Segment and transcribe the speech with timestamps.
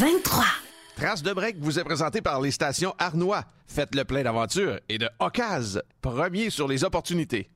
[0.00, 0.46] 23.
[0.96, 3.44] Trace de break vous est présenté par les stations Arnois.
[3.66, 7.50] Faites le plein d'aventure et de Ocase, premier sur les opportunités.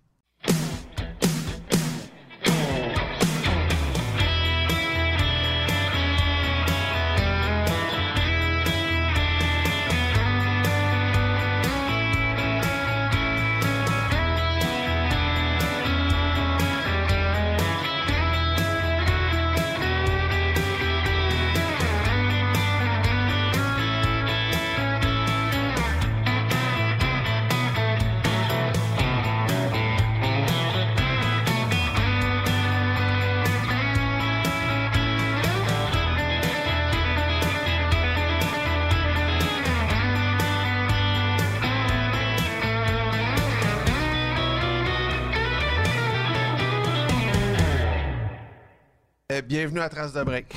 [49.44, 50.54] Euh, bienvenue à Trace de Break.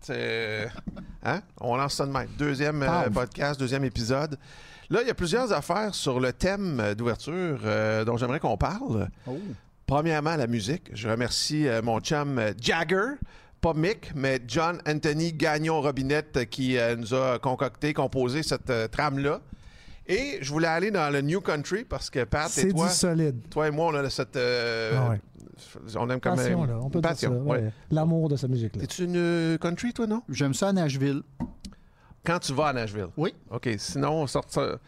[0.00, 0.68] C'est-
[1.26, 1.40] Hein?
[1.60, 2.28] On lance ça de même.
[2.38, 4.38] Deuxième euh, podcast, deuxième épisode.
[4.90, 8.56] Là, il y a plusieurs affaires sur le thème euh, d'ouverture euh, dont j'aimerais qu'on
[8.58, 9.08] parle.
[9.26, 9.38] Oh.
[9.86, 10.90] Premièrement, la musique.
[10.92, 13.14] Je remercie euh, mon chum euh, Jagger,
[13.62, 18.86] pas Mick, mais John Anthony Gagnon-Robinette euh, qui euh, nous a concocté, composé cette euh,
[18.88, 19.40] trame-là.
[20.06, 22.92] Et je voulais aller dans le New Country parce que Pat et C'est toi, du
[22.92, 23.40] solide.
[23.50, 24.36] toi et moi, on a cette...
[24.36, 25.20] euh, Ah ouais.
[25.96, 26.78] On aime comme Passion, là.
[26.82, 27.44] On peut passion, dire ça.
[27.44, 27.58] ouais.
[27.62, 27.72] ouais.
[27.90, 28.80] L'amour de sa musique-là.
[28.82, 30.22] T'es-tu une euh, country, toi, non?
[30.28, 31.22] J'aime ça à Nashville.
[32.24, 33.08] Quand tu vas à Nashville?
[33.16, 33.34] Oui.
[33.50, 34.78] OK, sinon, on sort ça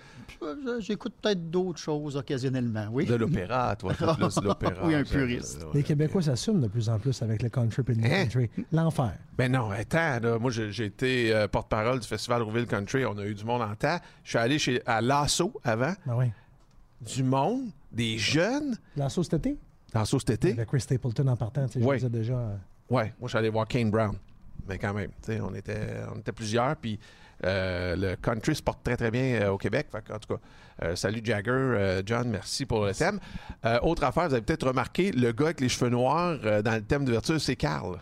[0.81, 3.07] J'écoute peut-être d'autres choses occasionnellement, oui.
[3.07, 3.93] de l'opéra, toi.
[4.43, 4.75] l'opéra.
[4.87, 5.65] Oui, un puriste.
[5.75, 8.27] Les Québécois s'assument de plus en plus avec le country et le Hein?
[8.27, 8.51] country.
[8.73, 9.13] L'enfer.
[9.37, 13.25] Ben non, attends, là, moi j'ai été euh, porte-parole du Festival Rouville Country, on a
[13.27, 13.99] eu du monde en temps.
[14.25, 16.27] Je suis allé chez, à Lasso avant, Ben oui.
[17.01, 19.57] du monde, des jeunes, L'assaut cet été?
[19.95, 20.53] Lasso cet été?
[20.53, 21.67] Avec Chris Stapleton en partant.
[21.67, 21.99] tu sais, Oui.
[21.99, 22.35] Je déjà.
[22.35, 22.57] euh,
[22.91, 24.17] Ouais, moi je suis allé voir Kane Brown.
[24.69, 26.99] Mais quand même, tu sais, on était, on était plusieurs, puis
[27.45, 29.89] euh, le country se porte très très bien euh, au Québec.
[29.95, 30.41] En tout cas,
[30.85, 33.19] euh, salut Jagger, John, merci pour le thème.
[33.83, 37.05] Autre affaire, vous avez peut-être remarqué, le gars avec les cheveux noirs dans le thème
[37.05, 37.99] d'ouverture, c'est Carl.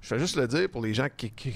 [0.00, 1.30] Je vais juste le dire pour les gens qui.
[1.30, 1.54] qui-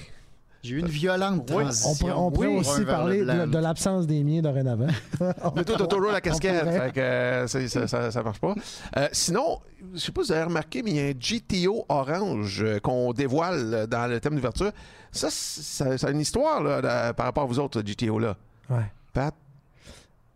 [0.67, 1.63] J'ai eu une violente Oui.
[1.65, 1.91] transition.
[1.91, 2.57] On pourrait, on pourrait Oui.
[2.59, 4.87] aussi parler de, de l'absence des miens dorénavant.
[5.55, 6.81] Mais toi, t'as toujours la casquette, pourrait.
[6.87, 8.55] fait que euh, ça, ça, ça marche pas.
[8.97, 9.61] Euh, sinon,
[9.95, 12.81] je sais pas si vous avez remarqué, mais il y a un GTO orange euh,
[12.81, 14.73] qu'on dévoile dans le thème d'ouverture.
[15.13, 18.37] Ça, c'est- ça, ça a une histoire là, par rapport à vous autres, GTO là.
[18.71, 18.91] ouais.
[19.13, 19.35] Pat?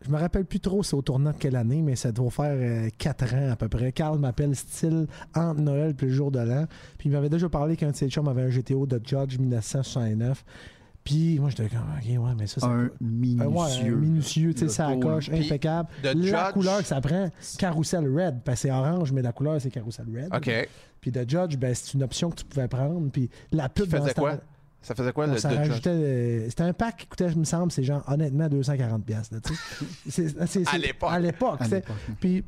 [0.02, 2.90] Je me rappelle plus trop c'est au tournant de quelle année, mais ça doit faire
[2.96, 3.92] 4 ans à peu près.
[3.92, 6.64] Carl m'appelle style entre Noël puis le jour de l'an.
[6.98, 10.44] Puis il m'avait déjà parlé qu'un de ses chums avait un GTO de Judge 1969.
[11.02, 12.66] Puis moi, j'étais comme, OK, ouais, mais ça, c'est.
[12.66, 13.94] Un Euh, ouais, minutieux.
[13.94, 15.88] un minutieux, tu sais, ça coche, impeccable.
[16.02, 17.28] de la Judge- couleur que ça prend,
[17.58, 20.28] carousel red, parce que c'est orange, mais la couleur, c'est carousel red.
[20.34, 20.68] OK.
[21.00, 23.10] Puis de Judge, ben, c'est une option que tu pouvais prendre.
[23.10, 24.36] Puis la pub Qui faisait dans quoi?
[24.82, 25.44] Ça faisait quoi le Judge?
[25.44, 29.02] rajoutait, C'était un pack qui coûtait, il me semble, c'est genre honnêtement 240$.
[29.02, 29.54] piastres, là, tu
[30.10, 30.28] sais.
[30.28, 31.10] C'est- c'est- À l'époque.
[31.12, 31.56] À l'époque.
[31.60, 31.96] À c'était- l'époque.
[32.18, 32.44] Puis,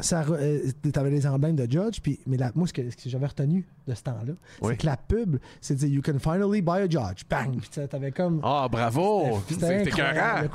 [0.00, 2.96] ça, re- euh, t'avais les emblèmes de Judge, puis, mais la, moi, ce que, ce
[2.96, 4.32] que j'avais retenu de ce temps-là,
[4.62, 4.70] Oui.
[4.72, 7.22] c'est que la pub, c'est de dire You can finally buy a Judge.
[7.30, 7.58] Bang!
[7.60, 8.40] Puis tu t'avais comme.
[8.42, 9.38] Ah, bravo!
[9.48, 10.50] C'était C'était incroyable,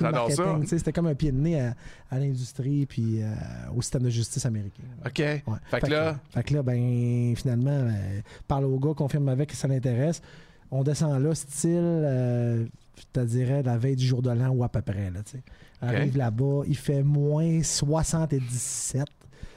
[0.80, 0.92] ça.
[0.92, 1.76] comme un pied de nez à,
[2.10, 3.28] à l'industrie puis euh,
[3.78, 4.84] au système de justice américain.
[5.06, 5.20] OK.
[5.20, 5.42] Ouais.
[5.70, 9.56] Fait que là, fait que là, ben, finalement, euh, parle au gars, confirme avec que
[9.56, 10.22] ça l'intéresse.
[10.72, 12.66] On descend là, style, euh,
[12.98, 15.10] je te dirais, la veille du jour de l'an ou à peu près.
[15.10, 15.22] Là.
[15.82, 19.06] Arrive là-bas, il fait moins 77.
[19.06, 19.06] Tu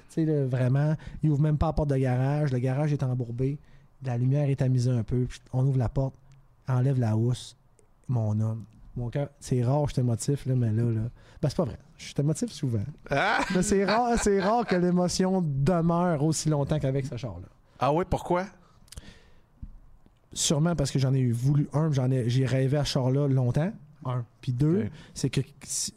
[0.08, 2.52] sais, là, vraiment, il ouvre même pas la porte de garage.
[2.52, 3.58] Le garage est embourbé.
[4.04, 5.26] La lumière est tamisée un peu.
[5.52, 6.14] On ouvre la porte,
[6.68, 7.56] enlève la housse.
[8.08, 8.64] Mon homme.
[8.94, 11.00] Mon cœur, c'est rare, je t'émotif, là, mais là, là.
[11.40, 11.78] Ben, c'est pas vrai.
[11.96, 12.84] Je t'émotif souvent.
[13.10, 17.46] ah, Mais c'est rare, c'est rare que l'émotion demeure aussi longtemps qu'avec ce char-là.
[17.78, 18.44] ah oui, pourquoi?
[20.34, 23.72] Sûrement parce que j'en ai voulu un, j'en ai, j'ai rêvé à char-là longtemps.
[24.04, 24.24] Un.
[24.40, 25.40] Puis deux, c'est que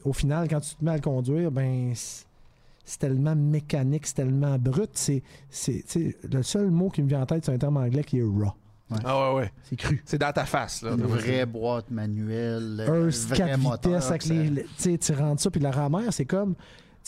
[0.04, 4.58] au final, quand tu te mets à le conduire, ben c'est tellement mécanique, c'est tellement
[4.60, 4.92] brut.
[4.94, 5.84] C'est, c'est,
[6.32, 8.52] le seul mot qui me vient en tête, c'est un terme anglais qui est raw.
[9.04, 9.52] Ah ouais, ouais.
[9.64, 10.04] C'est cru.
[10.06, 10.92] C'est dans ta face, là.
[10.92, 12.86] Une vraie boîte manuelle.
[12.88, 13.92] Un Un 4 vrai moteur.
[13.94, 16.54] vitesses avec ça- les, les- tu sais, tu rentres ça, puis la ramère, c'est comme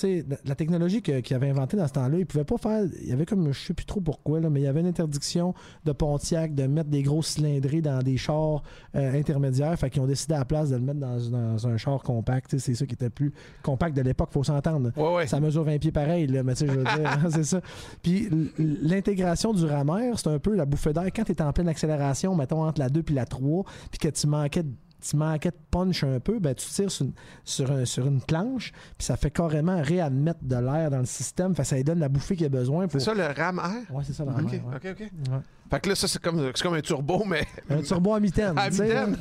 [0.01, 2.83] sais, la, technologie que- qu'il avait inventée dans ce temps-là, il pouvait pas faire.
[3.01, 4.88] Il y avait comme, je sais plus trop pourquoi, là, mais il y avait une
[4.88, 5.53] interdiction
[5.85, 8.63] de Pontiac de mettre des gros cylindrés dans des chars
[8.95, 9.77] euh, intermédiaires.
[9.77, 12.57] Fait qu'ils ont décidé à la place de le mettre dans, dans un char compact.
[12.57, 13.33] C'est ça qui était plus
[13.63, 14.91] compact de l'époque, faut s'entendre.
[14.95, 15.27] Ouais, ouais.
[15.27, 17.61] Ça mesure 20 pieds pareil, là, mais tu sais, je veux dire, c'est ça.
[18.01, 21.05] Puis l'intégration du rameur, c'est un peu la bouffée d'air.
[21.15, 24.09] Quand tu es en pleine accélération, mettons entre la 2 puis la 3, puis que
[24.09, 24.69] tu manquais de
[25.09, 27.13] tu manquais de punch un peu, ben, tu tires sur une,
[27.44, 31.56] sur, un- sur une planche, puis ça fait carrément réadmettre de l'air dans le système.
[31.56, 32.88] Fait ça lui donne la bouffée qu'il a besoin.
[32.88, 33.00] Pour...
[33.00, 33.95] C'est ça le RAM Air?
[33.95, 34.51] Ouais, c'est ça le rameur.
[34.51, 34.62] ouais.
[34.75, 35.00] OK, OK.
[35.00, 35.39] Ouais.
[35.69, 37.45] Fait que là, ça, c'est comme, comme un turbo, mais.
[37.69, 38.54] Un turbo à mitaine.
[38.57, 39.18] À mitaine.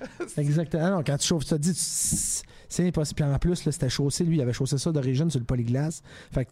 [0.36, 0.82] Exactement.
[0.84, 3.16] Ah non, quand tu chauffes, tu te dis, c'est impossible.
[3.22, 4.24] Puis en plus, là, c'était chaussé.
[4.24, 6.02] Lui, il avait chaussé ça d'origine sur le polyglace.
[6.32, 6.50] Fait que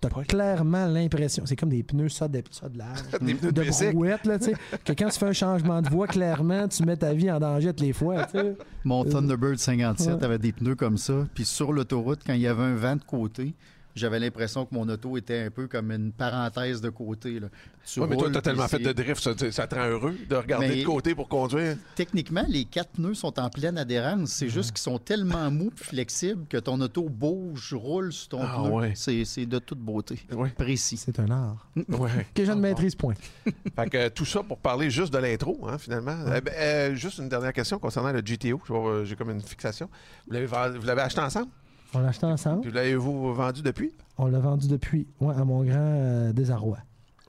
[0.00, 3.00] t'as clairement l'impression, c'est comme des pneus ça de, ça de large.
[3.20, 4.54] Des pneus de brouette, là, tu sais,
[4.84, 7.68] que quand tu fais un changement de voie, clairement, tu mets ta vie en danger
[7.68, 8.56] toutes les fois, tu sais.
[8.84, 10.24] Mon Thunderbird 57 Ouais.
[10.24, 11.26] avait des pneus comme ça.
[11.34, 13.54] Puis sur l'autoroute, quand il y avait un vent de côté,
[13.94, 17.40] j'avais l'impression que mon auto était un peu comme une parenthèse de côté.
[17.40, 17.48] Là.
[17.86, 20.14] Tu Ouais, mais toi, t'as tellement fait de drift, ça, te- ça te rend heureux
[20.28, 21.76] de regarder Mais- de côté pour conduire?
[21.94, 24.30] Techniquement, les quatre pneus sont en pleine adhérence.
[24.30, 28.42] C'est juste qu'ils sont tellement mous et flexibles que ton auto bouge, roule sur ton
[28.42, 28.70] Ah pneu.
[28.70, 28.92] ouais.
[28.94, 30.20] C'est de toute beauté.
[30.32, 30.50] Ouais.
[30.50, 30.96] Précis.
[30.98, 31.66] C'est un art.
[31.88, 32.26] Ouais.
[32.34, 33.14] Que je ne maîtrise point.
[33.76, 36.16] Fait que tout ça pour parler juste de l'intro, hein, finalement.
[36.26, 38.60] Euh, ben, euh, juste une dernière question concernant le GTO.
[38.66, 39.88] Je vais, euh, J'ai comme une fixation.
[40.26, 41.48] Vous l'avez acheté ensemble?
[41.94, 42.60] On l'a acheté ensemble.
[42.62, 43.92] Puis l'avez-vous vendu depuis?
[44.18, 46.78] On l'a vendu depuis, ouais, à mon grand euh, désarroi.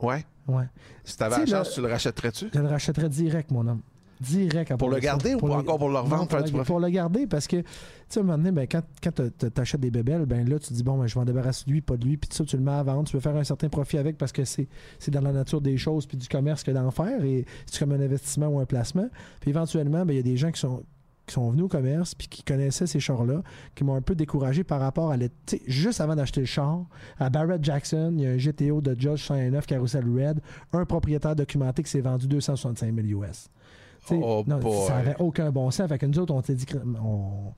[0.02, 0.26] Ouais.
[0.48, 0.66] Ouais.
[1.04, 2.50] Si t'avais la chance, le- tu le rachèterais-tu?
[2.54, 3.82] Je le rachèterais direct, mon homme.
[4.20, 5.00] Direct à Pour le ça.
[5.00, 6.68] garder ou pour encore pour le revendre, Non, pour, faire du le, profit?
[6.68, 7.66] pour le garder parce que, tu
[8.08, 10.68] sais, à un moment donné, ben, quand, quand tu achètes des bébelles, ben là, tu
[10.68, 12.46] te dis, bon, ben, je vais en débarrasser de lui, pas de lui, puis ça,
[12.46, 14.68] tu le mets à vendre, tu veux faire un certain profit avec parce que c'est
[15.00, 17.94] c'est dans la nature des choses puis du commerce que d'en faire et c'est comme
[17.94, 19.10] un investissement ou un placement.
[19.40, 20.84] Puis éventuellement, ben, il y a des gens qui sont
[21.32, 23.42] qui sont venus au commerce puis qui connaissaient ces chars-là,
[23.74, 25.16] qui m'ont un peu découragé par rapport à...
[25.66, 26.84] juste avant d'acheter le char,
[27.20, 30.42] à Barrett Jackson, il y a un GTO de Judge 109 Carousel Red,
[30.74, 33.50] un propriétaire documenté qui s'est vendu 265 000 US.
[34.12, 35.88] Oh non, ça n'avait aucun bon sens.
[35.88, 36.66] Fait que nous autres, on s'est dit,
[37.02, 37.54] on,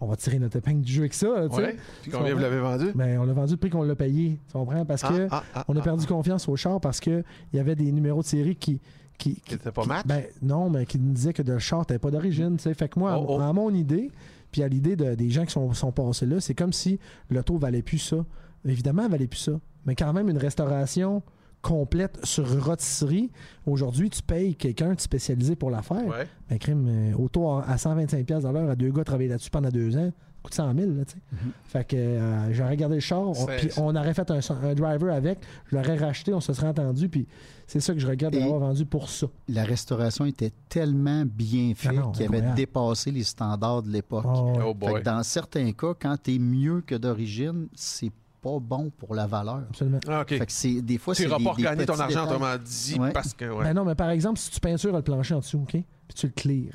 [0.00, 1.28] on va tirer notre épingle du jeu avec ça.
[1.28, 1.62] là, tu sais.
[1.62, 1.76] Ouais.
[2.02, 2.86] Puis combien vous l'avez vendu?
[2.94, 4.38] Mais on l'a vendu le prix qu'on l'a payé.
[4.48, 4.84] Tu comprends?
[4.84, 7.58] Parce que Ah, ah, ah, on a ah, perdu confiance au char parce qu'il y
[7.58, 8.80] avait des numéros de série qui.
[9.18, 10.06] Qui, Qui étaient pas qui- match?
[10.06, 12.58] Ben, non, mais qui nous disaient que le char n'était pas d'origine.
[12.58, 13.40] Fait que moi, à- Oh, oh.
[13.40, 14.10] à, mon idée,
[14.50, 16.98] puis à l'idée de- des gens qui sont, sont passés là, c'est comme si
[17.30, 18.24] l'auto valait plus ça.
[18.66, 19.52] Évidemment, elle valait plus ça.
[19.86, 21.22] Mais quand même, une restauration
[21.62, 23.30] complète sur rotisserie,
[23.66, 26.06] aujourd'hui, tu payes quelqu'un de spécialisé pour la faire.
[26.06, 26.26] Ouais.
[26.50, 29.50] Ben, crime, euh, auto à à 125$ piastres de l'heure à deux gars travailler là-dessus
[29.50, 30.12] pendant deux ans,
[30.44, 31.18] coûte 100 000, là, tu sais.
[31.66, 35.38] Fait que euh, j'aurais regardé le char, puis on aurait fait un, un driver avec,
[35.70, 37.26] je l'aurais racheté, on se serait entendu, puis
[37.66, 39.26] c'est ça que je regarde Et- d'avoir vendu pour ça.
[39.48, 44.26] La restauration était tellement bien faite Ah non, qu'il avait dépassé les standards de l'époque.
[44.28, 44.52] Oh.
[44.82, 48.12] Oh dans certains cas, quand tu es mieux que d'origine, c'est
[48.42, 49.62] pas bon pour la valeur.
[49.70, 50.00] Absolument.
[50.06, 50.28] Ah, OK.
[50.28, 53.10] Fait que c'est des fois Tu des, pas regagner ton argent, autrement dit, Ouais.
[53.12, 53.46] parce que...
[53.46, 53.64] Ouais.
[53.64, 55.70] Ben non, mais par exemple, si tu peintures le plancher en dessous, OK?
[55.72, 56.74] Puis tu le clear.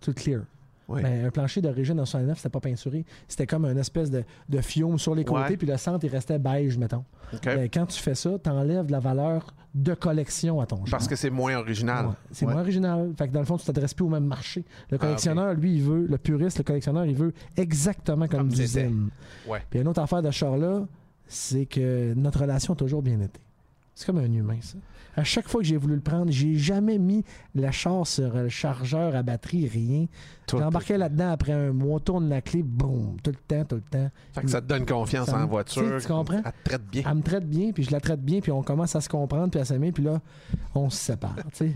[0.00, 0.40] Tu le clear.
[0.96, 3.04] Ben, un plancher d'origine en 69, c'était pas peinturé.
[3.28, 5.56] C'était comme une espèce de, de fiume sur les côtés, Ouais.
[5.56, 7.04] puis le centre, il restait beige, mettons.
[7.32, 7.44] OK.
[7.44, 10.98] Ben, quand tu fais ça, tu enlèves de la valeur de collection à ton char.
[10.98, 12.06] Parce que c'est moins original.
[12.06, 12.52] Ouais, c'est Ouais.
[12.52, 13.12] moins original.
[13.16, 14.64] Fait que dans le fond, tu t'adresses plus au même marché.
[14.90, 19.10] Le Ah, collectionneur, lui, il veut, le puriste, le collectionneur, il veut exactement comme, Comme.
[19.70, 20.86] Puis une autre affaire de ce char-là,
[21.26, 23.40] c'est que notre relation a toujours bien été.
[24.00, 24.78] C'est comme un humain, ça.
[25.14, 27.22] À chaque fois que j'ai voulu le prendre, j'ai jamais mis
[27.54, 30.06] le char sur le chargeur à batterie, rien.
[30.50, 34.10] J'embarquais là-dedans après un mois, tourne la clé, boum, tout le temps, tout le temps.
[34.32, 36.00] Fait que ça te donne confiance Ça en voiture.
[36.00, 36.40] tu comprends?
[36.42, 37.02] Elle te traite bien.
[37.06, 39.50] Elle me traite bien, puis je la traite bien, puis on commence à se comprendre,
[39.50, 40.22] puis à s'aimer, puis là,
[40.74, 41.36] on se sépare.
[41.52, 41.72] tu sais.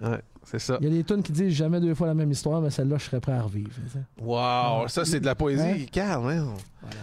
[0.00, 0.78] Ouais, c'est ça.
[0.80, 2.96] Il y a des tunes qui disent jamais deux fois la même histoire, mais celle-là,
[2.98, 3.70] je serais prêt à revivre.
[4.20, 6.24] Wow, ça c'est de la poésie, Hein?
[6.26, 6.46] Hein?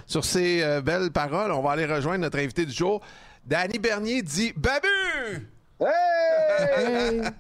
[0.06, 3.02] Sur ces euh, belles paroles, on va aller rejoindre notre invité du jour.
[3.46, 5.48] Danny Bernier dit Babu!
[5.80, 7.22] Hey!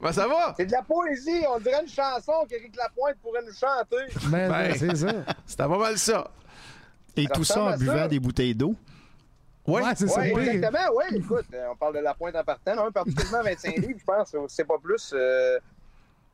[0.00, 0.54] Ben, ça va?
[0.56, 4.12] C'est de la poésie, on dirait une chanson qu'Éric Lapointe pourrait nous chanter.
[4.30, 4.74] Ben, Ben.
[4.76, 5.12] c'est ça.
[5.46, 6.30] C'était pas mal ça.
[7.16, 8.08] Et Ça tout ça en buvant ça.
[8.08, 8.74] des bouteilles d'eau.
[9.66, 10.26] Oui, Ouais, c'est ça.
[10.26, 11.16] Exactement, oui.
[11.18, 12.86] Écoute, euh, on parle de la pointe en partant.
[12.86, 14.34] Un particulièrement 25 livres, je pense.
[14.48, 15.12] C'est pas plus.
[15.14, 15.58] euh,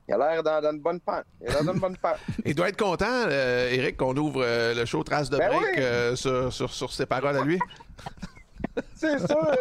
[0.09, 1.25] il a l'air dans, dans une bonne pente.
[1.41, 2.17] Il a l'air dans une bonne pente.
[2.45, 5.77] Il doit être content, euh, Eric, qu'on ouvre euh, le show Trace de Ben Break
[5.77, 5.83] oui.
[5.83, 7.59] euh, sur, sur, sur ses paroles à lui.
[8.97, 9.53] C'est sûr.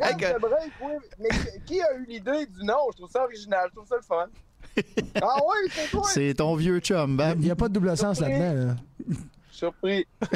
[0.00, 0.92] Hey, que- break, oui.
[1.18, 1.28] Mais
[1.66, 2.76] qui a eu l'idée du nom?
[2.92, 3.68] Je trouve ça original.
[3.70, 4.26] Je trouve ça le fun.
[5.22, 6.02] Ah oui, c'est toi.
[6.06, 7.20] C'est ton vieux chum.
[7.34, 8.68] Il n'y a pas de double sens là-dedans.
[8.68, 9.16] là.
[9.50, 10.06] Surpris.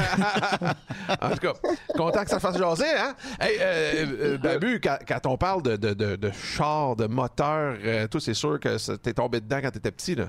[1.22, 1.52] En tout cas,
[1.96, 3.14] content que ça se fasse jaser, hein?
[3.40, 7.76] Hey, euh, euh, Babu, quand, quand on parle de, de, de, de char, de moteur,
[7.82, 10.26] euh, toi, c'est sûr que t'es tombé dedans quand t'étais petit, là.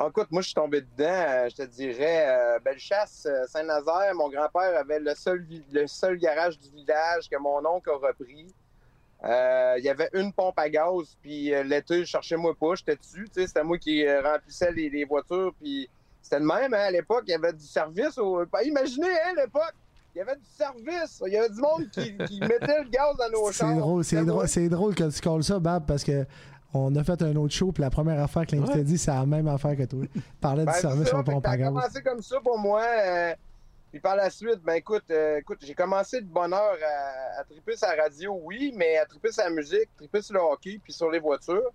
[0.00, 4.14] Ah, écoute, moi, je suis tombé dedans, euh, je te dirais, euh, Bellechasse, euh, Saint-Nazaire.
[4.14, 8.46] Mon grand-père avait le seul, le seul garage du village que mon oncle a repris.
[9.24, 12.76] Euh, Il y avait une pompe à gaz, puis euh, l'été, je cherchais moi pas,
[12.76, 13.26] j'étais dessus.
[13.34, 15.90] C'était moi qui remplissais les, les voitures, puis
[16.22, 16.72] c'était le même.
[16.74, 18.18] hein, à l'époque, il y avait du service.
[18.18, 18.44] Au...
[18.62, 19.74] Imaginez, hein, à l'époque,
[20.14, 21.20] il y avait du service.
[21.26, 23.70] Il y avait du monde qui, qui mettait le gaz dans nos chars.
[23.70, 26.24] C'est drôle, c'est drôle, drôle que tu calls ça, Bab, parce que
[26.74, 28.84] on a fait un autre show, puis la première affaire que l'invité Ouais.
[28.84, 30.04] dit, c'est la même affaire que toi.
[30.40, 32.58] Parlait Ben, du c'est service ça, au pompe ça à a commencé comme ça pour
[32.58, 32.82] moi.
[32.84, 33.34] euh,
[33.90, 37.44] puis par la suite, ben écoute, euh, écoute, j'ai commencé de bonne heure à, à
[37.44, 41.10] triper la radio, oui, mais à triper la musique, triper sur le hockey, puis sur
[41.10, 41.70] les voitures.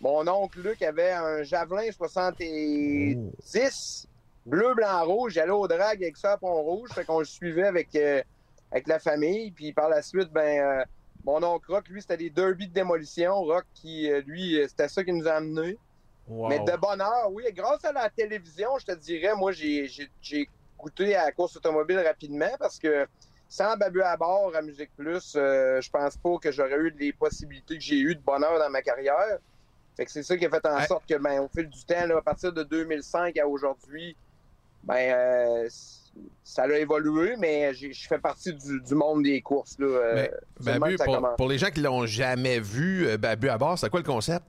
[0.00, 3.16] Mon oncle Luc avait un Javelin 70,
[4.46, 5.32] bleu, blanc, rouge.
[5.32, 8.22] J'allais au drag avec ça à Pont-Rouge, fait qu'on le suivait avec, euh,
[8.70, 9.50] avec la famille.
[9.50, 10.84] Puis par la suite, ben euh,
[11.26, 13.34] mon oncle Rock, lui, c'était des derbies de démolition.
[13.42, 15.76] Rock, qui, euh, lui, euh, c'était ça qui nous a amenés.
[16.28, 16.48] Wow.
[16.48, 17.44] Mais de bonne heure, oui.
[17.52, 19.88] Grâce à la télévision, je te dirais, moi, j'ai-
[20.78, 23.06] goûté à la course automobile rapidement parce que
[23.48, 27.12] sans Babu à bord à Musique Plus, euh, je pense pas que j'aurais eu les
[27.12, 29.38] possibilités que j'ai eues de bonheur dans ma carrière.
[29.96, 30.86] Fait que c'est ça qui a fait en Ouais.
[30.86, 34.14] sorte que, ben, au fil du temps, là, à partir de 2005 à aujourd'hui,
[34.84, 35.68] ben, euh,
[36.42, 39.78] ça a évolué, mais je fais partie du, du monde des courses.
[39.78, 40.28] Là, euh,
[40.64, 40.96] Mais, Babu,
[41.36, 44.44] pour, les gens qui l'ont jamais vu, euh, Babu à bord, c'est quoi le concept?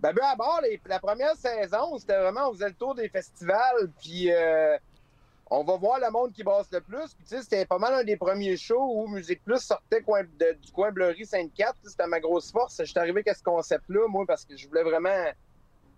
[0.00, 3.90] Babu à bord, les- la première saison, c'était vraiment, on faisait le tour des festivals,
[4.00, 4.76] puis euh,
[5.50, 7.14] on va voir le monde qui brasse le plus.
[7.14, 10.22] Puis tu sais, c'était pas mal un des premiers shows où Musique Plus sortait coin-
[10.22, 11.72] de- du coin Bleury Sainte-Cat.
[11.84, 12.76] C'était ma grosse force.
[12.78, 15.24] Je suis arrivé avec ce concept-là, moi, parce que je voulais vraiment...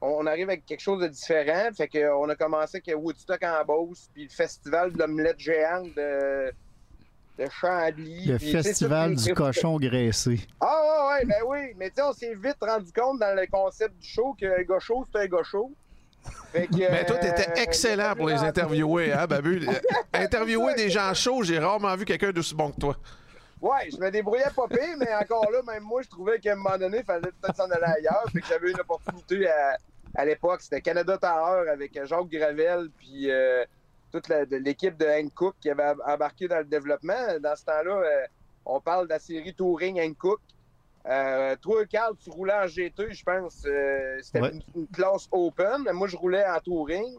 [0.03, 1.69] On arrive avec quelque chose de différent.
[1.77, 6.53] Fait qu'on a commencé avec Woodstock en Beauce, puis le festival de l'omelette géante de,
[7.39, 8.27] de Chambly.
[8.27, 10.41] Le puis, festival du cochon graissé.
[10.61, 11.75] ah ouais, ouais, ben oui.
[11.77, 14.79] Mais tu sais, on s'est vite rendu compte dans le concept du show qu'un gars
[14.79, 15.71] chaud, c'est un gars chaud.
[16.53, 19.67] Fait que, Mais toi, euh, t'étais excellent pour les euh, interviewer, hein, Babu?
[19.69, 22.97] Euh, Interviewer des gens chauds, j'ai rarement vu quelqu'un d'aussi bon que toi.
[23.61, 26.57] Ouais, je me débrouillais pas pire, mais encore là, même moi, je trouvais qu'à un
[26.57, 28.25] moment donné, il fallait peut-être s'en aller ailleurs.
[28.33, 29.77] Fait que j'avais une opportunité à,
[30.15, 30.61] à l'époque.
[30.63, 33.65] C'était Canada Tower avec Jacques Gravel, puis euh,
[34.13, 37.39] toute l'équipe de Hank Cook qui avait embarqué dans le développement.
[37.41, 38.27] Dans ce temps-là, euh,
[38.67, 40.41] on parle de la série Touring Hank Cook.
[41.07, 43.63] Euh, toi, Carl, tu roulais en GT, je pense.
[43.67, 44.51] euh, C'était Ouais.
[44.53, 45.89] une, une classe open.
[45.93, 47.17] Moi, je roulais en Touring.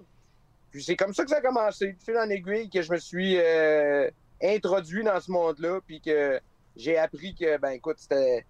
[0.69, 2.98] Puis c'est comme ça que ça a commencé, de fil en aiguille, que je me
[2.98, 4.10] suis euh,
[4.41, 6.39] introduit dans ce monde-là, puis que
[6.77, 8.45] j'ai appris que, ben écoute, c'était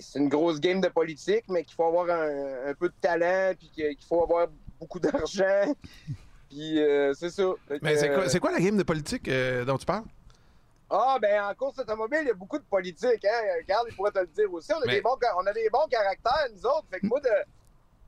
[0.00, 3.52] c'est une grosse game de politique, mais qu'il faut avoir un, un peu de talent,
[3.58, 4.48] puis qu'il faut avoir
[4.80, 5.74] beaucoup d'argent.
[6.50, 7.44] Puis euh, c'est ça.
[7.66, 10.04] Que, Mais c'est quoi, euh, c'est quoi la game de politique euh, dont tu parles?
[10.94, 13.24] ah, ben en course automobile, il y a beaucoup de politique.
[13.24, 13.40] Hein?
[13.62, 14.70] Regarde, il pourrait te le dire aussi.
[14.74, 16.84] On a, Mais- des, bons, ca- on a des bons caractères, nous autres.
[16.90, 17.30] Fait que moi, de,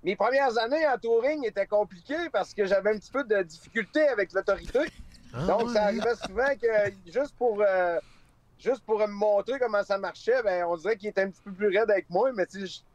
[0.02, 4.06] mes premières années en touring étaient compliquées parce que j'avais un petit peu de difficulté
[4.08, 4.80] avec l'autorité.
[5.32, 7.98] Ah, Donc, ça arrivait souvent que juste pour, euh,
[8.58, 11.52] juste pour me montrer comment ça marchait, ben, on dirait qu'il était un petit peu
[11.52, 12.46] plus raide avec moi, mais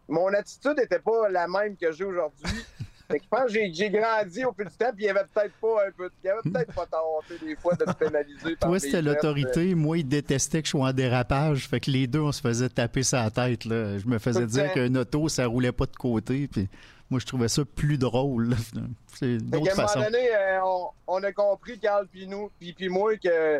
[0.07, 2.43] mon attitude n'était pas la même que j'ai aujourd'hui.
[3.11, 5.25] Fait que je pense que j'ai- grandi au fil du temps, puis il y avait
[5.33, 6.85] peut-être pas un peu, il y avait peut-être pas
[7.43, 8.55] des fois, de me pénaliser.
[8.55, 9.73] par Toi, c'était l'autorité.
[9.73, 11.67] Moi, il détestait que je sois en dérapage.
[11.67, 13.65] Fait que les deux, on se faisait taper sa tête.
[13.65, 13.97] Là.
[13.97, 16.47] Je me faisais dire qu'un auto, ça roulait pas de côté.
[16.47, 16.69] Puis
[17.09, 18.55] moi, je trouvais ça plus drôle.
[19.19, 23.17] qu'à un moment donné, euh, on, on a compris, Carl puis nous, puis, puis moi,
[23.17, 23.59] que,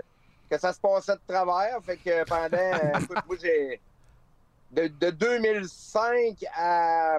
[0.50, 1.80] que ça se passait de travers.
[1.84, 3.80] Fait que pendant, écoute, moi, j'ai...
[4.72, 7.18] De, de 2005 à...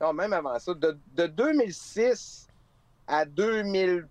[0.00, 0.74] Non, même avant ça.
[0.74, 2.46] De, de 2006
[3.06, 4.06] à 2020,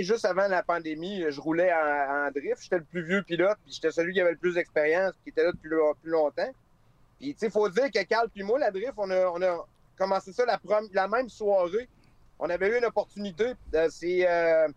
[0.00, 2.62] juste avant la pandémie, je roulais en, en drift.
[2.62, 5.44] J'étais le plus vieux pilote, puis j'étais celui qui avait le plus d'expérience, qui était
[5.44, 5.70] là depuis
[6.02, 6.50] plus longtemps.
[7.18, 9.42] Puis, tu sais, il faut dire que Carl puis moi, la drift, on a, on
[9.42, 9.66] a
[9.96, 10.60] commencé ça la,
[10.92, 11.88] la même soirée.
[12.38, 13.54] On avait eu une opportunité.
[13.74, 14.68] euh, C'est euh,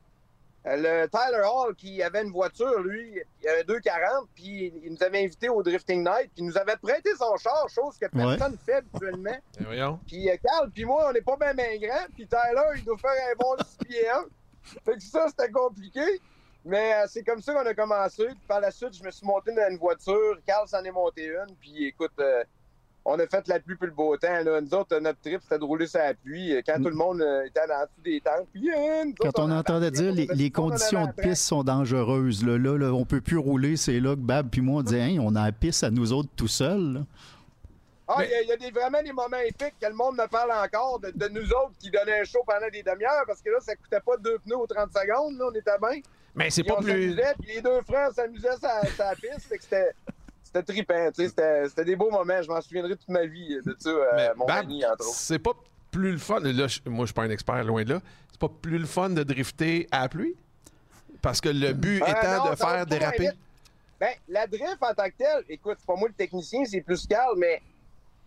[0.65, 5.24] le Tyler Hall qui avait une voiture, lui, il avait 240, puis il nous avait
[5.24, 8.58] invités au Drifting Night, puis il nous avait prêté son char, chose que personne ne
[8.58, 9.32] fait habituellement.
[9.60, 10.00] Eh, voyons.
[10.08, 13.12] Puis euh, Carl, puis moi, on n'est pas bien grands, puis Tyler, il doit faire
[13.12, 14.25] un bon 6 pieds 1.
[14.86, 16.22] Fait que ça, c'était compliqué.
[16.63, 18.25] Mais euh, c'est comme ça qu'on a commencé.
[18.25, 20.38] Puis par la suite, je me suis monté dans une voiture.
[20.46, 21.56] Carl s'en est monté une.
[21.60, 22.44] Puis écoute, euh,
[23.03, 24.43] on a fait la pluie puis le beau temps.
[24.43, 24.62] Là.
[24.62, 26.53] Nous autres, notre trip, c'était de rouler sur la pluie.
[26.65, 28.48] Quand tout le monde euh, était en dessous des tentes.
[28.53, 32.46] Puis, euh, Quand autres, on entendait dire on les, les conditions de piste sont dangereuses,
[32.46, 35.01] là, là, là, on peut plus rouler, c'est là que Bab puis moi on disait,
[35.01, 36.93] Hein, on a la piste à nous autres tout seuls.
[36.93, 37.00] là.
[38.08, 39.93] Ah, il Mais- y a, il y a des, vraiment des moments épiques que le
[39.93, 43.24] monde me parle encore de, de nous autres qui donnaient un show pendant des demi-heures
[43.25, 45.38] parce que là, ça coûtait pas deux pneus aux 30 secondes.
[45.39, 46.01] Là, on était bien.
[46.36, 46.91] Mais c'est pas on plus.
[46.91, 49.48] s'amusait, puis les deux frères s'amusaient sur la- sur la piste.
[49.62, 49.91] c'était,
[50.53, 51.12] c'était trippant.
[51.15, 52.41] tu sais, C'était, des beaux moments.
[52.41, 55.15] Je m'en souviendrai toute ma vie de ça, euh, Mais mon ami, entre autres.
[55.15, 55.51] c'est pas
[55.91, 56.39] plus le fun.
[56.39, 58.01] Là, je- moi, je suis pas un expert loin de là.
[58.31, 60.36] C'est pas plus le fun de drifter à la pluie?
[61.22, 63.29] Parce que le but Euh, étant non, de faire déraper.
[64.00, 67.05] Ben, la drift en tant que telle, écoute, c'est pas moi le technicien, c'est plus
[67.05, 67.62] Carl, mais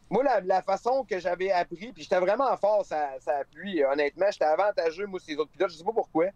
[0.09, 4.27] moi, la, la façon que j'avais appris, puis j'étais vraiment fort, ça, ça appuie, honnêtement,
[4.31, 6.27] j'étais avantageux, moi, ces autres pilotes, je sais pas pourquoi.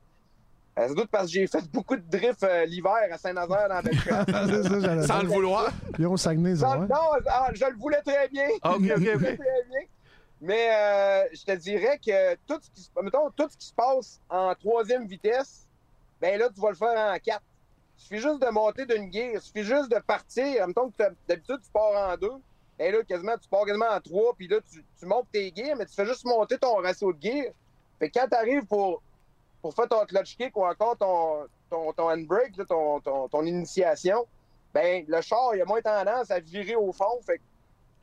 [0.78, 3.80] Euh, C'est doute parce que j'ai fait beaucoup de drift euh, l'hiver à Saint-Nazaire dans.
[3.92, 5.22] C'est ça, j'allais Sans dire.
[5.24, 5.70] le vouloir?
[5.98, 6.86] Ils ont Saguenay, ça, Non,
[7.28, 8.48] ah, je le voulais très bien.
[8.64, 9.20] OK, OK, Je le voulais OK.
[9.20, 9.80] très bien.
[10.40, 13.74] Mais euh, je te dirais que tout ce, qui, se- mettons, tout ce qui se
[13.74, 15.66] passe en troisième vitesse,
[16.20, 17.42] ben là, tu vas le faire en quatre.
[17.96, 19.30] Il suffit juste de monter d'une gear.
[19.34, 20.64] Il suffit juste de partir.
[20.68, 22.30] Mettons que d'habitude, tu pars en deux.
[22.78, 24.32] Et là, quasiment, tu pars quasiment en trois.
[24.36, 27.20] Puis là, tu, tu montes tes gears, mais tu fais juste monter ton ratio de
[27.20, 27.46] gear.
[27.98, 29.02] Fait que quand tu arrives pour,
[29.62, 33.44] pour faire ton clutch kick ou encore ton, ton, ton handbrake, là, ton, ton, ton
[33.44, 34.26] initiation,
[34.72, 37.20] ben le char, il a moins tendance à virer au fond.
[37.26, 37.40] Fait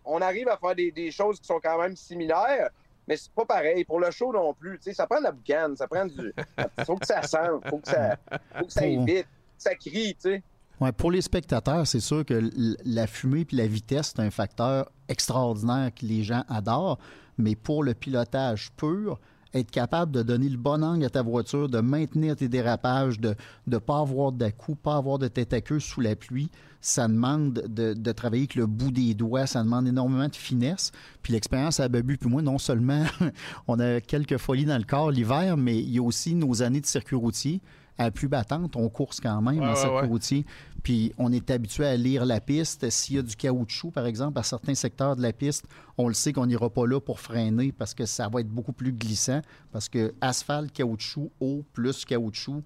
[0.03, 2.69] on arrive à faire des, des choses qui sont quand même similaires,
[3.07, 3.83] mais c'est pas pareil.
[3.85, 4.77] Pour le show non plus.
[4.77, 6.33] Tu sais, ça prend de la boucane, ça prend du.
[6.85, 8.17] faut que ça sente, faut que ça,
[8.57, 10.43] faut que ça aille Pour- vite, que ça crie, tu sais.
[10.81, 12.49] Ouais, pour les spectateurs, c'est sûr que
[12.83, 16.99] la fumée puis la vitesse, c'est un facteur extraordinaire que les gens adorent.
[17.37, 19.19] Mais pour le pilotage pur,
[19.55, 23.35] être capable de donner le bon angle à ta voiture, de maintenir tes dérapages, de
[23.67, 26.49] ne pas avoir d'à-coups, pas avoir de tête à queue sous la pluie,
[26.81, 30.91] ça demande de, de travailler avec le bout des doigts, ça demande énormément de finesse.
[31.21, 33.05] Puis l'expérience à Babu puis moi, non seulement
[33.67, 36.81] on a quelques folies dans le corps l'hiver, mais il y a aussi nos années
[36.81, 37.61] de circuit routier.
[37.97, 40.07] À la plus battante, on course quand même Ouais, en ouais, circuit ouais.
[40.07, 40.45] routier.
[40.83, 42.89] Puis on est habitué à lire la piste.
[42.89, 45.65] S'il y a du caoutchouc, par exemple, à certains secteurs de la piste,
[45.97, 48.73] on le sait qu'on n'ira pas là pour freiner parce que ça va être beaucoup
[48.73, 49.41] plus glissant.
[49.71, 52.63] Parce que asphalte, caoutchouc, eau plus caoutchouc,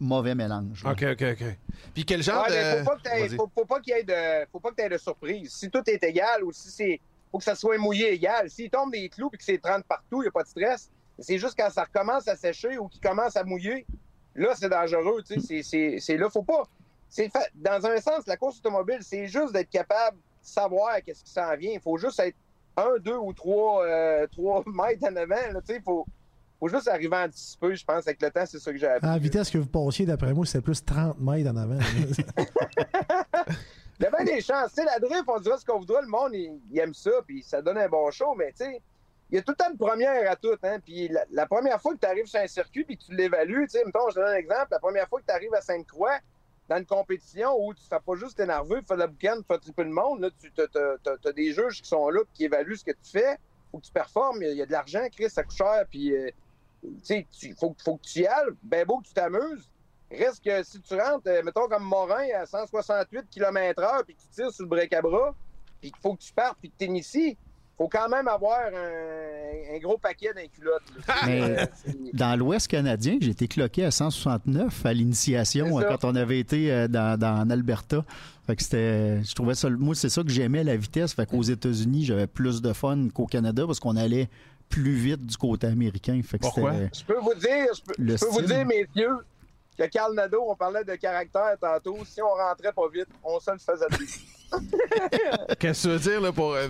[0.00, 0.84] mauvais mélange.
[0.84, 0.90] là.
[0.92, 1.56] OK, OK, OK.
[1.94, 2.82] Puis quel genre de.
[2.84, 4.98] faut pas que faut, faut pas qu'il y ait de, faut pas que t'aies de
[4.98, 5.52] surprise.
[5.52, 7.00] Si tout est égal ou si c'est,
[7.30, 8.50] faut que ça soit mouillé égal.
[8.50, 10.90] S'il tombe des clous et que c'est 30 partout, il n'y a pas de stress.
[11.18, 13.86] C'est juste quand ça recommence à sécher ou qu'il commence à mouiller,
[14.38, 15.98] là, c'est dangereux, tu sais.
[16.00, 16.62] C'est, là, faut pas.
[17.54, 21.56] Dans un sens, la course automobile, c'est juste d'être capable de savoir qu'est-ce qui s'en
[21.56, 21.72] vient.
[21.72, 22.36] Il faut juste être
[22.76, 25.80] un, deux ou trois, euh, trois mètres en avant, tu sais.
[25.80, 26.06] Faut,
[26.60, 28.06] faut juste arriver à anticiper, je pense.
[28.06, 29.08] Avec le temps, c'est ça que j'ai appris.
[29.08, 31.78] À la vitesse que vous passiez, d'après moi, c'est plus 30 mètres en avant.
[34.00, 34.72] Il y a bien des chances.
[34.74, 36.02] Tu sais, la drift, on dirait ce qu'on voudrait.
[36.02, 38.80] Le monde, il, il aime ça, puis ça donne un bon show, mais tu sais,
[39.30, 40.56] il y a tout le temps une première à tout.
[40.62, 40.78] Hein?
[40.80, 43.84] Puis la, première fois que tu arrives sur un circuit puis tu l'évalues, tu sais,
[43.84, 44.68] mettons, je te donne un exemple.
[44.70, 46.18] La première fois que tu arrives à Sainte-Croix,
[46.68, 49.84] dans une compétition où tu ne fais pas juste fais de la boucane, fais triper
[49.84, 53.10] le monde, là, tu as, des juges qui sont là qui évaluent ce que tu
[53.10, 53.38] fais,
[53.70, 54.42] faut que tu performes.
[54.42, 56.30] Il y, a de l'argent, Chris, ça coûte cher, puis euh,
[57.06, 58.50] tu sais, faut, faut que tu y ailles.
[58.62, 59.70] Ben beau que tu t'amuses.
[60.10, 64.28] Reste que si tu rentres, euh, mettons comme Morin à 168 km/h, puis que tu
[64.28, 65.34] tires sur le break à bras,
[65.80, 67.36] puis qu'il faut que tu partes, puis que tu ici,
[67.78, 70.82] faut quand même avoir un, un gros paquet d'un culotte.
[71.26, 71.68] Mais-
[72.12, 76.70] Dans l'Ouest canadien, j'ai été cloqué à 169 à l'initiation euh, quand on avait été
[76.72, 78.04] euh, dans, dans en Alberta.
[78.46, 81.12] Fait que c'était, je trouvais ça, moi c'est ça que j'aimais la vitesse.
[81.14, 84.28] Fait qu'aux États-Unis, j'avais plus de fun qu'au Canada parce qu'on allait
[84.68, 86.20] plus vite du côté américain.
[86.24, 86.72] Fait que Pourquoi?
[86.72, 89.16] c'était- Je peux vous dire, je peux, je peux vous dire, messieurs,
[89.78, 93.50] que Carl Nadeau, on parlait de caractère tantôt, si on rentrait pas vite, on se
[93.52, 94.08] le faisait dire.
[95.58, 96.54] Qu'est-ce que tu veux dire, là, pour.
[96.54, 96.66] euh,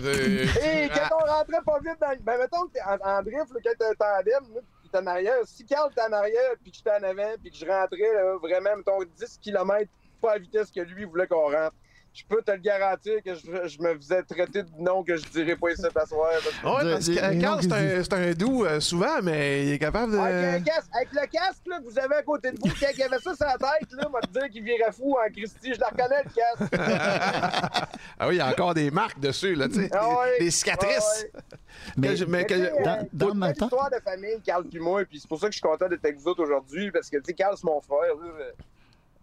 [0.63, 2.17] Et quand on rentrait pas vite dans le...
[2.21, 4.61] Ben, mettons que t'es en, en drift, là, quand t'es un tandem, là,
[4.91, 7.57] t'es en arrière, si Carl t'es en arrière, puis que j'étais en avant, puis que
[7.57, 9.89] je rentrais, là, vraiment, mettons, 10 km,
[10.21, 11.75] pas à la vitesse que lui voulait qu'on rentre,
[12.19, 15.25] je peux te le garantir que je, je me faisais traiter de nom que je
[15.27, 18.79] dirais pas ici parce que- Ouais, parce que Carl, c'est un, c'est un doux euh,
[18.79, 20.17] souvent, mais il est capable de.
[20.17, 22.87] Avec, le casque, avec le casque là, que vous avez à côté de vous, quand
[22.95, 25.73] il avait ça sur la tête, là, moi te dire qu'il virait fou en Christie.
[25.73, 26.73] Je la reconnais, le casque.
[28.19, 29.89] ah oui, il y a encore des marques dessus, là, tu sais.
[29.93, 30.39] Ah ouais.
[30.39, 31.25] des, des cicatrices.
[31.33, 31.57] Ah ouais.
[31.97, 34.41] Mais Que je- mais Mais que- dans- euh, dans c'est une ma histoire de famille,
[34.45, 36.43] Carl puis moi, puis c'est pour ça que je suis content d'être avec vous autres
[36.43, 38.45] aujourd'hui, parce que, tu sais, Carl, c'est mon frère, là.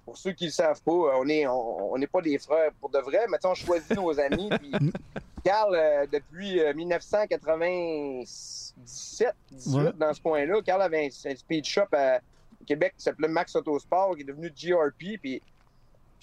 [0.07, 2.89] Pour ceux qui ne le savent pas, on n'est on, on pas des frères pour
[2.91, 4.49] de vrai, mais on choisit nos amis.
[4.61, 4.73] Puis
[5.45, 9.93] Carl, euh, depuis euh, 1997, 18, Ouais.
[9.99, 12.21] dans ce coin-là, Carl avait un, un speed shop à
[12.67, 15.19] Québec qui s'appelait Max Autosport, qui est devenu GRP.
[15.21, 15.43] Puis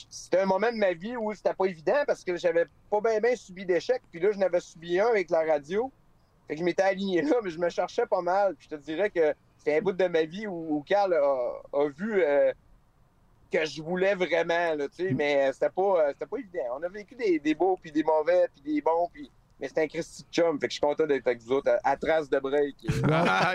[0.09, 3.35] c'était un moment de ma vie où c'était pas évident parce que j'avais pas bien
[3.35, 4.01] subi d'échecs.
[4.11, 5.91] Puis là, je n'avais subi un avec la radio.
[6.47, 8.55] Fait que je m'étais aligné là, mais je me cherchais pas mal.
[8.55, 11.61] Puis je te dirais que c'était un bout de ma vie où, où Carl a,
[11.73, 12.51] a vu euh,
[13.53, 16.77] que je voulais vraiment, là, tu sais, mais c'était pas, euh, c'était pas évident.
[16.79, 19.31] On a vécu des, des beaux, puis des mauvais, puis des bons, puis...
[19.63, 20.59] mais c'est un Christy chum.
[20.59, 22.75] Fait que je suis content d'être avec vous autres à, à trace de break.
[23.09, 23.53] Ah,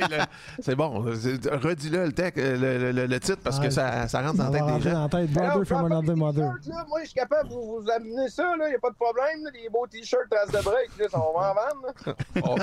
[0.61, 1.01] c'est bon.
[1.01, 3.67] Redis-le le, tec- le, le- le titre parce Ouais.
[3.67, 4.93] que ça, ça rentre dans la tête des gens.
[4.95, 5.37] dans la tête.
[5.37, 6.53] Alors, Brother from prends pas another des mother.
[6.63, 6.85] t-shirts, là.
[6.89, 9.45] Moi, je suis capable de vous, vous amener ça, il n'y a pas de problème.
[9.45, 9.51] là.
[9.53, 12.17] Les beaux t-shirts trace de break, là, ça, on va en vendre.
[12.43, 12.57] Oh,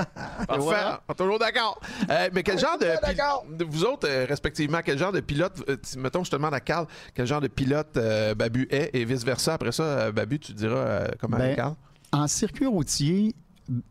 [0.47, 0.61] parfait.
[0.61, 1.01] voilà.
[1.07, 1.79] On est toujours d'accord.
[2.09, 6.23] Euh, mais quel genre de, Vous autres, euh, respectivement, quel genre de pilote, euh, mettons,
[6.23, 9.53] je te demande à Carl, quel genre de pilote euh, Babu est et vice-versa?
[9.55, 11.75] Après ça, euh, Babu, tu diras euh, comment Ben, est Carl?
[12.15, 13.35] En circuit routier,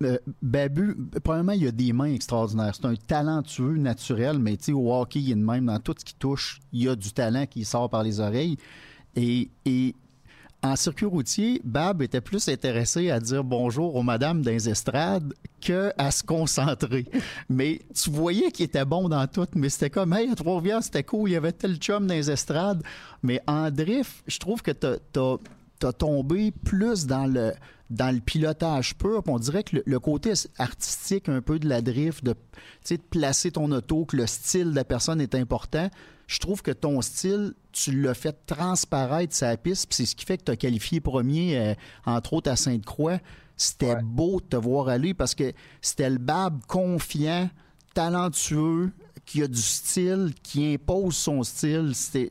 [0.03, 2.75] euh, Babu, probablement, il a des mains extraordinaires.
[2.75, 5.67] C'est un talentueux naturel, mais tu sais, au hockey, il est de même.
[5.67, 8.57] Dans tout ce qui touche, il y a du talent qui sort par les oreilles.
[9.15, 9.95] Et, et
[10.63, 15.35] en circuit routier, Bab était plus intéressé à dire bonjour aux madames dans les estrades
[15.61, 17.05] que à se concentrer.
[17.51, 21.03] Mais tu voyais qu'il était bon dans tout, mais c'était comme, hey, à Trois-Rivières, c'était
[21.03, 22.83] cool, il y avait tel chum dans les estrades.
[23.23, 25.37] Mais en drift, je trouve que t'as as,
[25.79, 27.53] t'as tombé plus dans le
[27.91, 29.23] dans le pilotage pur.
[29.23, 32.35] Puis on dirait que le, le côté artistique un peu de la drift, de,
[33.11, 35.89] placer ton auto, que le style de la personne est important.
[36.27, 40.25] Je trouve que ton style, tu l'as fait transparaître sa piste, puis c'est ce qui
[40.25, 41.75] fait que tu as qualifié premier, euh,
[42.07, 43.19] entre autres à Sainte-Croix.
[43.57, 44.03] C'était Ouais.
[44.03, 47.51] beau de te voir aller parce que c'était le Bab confiant,
[47.93, 48.91] talentueux,
[49.27, 51.93] qui a du style, qui impose son style.
[51.95, 52.29] C'est-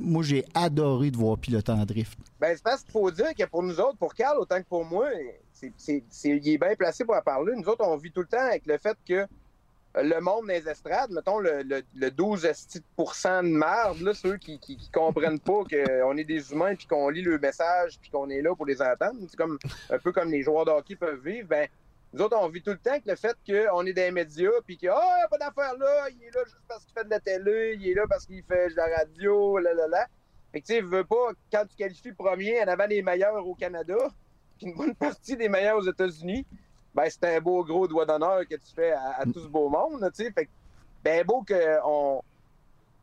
[0.00, 2.18] moi, j'ai adoré de voir piloter en drift.
[2.40, 4.84] Ben, c'est parce qu'il faut dire que pour nous autres, pour Carl, autant que pour
[4.84, 5.08] moi,
[5.52, 7.52] c'est, c'est- il est bien placé pour en parler.
[7.56, 9.26] Nous autres, on vit tout le temps avec le fait que
[9.96, 14.58] le monde des estrades, mettons le, le, le 12 esti de merde, là, ceux qui,
[14.60, 18.40] qui, comprennent pas qu'on est des humains puis qu'on lit le message puis qu'on est
[18.40, 19.58] là pour les entendre, c'est comme
[19.90, 21.66] un peu comme les joueurs de hockey peuvent vivre, ben
[22.12, 24.76] nous autres, on vit tout le temps avec le fait qu'on est des médias puis
[24.76, 27.10] que ah, y a pas d'affaire là, il est là juste parce qu'il fait de
[27.10, 30.06] la télé, il est là parce qu'il fait de la radio, là là là.
[30.52, 33.54] Fait que tu sais, veux pas, quand tu qualifies premier en avant des meilleurs au
[33.54, 33.96] Canada,
[34.58, 36.44] puis une bonne partie des meilleurs aux États-Unis,
[36.92, 40.00] ben c'est un beau gros doigt d'honneur que tu fais à, tout ce beau monde,
[40.14, 40.32] tu sais.
[40.32, 40.50] Fait que,
[41.04, 42.22] ben beau qu'on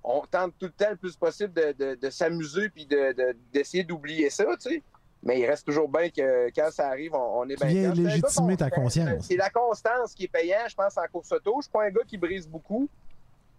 [0.03, 4.29] on tente tout le temps le plus possible de, s'amuser puis de- de- d'essayer d'oublier
[4.29, 4.83] ça, tu sais.
[5.23, 7.91] Mais il reste toujours bien que quand ça arrive, on, on est bien.
[7.91, 9.25] viens légitimer ta conscience.
[9.27, 11.55] C'est la constance qui est payant, je pense, en course auto.
[11.57, 12.87] Je suis pas un gars qui brise beaucoup.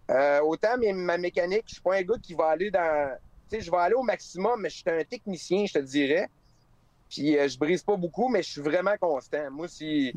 [0.09, 3.15] Euh, autant mais ma mécanique, je suis pas un gars qui va aller dans.
[3.49, 6.29] Tu sais, je vais aller au maximum, mais je suis un technicien, je te dirais.
[7.09, 9.51] Puis euh, je brise pas beaucoup, mais je suis vraiment constant.
[9.51, 10.13] Moi, si,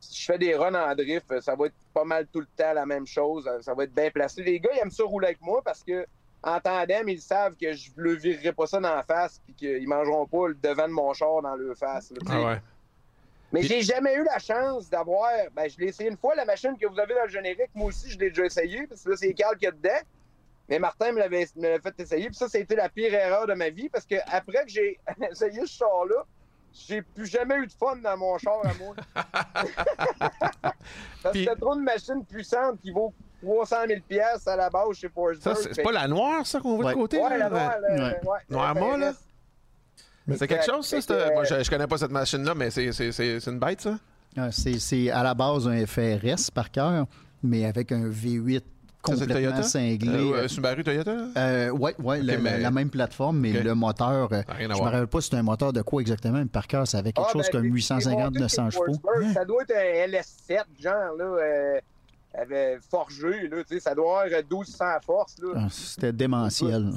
[0.00, 2.72] si je fais des runs en drift, ça va être pas mal tout le temps
[2.74, 3.48] la même chose.
[3.60, 4.42] Ça va être bien placé.
[4.42, 6.06] Les gars, ils aiment ça rouler avec moi parce que
[6.42, 9.86] en tandem, ils savent que je ne virerai pas ça dans la face puis qu'ils
[9.88, 12.10] mangeront pas le devant de mon char dans leur face.
[12.10, 12.18] là.
[12.28, 12.60] Ah ouais.
[13.52, 15.30] Mais Puis- j'ai jamais eu la chance d'avoir.
[15.54, 17.70] Ben, je l'ai essayé une fois, la machine que vous avez dans le générique.
[17.74, 19.90] Moi aussi, je l'ai déjà essayé, parce que là, c'est Carl qui est dedans.
[20.68, 22.26] Mais Martin me l'avait fait essayer.
[22.26, 24.70] Puis ça, ça a été la pire erreur de ma vie, parce que après que
[24.70, 24.98] j'ai
[25.30, 26.24] essayé ce char-là,
[26.72, 28.94] j'ai plus jamais eu de fun dans mon char à moi.
[30.18, 30.32] parce
[31.24, 34.94] que Puis- c'était trop une machine puissante qui vaut 300 000 pièces à la base
[34.94, 35.56] chez Ça, Forsberg.
[35.62, 36.92] c'est c'est pas la noire, ça, qu'on voit Ouais.
[36.92, 37.18] de côté?
[37.18, 37.38] Ouais, là?
[37.38, 37.96] la noire, Ouais.
[37.98, 38.38] là, ouais.
[38.48, 39.14] Noir.
[40.36, 41.00] C'est quelque chose, ça?
[41.00, 43.80] C'est- Moi, je, je connais pas cette machine-là, mais c'est c'est- c'est- c'est une bête,
[43.80, 43.98] ça?
[44.36, 47.06] Ah, C'est c'est à la base un FRS par cœur,
[47.42, 48.60] mais avec un V8
[49.04, 49.62] Ça, c'est complètement Toyota?
[49.64, 50.08] cinglé.
[50.32, 51.12] Euh, euh, Subaru Toyota?
[51.12, 51.24] là?
[51.36, 54.74] Euh, ouais, ouais, la, mais- la même plateforme, mais le moteur, euh, Ça je me
[54.74, 54.92] voir.
[54.92, 57.26] rappelle pas si c'était un moteur de quoi exactement, mais par cœur, ça avait quelque
[57.28, 59.00] Ah, chose ben, comme j'ai- 850-900 j'ai monté chevaux.
[59.02, 61.80] Forsberg, Ça doit être un LS7, genre, là, euh,
[62.34, 65.52] avait forgé, là, ça doit avoir 1200 force, là.
[65.56, 66.92] Ah, C'était démentiel.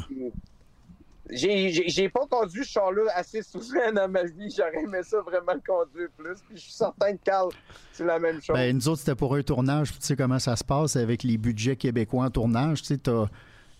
[1.30, 4.54] J'ai- pas conduit ce char-là assez souvent dans ma vie.
[4.56, 6.36] J'aurais aimé ça vraiment le conduire plus.
[6.48, 7.50] Puis je suis certain que Carl,
[7.92, 8.56] c'est la même chose.
[8.56, 9.92] Ben, nous autres, c'était pour un tournage.
[9.92, 12.84] Tu sais comment ça se passe avec les budgets québécois en tournage.
[12.84, 13.00] Tu sais,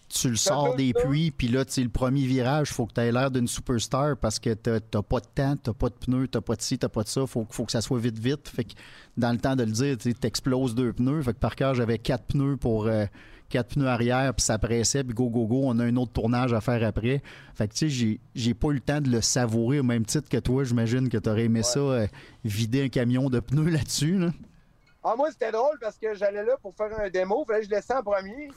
[0.08, 3.12] tu le sors des puits, puis là, tu le premier virage, faut que tu aies
[3.12, 6.56] l'air d'une superstar parce que t'as pas de temps, t'as pas de pneus, t'as pas
[6.56, 7.26] de ci, t'as pas de ça.
[7.26, 8.48] Faut, faut que ça soit vite, vite.
[8.48, 8.74] Fait que
[9.18, 11.22] dans le temps de le dire, tu exploses deux pneus.
[11.24, 12.88] Fait que par cœur, j'avais quatre pneus pour.
[12.88, 13.06] euh,
[13.48, 16.52] quatre pneus arrière, puis ça pressait, puis go, go, go, on a un autre tournage
[16.52, 17.22] à faire après.
[17.54, 20.28] Fait que, tu sais, j'ai- pas eu le temps de le savourer au même titre
[20.28, 20.64] que toi.
[20.64, 22.08] J'imagine que t'aurais aimé ça, euh,
[22.44, 24.32] vider un camion de pneus là-dessus, là.
[25.04, 27.46] Ah, moi, c'était drôle parce que j'allais là pour faire un démo.
[27.46, 28.50] Fallait que je laissais en premier.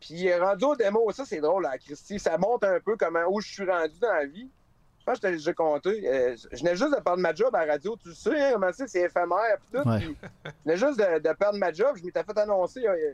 [0.00, 2.18] Puis rendu au démo, ça, c'est drôle, là, Christy.
[2.18, 4.50] Ça montre un peu comment où je suis rendu dans la vie.
[4.98, 6.08] Je pense que je t'ai déjà compté.
[6.08, 7.96] Euh, je venais juste de perdre ma job à la radio.
[7.96, 9.56] Tu le sais, hein, comment c'est, c'est éphémère.
[9.60, 9.88] Puis tout.
[9.88, 9.98] Ouais.
[9.98, 11.96] Puis je venais juste de, de perdre ma job.
[11.96, 13.12] Je m'étais fait annoncer euh,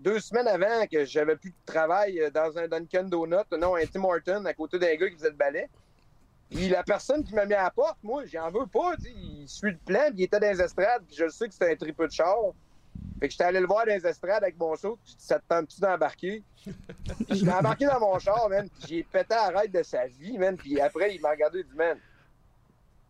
[0.00, 3.86] deux semaines avant que j'avais plus de travail euh, dans un Dunkin' Donut, non, un
[3.86, 5.68] Tim Horton, à côté d'un gars qui faisait le balai.
[6.50, 8.94] Puis la personne qui m'a mis à la porte, moi, j'en veux pas.
[9.04, 11.70] Il suit le plan, puis il était dans les estrades, puis je sais que c'était
[11.70, 12.36] un tripeux de char.
[13.20, 15.44] Fait que j'étais allé le voir dans les estrades avec mon saut, puis ça te
[15.46, 16.42] tente-tu d'embarquer?
[17.28, 20.38] Je l'ai embarqué dans mon char, man, puis j'ai pété à la de sa vie,
[20.38, 20.56] man.
[20.56, 21.98] Puis après, il m'a regardé et dit, man,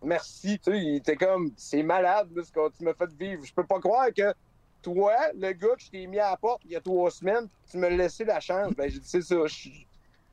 [0.03, 3.45] merci, tu sais, il était comme, c'est malade, là, ce que tu m'as fait vivre.
[3.45, 4.35] Je peux pas croire que
[4.83, 7.49] toi, le gars que je t'ai mis à la porte il y a trois semaines,
[7.71, 8.73] tu me laissé la chance.
[8.75, 9.37] Ben, j'ai dit, c'est ça,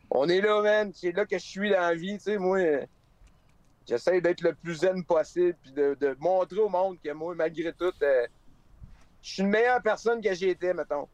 [0.09, 2.59] on est là, man, c'est là que je suis dans la vie, tu sais, moi,
[3.87, 7.73] j'essaie d'être le plus zen possible, puis de, de montrer au monde que moi, malgré
[7.73, 8.25] tout, euh,
[9.27, 11.07] je suis une meilleure personne que j'ai été, mettons.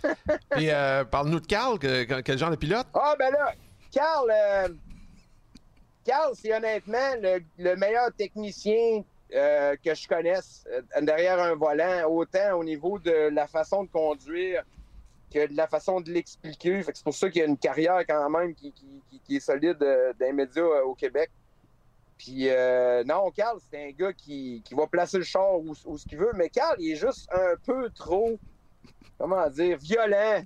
[0.50, 2.86] Puis, euh, parle-nous de Carl, que- que- quel genre de pilote?
[2.94, 3.52] Ah, ben là,
[3.90, 4.68] Carl, euh,
[6.04, 9.02] Carl, c'est honnêtement le, le meilleur technicien
[9.34, 13.90] euh, que je connaisse euh, derrière un volant, autant au niveau de la façon de
[13.90, 14.62] conduire
[15.32, 16.84] que de la façon de l'expliquer.
[16.84, 20.14] C'est pour ça qu'il y a une carrière quand même qui, qui- est solide dans
[20.20, 21.30] les médias au Québec.
[22.18, 25.98] Puis euh, non, Carl, c'est un gars qui, qui va placer le char où, où
[25.98, 28.38] ce qu'il veut, mais Carl, il est juste un peu trop,
[29.18, 30.42] comment dire, violent.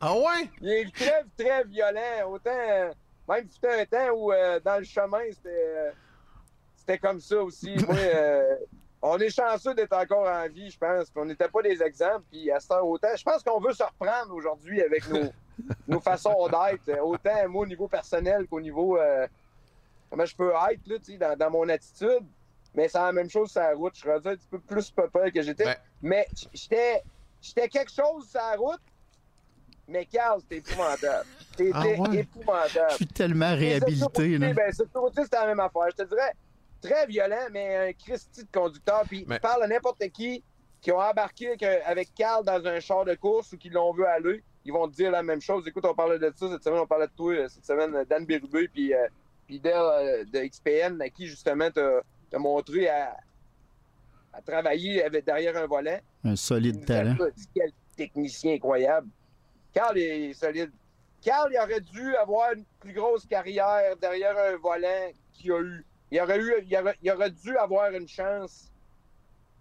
[0.00, 0.50] Ah ouais?
[0.60, 2.30] Il est très, très violent.
[2.30, 2.92] Autant, euh,
[3.28, 5.92] même fut un temps où euh, dans le chemin, c'était
[6.76, 7.74] c'était comme ça aussi.
[7.86, 8.56] Moi, euh,
[9.02, 11.10] on est chanceux d'être encore en vie, je pense.
[11.10, 12.24] Puis on n'était pas des exemples.
[12.30, 15.30] Puis à ce temps, autant, je pense qu'on veut se reprendre aujourd'hui avec nos,
[15.88, 17.00] nos façons d'être.
[17.02, 19.26] Autant moi au niveau personnel qu'au niveau euh,
[20.10, 22.24] comment je peux être là, tu sais, dans, dans mon attitude.
[22.74, 23.94] Mais c'est la même chose sur la route.
[23.94, 25.64] Je suis rendu un petit peu plus papa que j'étais.
[25.64, 27.02] Ben- Mais j'étais
[27.40, 28.80] j'étais quelque chose sur la route.
[29.88, 31.26] Mais Carl, c'était épouvantable.
[31.50, 31.96] C'était Ah ouais?
[32.12, 32.90] Je épouvantable.
[32.92, 34.36] suis tellement réhabilité.
[34.38, 34.52] Là.
[34.52, 35.82] Ben, c'était la même affaire.
[35.90, 36.32] Je te dirais,
[36.82, 39.04] très violent, mais un Christy de conducteur.
[39.06, 40.42] Puis Mais- tu parles à n'importe qui
[40.82, 44.42] qui ont embarqué avec Carl dans un char de course ou qui l'ont vu aller,
[44.66, 45.66] ils vont te dire la même chose.
[45.66, 48.04] Écoute, on parlait de ça cette semaine, on parlait de toi euh, cette semaine, euh,
[48.04, 49.06] Dan Bérubé, puis euh,
[49.46, 52.00] puis Del euh, de XPN, à qui justement t'as
[52.32, 53.16] as montré à,
[54.32, 55.98] à travailler avec, derrière un volant.
[56.24, 57.16] Un solide talent.
[57.54, 59.08] Quel technicien incroyable.
[59.72, 60.72] Carl est solide.
[61.22, 65.84] Carl, il aurait dû avoir une plus grosse carrière derrière un volant qu'il a eu.
[66.10, 68.70] Il aurait, eu, il, aurait, il aurait dû avoir une chance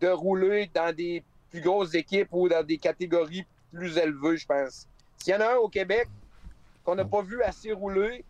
[0.01, 4.87] de rouler dans des plus grosses équipes ou dans des catégories plus élevées, je pense.
[5.25, 6.07] S'il y en a un au Québec
[6.83, 8.23] qu'on n'a pas vu assez rouler,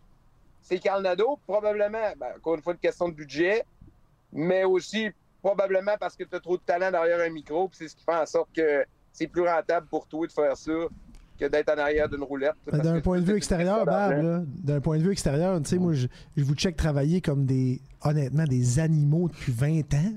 [0.62, 1.38] c'est Carl Nadeau.
[1.46, 3.66] Probablement, ben, encore une fois, une question de budget,
[4.32, 5.10] mais aussi
[5.42, 8.02] probablement parce que tu as trop de talent derrière un micro, puis c'est ce qui
[8.02, 10.72] fait en sorte que c'est plus rentable pour toi de faire ça
[11.36, 12.54] que d'être en arrière d'une roulette.
[12.66, 15.70] Ben, Parce D'un point de vue extérieur, Bab, là, d'un point de vue extérieur, tu
[15.70, 20.12] sais, moi, je, je vous check travailler comme des, honnêtement, des animaux depuis 20 ans.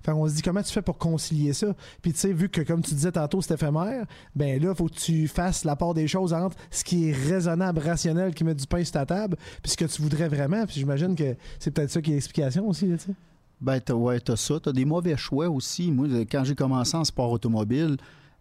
[0.00, 1.74] Enfin, on se dit, comment tu fais pour concilier ça?
[2.00, 4.86] Puis, tu sais, vu que, comme tu disais tantôt, c'est éphémère, ben là, il faut
[4.86, 8.54] que tu fasses la part des choses entre ce qui est raisonnable, rationnel, qui met
[8.54, 10.64] du pain sur ta table, puis ce que tu voudrais vraiment.
[10.66, 13.14] Puis, j'imagine que c'est peut-être ça qui est l'explication aussi, tu sais.
[13.60, 14.58] Ben, t'as, ouais, t'as ça.
[14.60, 15.92] T'as des mauvais choix aussi.
[15.92, 17.96] Moi, quand j'ai commencé en sport automobile,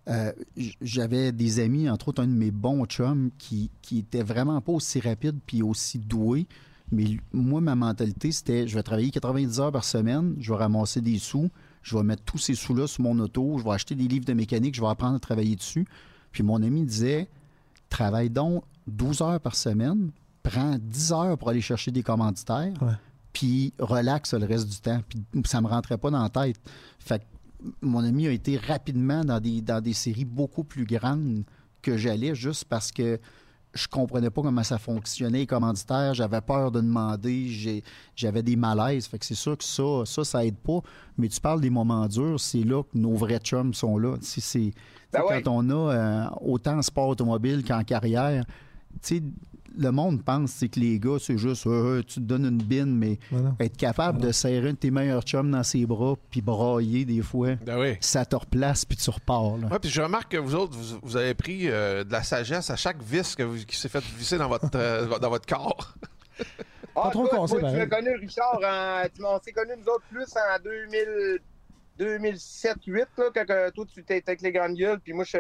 [0.10, 0.32] euh,
[0.82, 4.72] j'avais des amis, entre autres un de mes bons chums, qui, qui était vraiment pas
[4.74, 6.48] aussi rapide puis aussi doué.
[6.92, 11.00] Mais moi, ma mentalité, c'était je vais travailler 90 heures par semaine, je vais ramasser
[11.02, 11.50] des sous,
[11.84, 14.34] je vais mettre tous ces sous-là sur mon auto, je vais acheter des livres de
[14.34, 15.86] mécanique, je vais apprendre à travailler dessus.
[16.32, 17.28] Puis mon ami disait
[17.90, 20.12] travaille donc 12 heures par semaine,
[20.44, 22.94] prends 10 heures pour aller chercher des commanditaires, Ouais.
[23.32, 25.02] puis relaxe le reste du temps.
[25.08, 26.58] Puis ça me rentrait pas dans la tête.
[27.00, 27.24] Fait que
[27.82, 31.44] mon ami a été rapidement dans des, dans des séries beaucoup plus grandes
[31.82, 33.20] que j'allais juste parce que
[33.74, 36.14] je comprenais pas comment ça fonctionnait, les commanditaires.
[36.14, 37.82] J'avais peur de demander.
[38.16, 39.08] J'avais des malaises.
[39.08, 40.80] Fait que c'est sûr que ça, ça, ça aide pas.
[41.18, 44.18] Mais tu parles des moments durs, c'est là que nos vrais chums sont là.
[44.22, 44.74] C'est,
[45.14, 45.42] Ben ouais.
[45.42, 48.46] Quand on a euh, autant en sport automobile qu'en carrière,
[49.02, 49.24] tu sais,
[49.78, 52.96] le monde pense sais, que les gars, c'est juste euh, tu te donnes une bine,
[52.96, 53.18] mais
[53.60, 57.22] être capable de serrer un de tes meilleurs chums dans ses bras puis brailler des
[57.22, 57.98] fois, Ben oui.
[58.02, 59.58] ça te replace puis tu repars.
[59.58, 59.68] là.
[59.68, 62.70] Ouais, puis je remarque que vous autres, vous, vous avez pris euh, de la sagesse
[62.70, 65.96] à chaque vis que vous- qui s'est fait visser dans votre, euh, dans votre corps.
[66.94, 70.04] Ah, trop toi, toi, tu l'as connu, Richard, en- tu- on s'est connus nous autres
[70.12, 71.40] plus en 2000,
[71.98, 75.38] 2007-2008, là, quand toi, tu étais avec les grandes gueules, puis moi, je-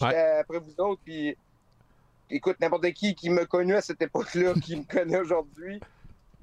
[0.00, 0.38] j'étais Ouais.
[0.40, 1.36] après vous autres, puis
[2.30, 5.80] écoute, n'importe qui qui me connu à cette époque-là, qui me connaît aujourd'hui,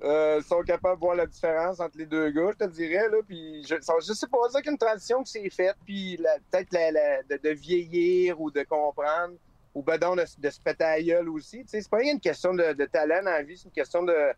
[0.04, 3.18] euh, sont capables de voir la différence entre les deux gars, je te dirais, là,
[3.28, 6.18] puis je, ça- je sais pas, c'est qu'une transition qui s'est faite, puis
[6.50, 9.36] peut-être la- de, vieillir ou de comprendre,
[9.76, 12.20] ou ben donc de, de se péter à la gueule aussi, c'est pas rien une
[12.20, 14.34] question de, talent dans la vie, c'est une question de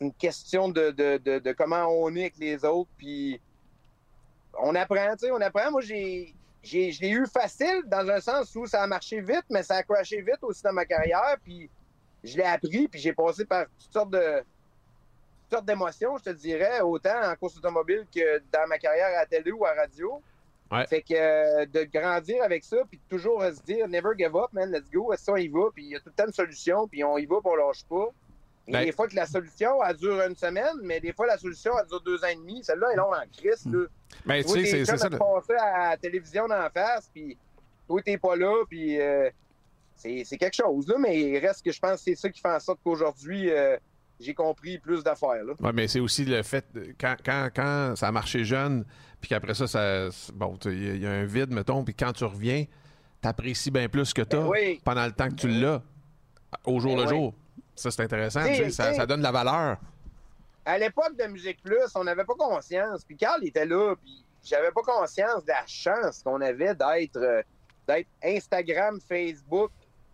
[0.00, 3.40] une question de, de comment on est avec les autres, puis
[4.60, 5.70] on apprend, tu sais, on apprend.
[5.70, 6.34] Moi, j'ai,
[6.68, 9.76] j'ai, je l'ai eu facile dans un sens où ça a marché vite, mais ça
[9.76, 11.70] a crashé vite aussi dans ma carrière, puis
[12.22, 16.30] je l'ai appris, puis j'ai passé par toutes sortes de toutes sortes d'émotions, je te
[16.30, 19.82] dirais, autant en course automobile que dans ma carrière à la télé ou à la
[19.82, 20.22] radio.
[20.70, 20.86] Ouais.
[20.86, 24.70] Fait que euh, de grandir avec ça, puis toujours se dire never give up, man,
[24.70, 26.86] let's go, ça on y va, puis il y a tout le temps une solution,
[26.86, 28.08] puis on y va, puis on lâche pas.
[28.68, 31.38] Et Ben- des fois que la solution, elle dure une semaine, mais des fois, la
[31.38, 32.62] solution, elle dure deux ans et demi.
[32.62, 33.86] Celle-là est longue en crise, là.
[34.26, 35.08] Mais tu Toi, sais, c'est ça.
[35.10, 37.36] passer à la télévision d'en face, puis
[37.86, 39.30] toi, t'es pas là, puis euh,
[39.96, 40.96] c'est c'est quelque chose, là.
[40.98, 43.76] Mais il reste que je pense que c'est ça qui fait en sorte qu'aujourd'hui, euh,
[44.20, 45.54] j'ai compris plus d'affaires, là.
[45.60, 48.84] Ouais, mais c'est aussi le fait, de- quand, quand, quand ça a marché jeune,
[49.20, 52.24] puis qu'après ça, ça bon, tu- il y, a- un vide, mettons, puis quand tu
[52.24, 52.64] reviens,
[53.22, 54.80] t'apprécies bien plus ce que tu as Ben oui.
[54.84, 55.82] pendant le temps que tu l'as,
[56.66, 57.16] au jour Ben le oui.
[57.16, 57.34] jour.
[57.78, 59.76] Ça, c'est intéressant, T'sais, tu sais, ça, t'sais- ça donne de la valeur.
[60.64, 63.04] à l'époque de Musique Plus, on n'avait pas conscience.
[63.04, 67.42] Puis Carl était là, puis j'avais pas conscience de la chance qu'on avait d'être euh,
[67.86, 69.70] d'être Instagram, Facebook,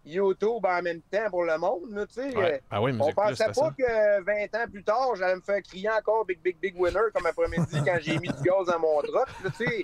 [0.06, 2.06] YouTube en même temps pour le monde.
[2.08, 2.36] tu sais.
[2.36, 2.62] Ouais.
[2.70, 3.74] Ah oui, On Plus, pensait pas ça.
[3.76, 7.26] que 20 ans plus tard, j'allais me faire crier encore Big Big Big Winner comme
[7.26, 9.26] après-midi quand j'ai mis du gaz dans mon drop.
[9.42, 9.82] là, tu sais.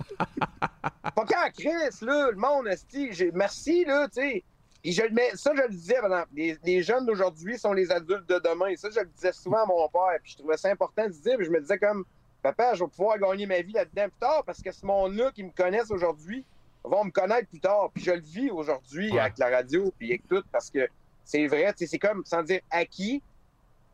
[1.14, 4.44] Pas qu'à Chris, là, le monde, esti, merci, là, tu sais.
[4.82, 5.96] Puis je le mets, ça, je le disais,
[6.34, 8.74] les, les jeunes d'aujourd'hui sont les adultes de demain.
[8.76, 10.18] Ça, je le disais souvent à mon père.
[10.22, 11.36] Puis je trouvais ça important de dire.
[11.36, 12.04] Puis je me disais comme,
[12.42, 15.44] papa, je vais pouvoir gagner ma vie là-dedans plus tard parce que ce monde-là qui
[15.44, 16.44] me connaissent aujourd'hui
[16.82, 17.90] vont me connaître plus tard.
[17.94, 19.20] Puis je le vis aujourd'hui Ouais.
[19.20, 20.88] avec la radio puis avec tout parce que
[21.24, 23.22] c'est vrai, c'est comme, sans dire acquis,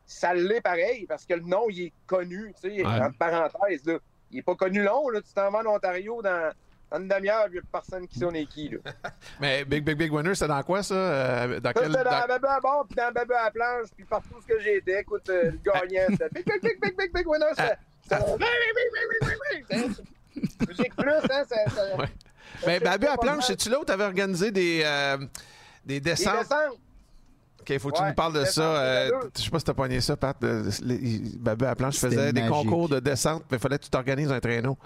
[0.06, 2.86] ça l'est pareil parce que le nom, il est connu, tu sais, Ouais.
[2.86, 3.98] entre parenthèses, là.
[4.30, 5.20] Il est pas connu long, là.
[5.20, 6.52] Tu t'en vas en Ontario dans
[6.92, 8.78] une demi-heure, il n'y a personne qui sait on est qui, là.
[9.40, 10.94] Mais Big Big Big Winner, c'est dans quoi, ça?
[10.94, 11.92] Euh, dans Ça, quel...
[11.92, 14.46] dans dans- bébé à bord, puis dans bébé à la planche, puis partout où ce
[14.46, 17.76] que j'étais, écoute, euh, le gagnant, c'était big, big, big, big, big, big winner, c'était...
[19.70, 19.96] big.
[20.68, 21.70] Musique plus, hein, ça...
[21.70, 21.96] ça-
[22.66, 22.80] Ouais.
[22.80, 25.18] Babu à planche, c'est-tu là où tu avais organisé des, euh,
[25.84, 26.38] des Les descentes?
[26.38, 26.78] descentes.
[27.68, 28.62] OK, faut que tu Ouais, nous parles de ça.
[28.62, 30.36] Euh, je sais pas si t'as pogné ça, Pat.
[30.40, 32.54] Babu à planche faisait des magique.
[32.54, 34.76] concours de descente, mais il fallait que tu t'organises un traîneau.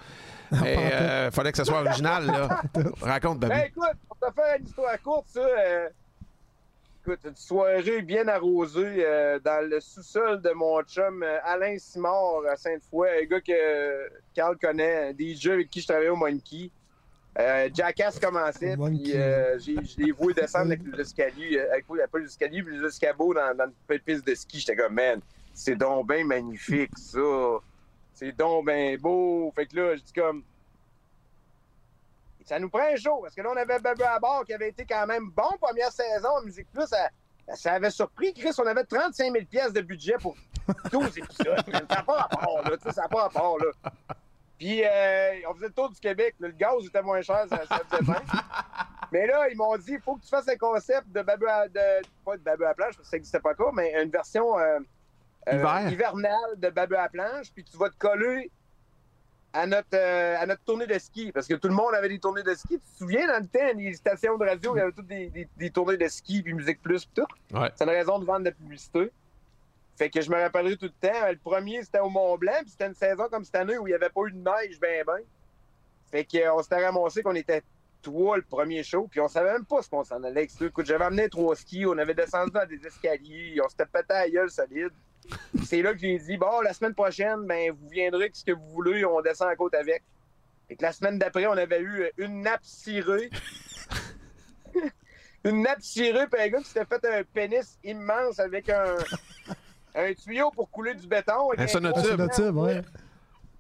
[0.53, 2.49] Et euh, fallait que ça soit original, là.
[3.03, 3.55] Raconte, Babu.
[3.55, 5.89] Ben écoute, pour te faire une histoire courte, ça, euh,
[7.03, 12.43] écoute, une soirée bien arrosée euh, dans le sous-sol de mon chum euh, Alain Simard
[12.51, 16.17] à Sainte-Foy, un gars que euh, Carl connaît, un DJ avec qui je travaillais au
[16.17, 16.71] Monkey.
[17.39, 22.19] Euh, Jackass commençait, puis euh, je l'ai voué descendre avec les escaliers, euh, avec pas
[22.19, 24.59] les escaliers, puis les escabeaux dans, dans une petite piste de ski.
[24.59, 25.21] J'étais comme, man,
[25.55, 27.21] c'est donc bien magnifique, ça.
[28.15, 29.53] C'est donc bien beau.
[29.55, 30.43] Fait que là, je dis comme,
[32.45, 33.21] ça nous prend un show.
[33.23, 35.93] Parce que là, on avait Babu à bord qui avait été quand même bon première
[35.93, 36.87] saison en Musique Plus.
[36.87, 37.09] Ça,
[37.55, 38.51] ça avait surpris, Chris.
[38.59, 40.37] On avait 35 000 pièces de budget pour
[40.91, 41.63] 12 épisodes.
[41.73, 42.77] Ça n'a pas rapport, là.
[42.93, 43.91] Ça n'a pas rapport, là.
[44.61, 46.35] Puis, euh, on faisait le tour du Québec.
[46.39, 46.49] là.
[46.49, 48.23] Le gaz était moins cher, ça, ça faisait bien.
[49.13, 51.67] Mais là, ils m'ont dit, il faut que tu fasses un concept de Babu à...
[51.67, 51.81] De,
[52.25, 54.79] pas de Babu à planche, parce que ça n'existait pas encore, mais une version euh,
[55.49, 55.91] euh, Hiver.
[55.91, 57.51] hivernale de Babu à planche.
[57.53, 58.51] Puis tu vas te coller
[59.53, 61.33] à notre, euh, à notre tournée de ski.
[61.33, 62.79] Parce que tout le monde avait des tournées de ski.
[62.79, 65.29] Tu te souviens, dans le temps, les stations de radio, il y avait toutes des,
[65.31, 67.57] des- des tournées de ski, puis Musique Plus, puis tout.
[67.59, 67.71] Ouais.
[67.75, 69.11] C'est une raison de vendre de la publicité.
[70.01, 71.29] Fait que je me rappellerai tout le temps.
[71.29, 73.95] Le premier, c'était au Mont-Blanc, puis c'était une saison comme cette année où il n'y
[73.95, 75.19] avait pas eu de neige, ben ben.
[76.11, 77.63] Fait qu'on s'était ramassé qu'on était
[78.01, 80.49] trois le premier show, puis on savait même pas ce qu'on s'en allait.
[80.59, 84.31] Écoute, j'avais amené trois skis, on avait descendu dans des escaliers, on s'était pété à
[84.31, 84.89] gueule solide.
[85.67, 88.53] C'est là que j'ai dit, bon, la semaine prochaine, ben, vous viendrez avec ce que
[88.53, 90.03] vous voulez, on descend à côte avec.
[90.71, 93.29] Et que la semaine d'après, on avait eu une nappe cirée.
[95.45, 98.97] une nappe cirée, puis un gars qui s'était fait un pénis immense avec un,
[99.95, 101.51] un tuyau pour couler du béton.
[101.57, 102.31] Un sonotube.
[102.35, 102.83] Tube, ouais.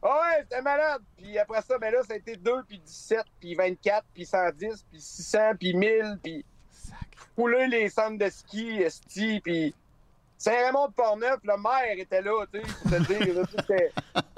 [0.02, 1.02] Ah ouais, c'était malade.
[1.18, 4.84] Puis après ça, ben là, ça a été 2, puis 17, puis 24, puis 110,
[4.90, 6.44] puis 600, puis 1000, puis
[7.36, 9.74] couler les centres de ski, esti, puis
[10.38, 13.46] Saint-Raymond de Portneuf, le maire était là, tu sais, pour te dire,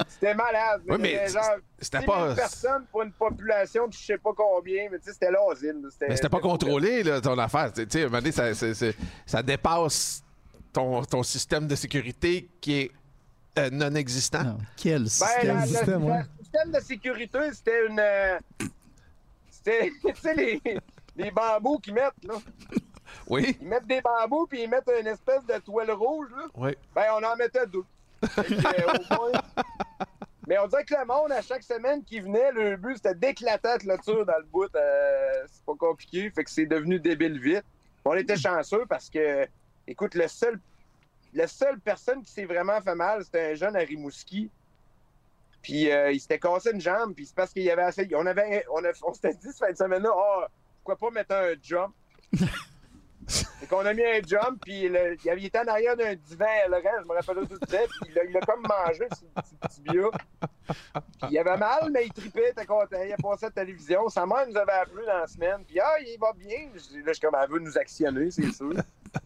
[0.08, 0.82] c'était- malade.
[0.88, 2.34] Oui, mais C'était genre C'était 10 000 pas.
[2.34, 5.80] personnes pour une population de je sais pas combien, mais tu sais, c'était l'asile.
[6.00, 7.72] Mais c'était pas contrôlé, là, ton affaire.
[7.72, 10.24] Tu sais, à un moment donné, ça, c'est- ça dépasse
[10.72, 12.90] ton, ton système de sécurité qui est
[13.58, 14.42] euh, non existant.
[14.44, 15.46] Non, Quel Ben, système?
[15.46, 16.18] la- la- système, ouais.
[16.18, 17.98] le système de sécurité, c'était une.
[18.00, 18.38] euh,
[19.50, 20.60] C'était, tu sais, les,
[21.16, 22.34] les bambous qu'ils mettent, là.
[23.28, 23.56] Oui?
[23.60, 26.44] Ils mettent des bambous, puis ils mettent une espèce de toile rouge, là.
[26.54, 26.74] Oui.
[26.94, 27.84] Ben, on en mettait deux.
[28.22, 29.42] Que, euh, au moins-
[30.48, 33.68] Mais on dirait que le monde, à chaque semaine qui venait, le but, c'était d'éclater
[33.68, 34.68] la clôture dans le bout.
[34.74, 37.62] euh, c'est pas compliqué, fait que c'est devenu débile vite.
[38.04, 39.46] On était chanceux parce que,
[39.86, 40.58] écoute, le seul,
[41.34, 44.50] la seule personne qui s'est vraiment fait mal, c'était un jeune à Rimouski.
[45.62, 48.08] Puis euh, il s'était cassé une jambe, puis c'est parce qu'il y avait assez.
[48.14, 50.48] On avait, on, a- on s'était dit cette fin de semaine-là, Ah,
[50.82, 51.94] pourquoi pas mettre un jump?
[53.28, 56.82] Fait qu'on a mis un jump, puis le- il était en arrière d'un divan Laurent,
[57.00, 59.74] je me rappelle tout de suite, puis il a, il a comme mangé ce petit
[59.76, 60.08] tibia.
[60.66, 63.52] Puis il avait mal, mais il tripait, il était content, il a passé à la
[63.52, 64.08] télévision.
[64.08, 66.66] Sa mère nous avait appelé dans la semaine, puis ah, il va bien.
[66.74, 68.72] Là, je suis comme, elle veut nous actionner, c'est sûr.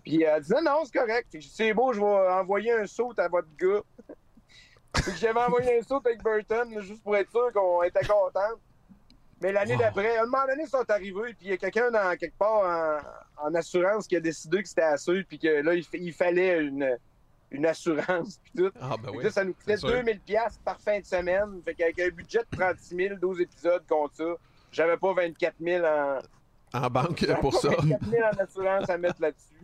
[0.03, 1.37] Puis elle dit non, non, c'est correct.
[1.41, 3.81] C'est beau, je vais envoyer un saut à votre gars.
[5.19, 8.57] J'avais envoyé un saut avec Burton, juste pour être sûr qu'on était contents.
[9.43, 11.91] Mais l'année d'après, à un moment donné, ils sont arrivés, puis il y a quelqu'un
[11.91, 13.03] dans quelque part
[13.39, 16.13] en, en assurance qui a décidé que c'était assez, puis que là, il, fa- il
[16.15, 16.97] fallait une,
[17.51, 18.71] une assurance, puis tout.
[18.81, 19.23] Ah, ben oui.
[19.25, 19.91] là, ça nous coûtait c'est sûr.
[19.91, 21.61] 2000 pièces par fin de semaine.
[21.67, 24.25] Fait qu'avec un budget de 36 000, 12 épisodes contre ça,
[24.73, 26.19] j'avais pas 24 000 en...
[26.73, 27.69] En banque pour ça.
[27.69, 29.56] 24 000 en assurance à mettre là-dessus.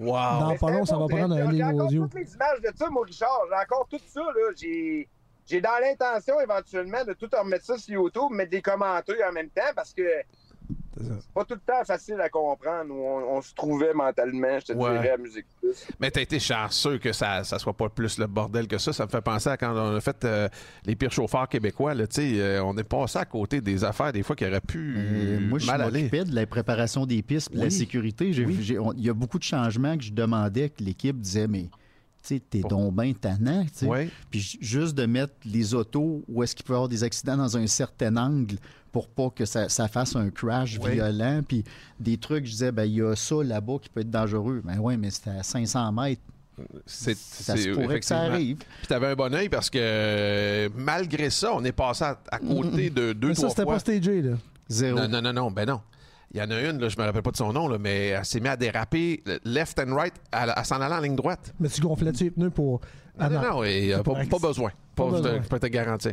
[0.00, 0.40] Wow.
[0.40, 2.02] Dans Mais pas long, ça va prendre un J'ai livre encore audio.
[2.04, 3.40] toutes les images de ça, moi, Richard.
[3.50, 4.52] J'ai encore tout ça, là.
[4.56, 5.08] J'ai...
[5.46, 9.50] J'ai dans l'intention, éventuellement, de tout remettre ça sur YouTube, mettre des commentaires en même
[9.50, 10.02] temps, parce que
[10.96, 11.02] ça.
[11.20, 14.66] c'est pas tout le temps facile à comprendre où on, on se trouvait mentalement, je
[14.66, 14.92] te Ouais.
[14.92, 15.86] dirais, à Musique Plus.
[16.00, 18.92] Mais t'as été chanceux que ça, ça soit pas plus le bordel que ça.
[18.92, 20.48] Ça me fait penser à quand on a fait euh,
[20.84, 21.94] les pires chauffeurs québécois.
[21.94, 24.60] Là, tu sais, euh, on est passé à côté des affaires des fois qui auraient
[24.60, 26.02] pu Euh, moi, je mal aller.
[26.02, 28.32] m'occupais de la préparation des pistes, de la sécurité.
[28.36, 28.56] Oui.
[28.96, 31.64] Il y a beaucoup de changements que je demandais que l'équipe disait, mais
[32.22, 33.62] tu sais, t'es Pour- donc bien tannant.
[33.64, 33.86] tu sais.
[33.86, 34.10] Ouais.
[34.30, 37.36] Puis ju- juste de mettre les autos où est-ce qu'il peut y avoir des accidents
[37.38, 38.56] dans un certain angle
[38.92, 41.40] pour pas que ça, ça fasse un crash violent.
[41.46, 41.64] Puis
[41.98, 44.62] des trucs, je disais, ben il y a ça là-bas qui peut être dangereux.
[44.64, 46.22] Ben oui, mais c'était à 500 mètres.
[46.84, 48.58] C'est, Ça se pourrait que ça arrive.
[48.58, 52.38] Puis t'avais un bon oeil parce que euh, malgré ça, on est passé à, à
[52.38, 53.72] côté de deux, Mais ça, trois c'était fois.
[53.74, 54.32] pas stagé, là.
[54.68, 54.98] Zéro.
[54.98, 55.80] Non, non, non, non, ben non.
[56.32, 58.08] Il y en a une, là, je me rappelle pas de son nom, là, mais
[58.08, 61.52] elle s'est mise à déraper left and right à, à s'en allant en ligne droite.
[61.58, 62.80] Mais tu gonflais-tu les pneus pour.
[63.20, 64.70] Non, Ah, non, non, et, euh, pas, besoin.
[64.96, 65.42] Pas, pas besoin.
[65.42, 66.12] je peux te garantir.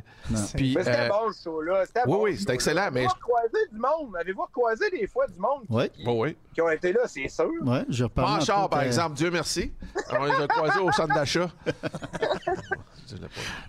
[0.55, 1.85] Puis, Mais c'était euh, bon, ce show-là.
[1.85, 4.15] C'était oui, bon, oui, c'était excellent, mais Avez-vous recroisé du monde?
[4.19, 6.61] Avez-vous recroisé des fois du monde qui, oui, oui.
[6.61, 7.49] ont été là, c'est sûr?
[7.63, 8.31] Ouais, j'ai reparlé.
[8.31, 9.71] Pas en char, par exemple, Dieu merci.
[10.19, 11.49] On les a croisés au centre d'achat.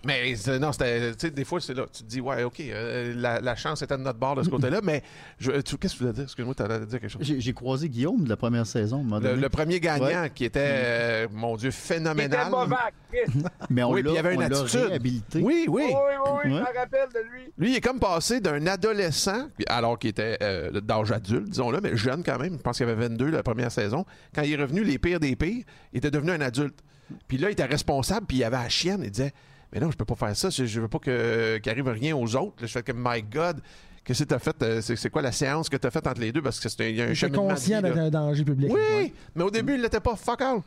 [0.05, 1.13] Mais non, c'était.
[1.13, 1.85] Tu sais, des fois, c'est là.
[1.93, 4.49] Tu te dis, ouais, OK, euh, la, la chance était de notre bord de ce
[4.49, 5.03] côté-là, mais
[5.41, 6.25] qu'est-ce que tu voulais dire?
[6.25, 7.23] Excuse-moi, tu allais dire quelque chose.
[7.23, 9.05] J'ai croisé Guillaume de la première saison.
[9.21, 10.31] Le, le premier gagnant Ouais.
[10.35, 12.51] qui était, euh, mon Dieu, était phénoménal.
[12.51, 12.75] mauvais,
[13.13, 13.43] Chris.
[13.71, 14.81] Mais on Oui, puis il avait une attitude.
[14.81, 15.41] réhabilité.
[15.41, 15.85] Oui, oui.
[15.89, 17.53] Oui, oui, oui, je me rappelle de lui.
[17.59, 21.97] Lui, il est comme passé d'un adolescent, alors qu'il était euh, d'âge adulte, disons-le, mais
[21.97, 22.55] jeune quand même.
[22.57, 24.05] Je pense qu'il avait 22 la première saison.
[24.35, 26.79] Quand il est revenu les pires des pires, il était devenu un adulte.
[27.27, 29.01] Puis là, il était responsable, puis il avait la chienne.
[29.05, 29.33] Il disait
[29.73, 30.51] Mais non, je peux pas faire ça.
[30.51, 32.57] Je, veux pas que- qu'il arrive rien aux autres.
[32.61, 33.61] Là, je fais comme My God.
[34.05, 34.63] Qu'est-ce que tu as fait?
[34.63, 36.41] Euh, C'est c'est quoi la séance que tu as faite entre les deux?
[36.41, 38.03] Parce que c'est un, il y a un cheminement conscient vie, d'être là.
[38.05, 38.71] un danger public.
[38.73, 40.17] Oui, mais au début, il l'était pas.
[40.17, 40.61] Fuck all.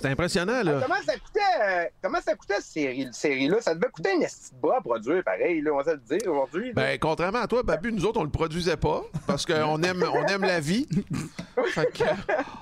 [0.00, 0.80] C'est impressionnant, là.
[0.80, 3.56] Comment ça coûtait, euh, comment ça coûtait cette série- cette série-là?
[3.60, 5.98] Ça devait coûter une esti de bras à produire, pareil, là, on va se le
[6.18, 6.68] dire aujourd'hui.
[6.68, 6.72] là.
[6.76, 10.24] Ben, contrairement à toi, Babu, nous autres, on le produisait pas parce qu'on aime, on
[10.28, 10.86] aime la vie.
[11.74, 12.04] Fait que,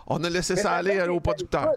[0.08, 1.72] on a laissé ça aller euh, au producteur.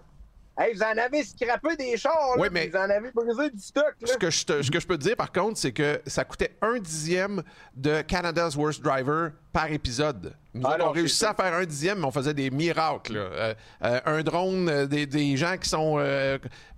[0.57, 3.61] Hey, vous en avez scrappé des chars, là, Oui, mais- vous en avez brisé du
[3.61, 3.93] stock.
[4.01, 4.07] Là.
[4.07, 6.23] Ce que, je te- ce que je peux te dire, par contre, c'est que ça
[6.23, 7.43] coûtait un dixième
[7.75, 10.33] de Canada's Worst Driver par épisode.
[10.53, 13.13] Nous Ah non, on réussissait à faire un dixième, mais on faisait des miracles.
[13.15, 13.19] là.
[13.19, 13.53] Euh,
[13.83, 16.37] euh, un drone, euh, des, des gens qui sont euh,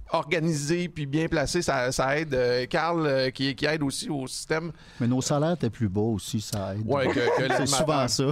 [0.10, 2.34] organisés puis bien placés, ça, ça aide.
[2.34, 4.72] Euh, Carl, euh, qui, qui aide aussi au système.
[5.00, 6.82] Mais nos salaires étaient plus bas aussi, ça aide.
[6.86, 7.14] Ouais, que,
[7.48, 8.24] que C'est souvent ça.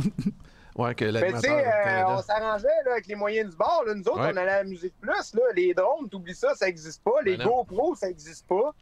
[0.75, 3.83] Ouais, que Mais tu sais, euh, on s'arrangeait là, avec les moyens du bord.
[3.85, 3.93] Là.
[3.95, 4.31] Nous autres, Ouais.
[4.33, 5.33] on allait à la Musique Plus.
[5.33, 5.41] Là.
[5.55, 7.21] Les drones, t'oublies ça, ça n'existe pas.
[7.23, 7.47] Les Ben.
[7.47, 8.73] GoPro, ça n'existe pas.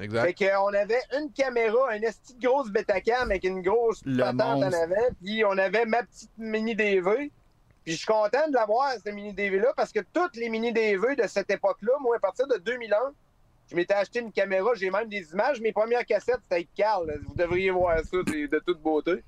[0.00, 0.22] Exact.
[0.38, 4.72] Fait qu'on avait une caméra, une petite grosse Betacam avec une grosse Le patente en
[4.72, 5.08] avant.
[5.22, 7.30] Puis on avait ma petite mini DV.
[7.84, 11.16] Puis je suis content de l'avoir, cette mini DV-là, parce que toutes les mini DV
[11.16, 12.96] de cette époque-là, moi, à partir de 2001,
[13.70, 15.60] je m'étais acheté une caméra, j'ai même des images.
[15.60, 17.12] Mes premières cassettes, c'était avec Carl.
[17.26, 19.24] Vous devriez voir ça, c'est de toute beauté.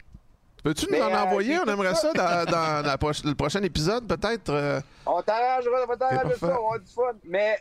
[0.65, 1.59] Peux-tu nous en euh, envoyer?
[1.59, 4.49] On aimerait ça dans, dans la proche- le prochain épisode, peut-être.
[4.51, 7.13] euh, On t'arrangera, on va t'arranger C'est ça, on va avoir du fun.
[7.25, 7.59] Mais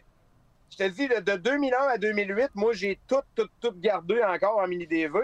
[0.71, 4.67] je te dis, de 2001 à 2008, moi, j'ai tout, tout, tout gardé encore en
[4.67, 5.19] mini DV.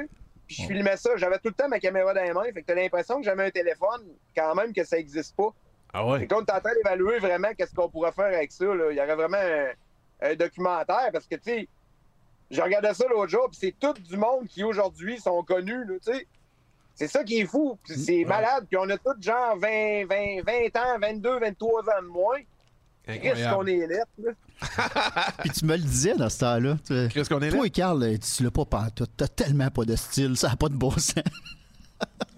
[0.45, 1.11] Puis je filmais ça.
[1.15, 2.43] J'avais tout le temps ma caméra dans les mains.
[2.53, 4.01] Fait que t'as l'impression que j'avais un téléphone,
[4.35, 5.49] quand même, que ça n'existe pas.
[5.93, 6.19] Ah ouais.
[6.19, 8.65] là, on est en train d'évaluer vraiment qu'est-ce qu'on pourrait faire avec ça.
[8.65, 8.91] là.
[8.91, 11.67] Il y aurait vraiment un, un documentaire parce que, tu sais,
[12.51, 15.93] je regardais ça l'autre jour, puis c'est tout du monde qui aujourd'hui sont connus, là,
[16.03, 16.27] tu sais.
[16.99, 17.77] C'est ça qui est fou.
[17.83, 18.65] puis C'est malade.
[18.69, 22.39] Puis on a tous genre 20, 20, 20 ans, 22, 23 ans de moins.
[23.05, 24.31] Qu'est-ce qu'on est lettre, là?
[25.39, 26.75] Puis tu me le disais dans ce temps-là.
[27.09, 27.49] Qu'est-ce qu'on est?
[27.49, 29.09] Toi et Carl, euh, tu l'as pas pantoute.
[29.15, 31.13] T'as tellement pas de style, ça n'a pas de bon sens.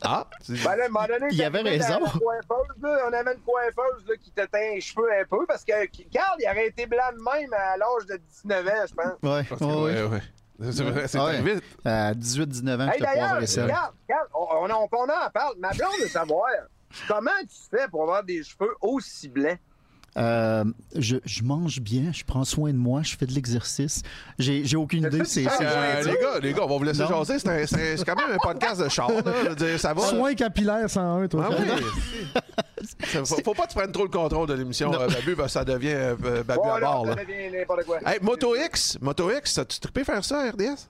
[0.04, 2.00] Ah, Ben là, à un moment donné, Il avait raison.
[2.00, 5.72] là, on avait une coiffeuse là, qui t'éteint les cheveux un peu parce que
[6.12, 9.14] Carl, il aurait été blanc de même à l'âge de 19 ans, je pense.
[9.22, 9.94] Ouais, ouais.
[10.02, 10.22] ouais, ouais.
[10.72, 11.26] C'est vrai, c'est Ouais.
[11.26, 11.64] arrivé vite.
[11.86, 13.68] À 18-19 ans, Hey, je te d'ailleurs, poivre et sel.
[13.68, 15.54] Carl, Carl, on, on, en- on en parle.
[15.60, 16.46] Ma blonde veut savoir
[17.08, 19.58] comment tu fais pour avoir des cheveux aussi blancs?
[20.18, 24.02] Euh, je, je mange bien, je prends soin de moi, je fais de l'exercice.
[24.38, 25.24] J'ai j'ai aucune idée.
[25.24, 27.24] C'est Ah, c'est- Euh, les gars, les gars, on va vous laisser Non.
[27.24, 27.40] jaser.
[27.40, 29.10] C'est un- C'est c'est quand même un podcast de char.
[29.10, 29.78] là.
[29.78, 30.02] Ça va.
[30.02, 31.48] Soins capillaires 101, toi.
[31.50, 31.66] Ah oui.
[33.26, 35.60] Faut, faut pas que tu prennes trop le contrôle de l'émission, euh, Babu, parce que
[35.60, 37.06] ça devient euh, Babu à là, bord.
[37.08, 37.26] ça Là.
[37.26, 38.00] devient n'importe quoi.
[38.06, 40.88] Hey, Moto X, Moto X, as-tu trippé faire ça, RDS?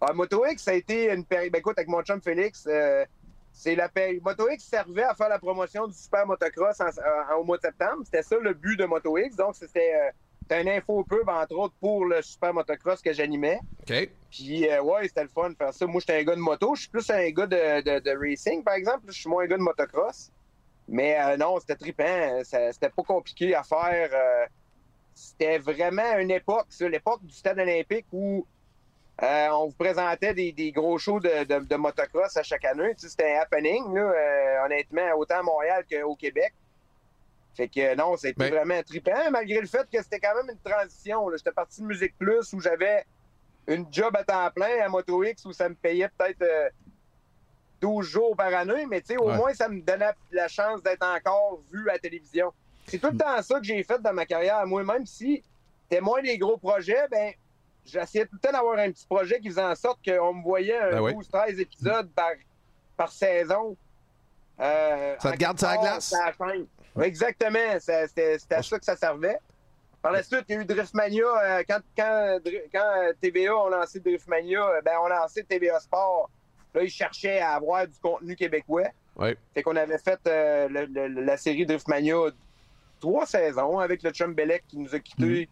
[0.00, 1.52] Ah, Moto X, ça a été une période.
[1.52, 3.04] Ben, écoute, avec mon chum Félix, euh,
[3.52, 4.22] c'est la période.
[4.24, 7.62] Moto X servait à faire la promotion du super motocross en- en- au mois de
[7.62, 8.02] septembre.
[8.04, 9.36] C'était ça le but de Moto X.
[9.36, 10.10] Donc, c'était
[10.40, 13.60] c'était un info pub, entre autres, pour le super motocross que j'animais.
[13.88, 14.10] OK.
[14.28, 15.86] Puis, euh, ouais, c'était le fun de faire ça.
[15.86, 16.74] Moi, j'étais un gars de moto.
[16.74, 19.04] Je suis plus un gars de, de- de racing, par exemple.
[19.06, 20.32] Je suis moins un gars de motocross.
[20.92, 22.40] Mais euh, non, c'était trippant.
[22.44, 24.10] C'était pas compliqué à faire.
[24.12, 24.46] euh,
[25.14, 28.46] c'était vraiment une époque, l'époque du stade olympique où
[29.22, 32.94] euh, on vous présentait des, des gros shows de, de- de motocross à chaque année.
[32.94, 36.52] Tu sais, c'était un happening, là, honnêtement, autant à Montréal qu'au Québec.
[37.54, 41.30] Fait que non, c'était vraiment trippant, malgré le fait que c'était quand même une transition.
[41.36, 43.04] J'étais parti de Musique Plus où j'avais
[43.66, 46.70] une job à temps plein à Moto X où ça me payait peut-être euh,
[47.82, 49.36] 12 jours par année, mais au Ouais.
[49.36, 52.52] moins ça me donnait la chance d'être encore vu à la télévision.
[52.86, 54.64] C'est tout le temps ça que j'ai fait dans ma carrière.
[54.66, 55.42] Moi, même si
[55.82, 57.32] c'était moins des gros projets, ben
[57.84, 60.78] j'essayais tout le temps d'avoir un petit projet qui faisait en sorte qu'on me voyait
[60.78, 61.12] un Ben oui.
[61.14, 62.30] 12-13 épisodes par,
[62.96, 63.76] par saison.
[64.60, 66.14] Euh, Ça te garde sur la glace?
[67.00, 67.58] Exactement.
[67.80, 69.38] C'était à ça que ça servait.
[70.00, 71.24] Par la suite, il y a eu Driftmania.
[71.24, 72.38] euh, quand, quand,
[72.72, 76.28] quand euh, TVA ont lancé Driftmania, ben, on a lancé TVA Sport.
[76.74, 78.88] Là, ils cherchaient à avoir du contenu québécois.
[79.16, 79.34] Oui.
[79.54, 82.14] Fait qu'on avait fait euh, le- le- la série Driftmania
[83.00, 85.48] trois saisons avec le chum Bellec qui nous a quittés,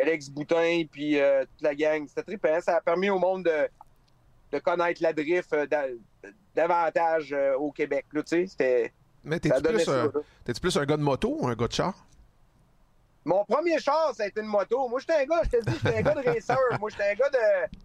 [0.00, 2.06] Alex Boutin, puis euh, toute la gang.
[2.08, 2.60] C'était trippant.
[2.60, 3.68] Ça a permis au monde de,
[4.52, 5.86] de connaître la drift euh, da-
[6.54, 8.06] davantage au Québec.
[8.12, 8.92] Là, c'était...
[9.22, 11.94] Mais t'es-tu plus, plus un gars de moto ou un gars de char?
[13.24, 14.86] Mon premier char, ça a été une moto.
[14.88, 16.58] Moi, j'étais un gars, je te dis, j'étais un gars de racer.
[16.78, 17.78] Moi, j'étais un gars de.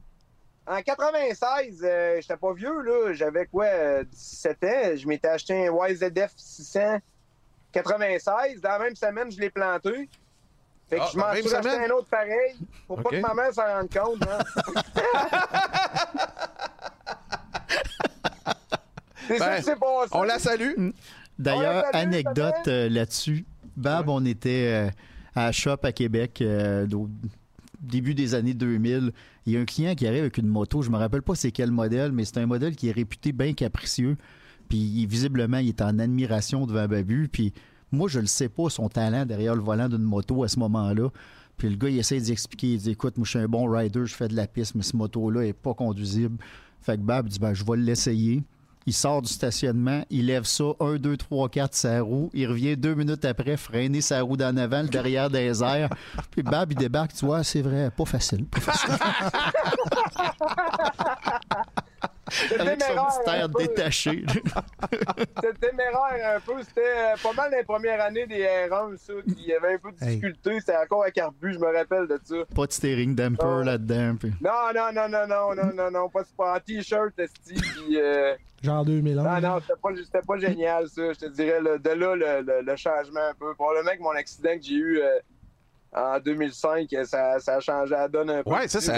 [0.67, 3.13] En 96, euh, j'étais pas vieux, là.
[3.13, 4.95] J'avais quoi, euh, 17 ans?
[4.95, 6.99] Je m'étais acheté un YZF 600
[7.71, 8.61] 96.
[8.61, 10.09] Dans la même semaine, je l'ai planté.
[10.89, 12.55] Fait que Ah, je m'en suis acheté un autre pareil.
[12.87, 14.23] Pour pas que ma mère s'en rende compte.
[14.27, 14.39] Hein.
[19.27, 20.09] C'est ça Ben, qui s'est passé.
[20.11, 20.73] On la salue.
[21.37, 23.45] D'ailleurs, Ouais, salut, anecdote ça euh, là-dessus.
[23.77, 24.89] Bab, on était euh,
[25.35, 26.87] à la shop à Québec euh,
[27.81, 29.11] début des années 2000.
[29.45, 30.81] Il y a un client qui arrive avec une moto.
[30.81, 33.53] Je me rappelle pas c'est quel modèle, mais c'est un modèle qui est réputé bien
[33.53, 34.17] capricieux.
[34.67, 37.27] Puis visiblement, il est en admiration devant Babu.
[37.31, 37.53] Puis
[37.91, 41.09] moi, je le sais pas, son talent derrière le volant d'une moto à ce moment-là.
[41.57, 42.73] Puis le gars, il essaie d'expliquer.
[42.73, 44.83] Il dit Écoute, moi, je suis un bon rider, je fais de la piste, mais
[44.83, 46.37] ce moto-là est pas conduisible.
[46.81, 48.43] Fait que Bab dit ben, Je vais l'essayer.
[48.85, 52.29] Il sort du stationnement, il lève ça, 1, 2, 3, 4, sa roue.
[52.33, 55.89] Il revient deux minutes après, freiner sa roue d'en avant, le derrière des airs.
[56.31, 58.45] Puis Bab, il débarque, tu vois, c'est vrai, pas facile.
[58.45, 58.95] Pas facile.
[62.29, 63.59] C'était Avec son mystère un peu.
[63.63, 64.23] détaché.
[65.35, 66.61] C'était téméraire un peu.
[66.63, 69.97] C'était euh, pas mal les premières années des R1, ça, qui avait un peu de
[70.03, 70.09] Hey.
[70.17, 70.59] difficulté.
[70.59, 72.35] C'était encore à carbu, je me rappelle de ça.
[72.55, 73.63] pas de steering damper Oh.
[73.63, 74.15] là-dedans.
[74.19, 77.97] puis- Non, non, non, non, non, non, non, non, pas, pas en t-shirt, esti, puis...
[77.99, 79.25] euh, Genre 2011.
[79.25, 81.13] non, non, c'était pas, c'était pas génial, ça.
[81.13, 83.53] Je te dirais, le- de là, le, le- le changement un peu.
[83.55, 85.17] Probablement que mon accident que j'ai eu euh,
[85.95, 88.49] en 2005, ça, ça a changé la donne un peu.
[88.51, 88.93] Ouais, ça, ça-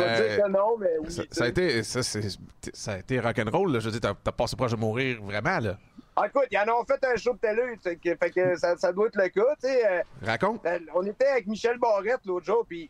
[0.50, 1.12] non, mais oui.
[1.12, 3.80] Ça, ça a été, ça, ça a été rock'n'roll.
[3.80, 5.60] Je veux dire, t'as, passé proche de mourir vraiment.
[5.60, 5.78] là.
[6.16, 8.76] Ah, écoute, ils en ont fait un show de télé, fait que, fait que ça,
[8.76, 9.88] ça doit être le cas, tu sais.
[9.90, 10.62] euh, Raconte.
[10.62, 12.90] Ben, on était avec Michel Barrette l'autre jour, puis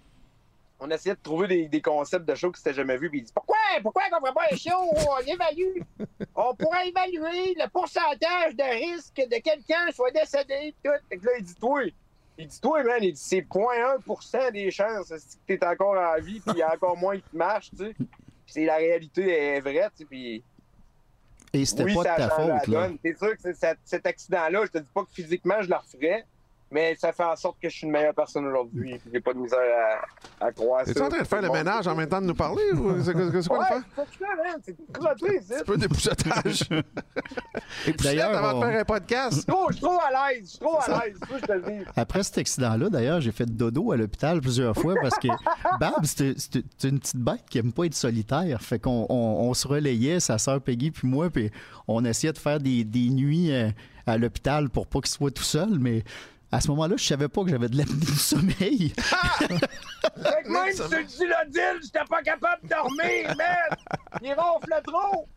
[0.80, 3.12] on essayait de trouver des, des concepts de show que c'était jamais vu.
[3.12, 5.84] Puis il dit Pourquoi Pourquoi qu'on ferait pas un show où on évalue?
[6.36, 8.64] On pourrait évaluer le pourcentage de
[8.96, 10.74] risque de quelqu'un soit décédé.
[10.84, 10.90] Tout.
[11.08, 11.84] Fait que là, il dit Toi,
[12.38, 16.22] il dit Toi, man, il dit C'est 0.1% des chances que tu es encore en
[16.22, 17.96] vie, puis il y a encore moins qui marche, tu sais.
[18.46, 20.06] C'est la réalité est vraie, tu sais.
[20.06, 20.44] Puis
[21.54, 22.68] Et c'était oui, pas ça de ta faute.
[22.68, 22.88] Là.
[22.88, 22.98] donne.
[23.04, 26.26] C'est sûr que cet accident-là, je te dis pas que physiquement je le referais,
[26.72, 29.00] mais ça fait en sorte que je suis une meilleure personne aujourd'hui.
[29.12, 29.60] J'ai pas de misère
[30.40, 31.06] à, à croire Es-tu ça.
[31.06, 32.72] en train de faire le ménage en même temps de nous parler?
[32.74, 33.84] Ou c'est, quoi Ouais, le faire?
[35.48, 36.64] c'est Un peu d'époussetage.
[37.88, 39.46] Et puis, D'ailleurs, avant de faire un podcast.
[39.48, 41.86] Je suis trop à l'aise, je suis trop à l'aise, ça, je te le dis.
[41.96, 45.28] Après cet accident-là, d'ailleurs, j'ai fait dodo à l'hôpital plusieurs fois parce que
[45.80, 46.36] Bab, c'est
[46.84, 48.62] une petite bête qui aime pas être solitaire.
[48.62, 49.16] Fait qu'on on,
[49.50, 51.52] on se relayait, sa sœur Peggy puis moi, puis
[51.88, 53.70] on essayait de faire des, des nuits euh,
[54.06, 56.04] à l'hôpital pour pas qu'il soit tout seul, mais
[56.52, 58.94] à ce moment-là, je savais pas que j'avais de l'apnée du sommeil.
[58.98, 59.48] Fait
[60.44, 63.78] que même ça sur le Dilodil, j'étais pas capable de dormir, man!
[64.22, 65.30] Il ronfle trop!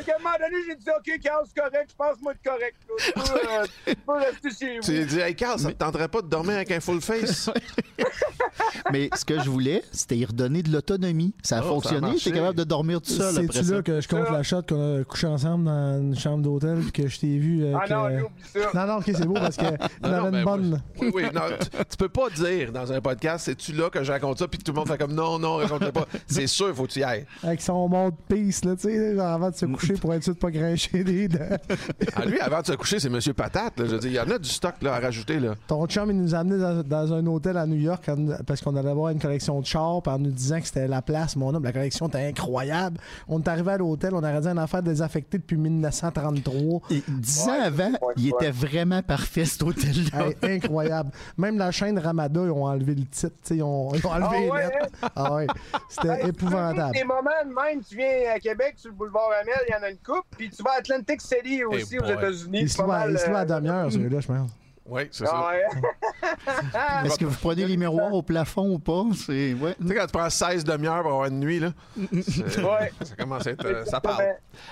[0.00, 2.38] Fait qu'à un moment donné, j'ai dit, OK, Carl, c'est correct, je pense moi de
[2.42, 2.76] correct.
[2.88, 2.94] là.
[3.04, 4.82] Tu peux, euh, tu peux rester chez vous.
[4.84, 7.50] Tu lui dit, hey Carl, ça te tenterait pas de dormir avec un full face?
[8.92, 11.34] Mais ce que je voulais, c'était y redonner de l'autonomie.
[11.42, 12.16] Ça a Oh, fonctionné.
[12.18, 15.04] J'étais capable de dormir tout seul C'est-tu là que je compte la shot qu'on a
[15.04, 18.20] couché ensemble dans une chambre d'hôtel puis que je t'ai vu Ah avec, non, euh,
[18.54, 18.70] ça.
[18.74, 20.82] Non, non, ok, c'est beau parce que Non, on non, avait ben, une moi, bonne.
[21.00, 24.10] Oui, oui, non, tu, tu peux pas dire dans un podcast, c'est-tu là que je
[24.10, 26.06] raconte ça, puis tout le monde fait comme non, non, raconte-le pas.
[26.26, 27.26] C'est sûr, faut que tu y ailles.
[27.42, 30.38] Avec son mode peace, là, tu sais, avant de se coucher pour être sûr de
[30.38, 31.38] pas grincher des dents.
[32.16, 33.78] Ah, lui, avant de se coucher, c'est Monsieur Patate.
[33.78, 33.86] là.
[33.86, 35.38] je dire, il y en a du stock là, à rajouter.
[35.40, 35.54] Là.
[35.66, 38.08] Ton chum, il nous a amenés dans, dans un hôtel à New York
[38.46, 41.36] parce qu'on allait voir une collection de chars en nous disant que c'était la place.
[41.36, 42.98] Mon homme, la collection était incroyable.
[43.28, 46.80] On est arrivé à l'hôtel, on aurait dit un affaire désaffecté depuis 1933.
[46.90, 48.32] Et dix Ouais, ans avant, ouais, il ouais.
[48.40, 50.26] était vraiment parfait, cet hôtel-là.
[50.42, 51.10] Hey, incroyable.
[51.38, 53.34] Même la chaîne Ramada, ils ont enlevé le titre.
[53.50, 55.10] Ils ont, ils ont enlevé Ah les ouais, lettres.
[55.16, 55.46] Ah ouais.
[55.88, 56.92] C'était épouvantable.
[56.94, 59.79] Des moments de même, tu viens à Québec sur le boulevard Amel, il y en
[59.82, 62.04] a une coupe, puis tu vas à Atlantic City aussi aux.
[62.04, 62.60] États-Unis.
[62.62, 64.50] Il se loue à, mal, il se loue à euh, demi-heure, celui-là, je pense.
[64.86, 65.48] Oui, c'est ah ça.
[65.50, 67.04] ouais.
[67.06, 69.04] Est-ce que vous prenez les miroirs au plafond ou pas?
[69.14, 69.54] C'est...
[69.54, 69.76] Ouais.
[69.80, 72.90] Tu sais, quand tu prends 16 demi-heures pour avoir une nuit, là, Ouais.
[73.02, 73.64] ça commence à être.
[73.66, 74.24] euh, ça parle.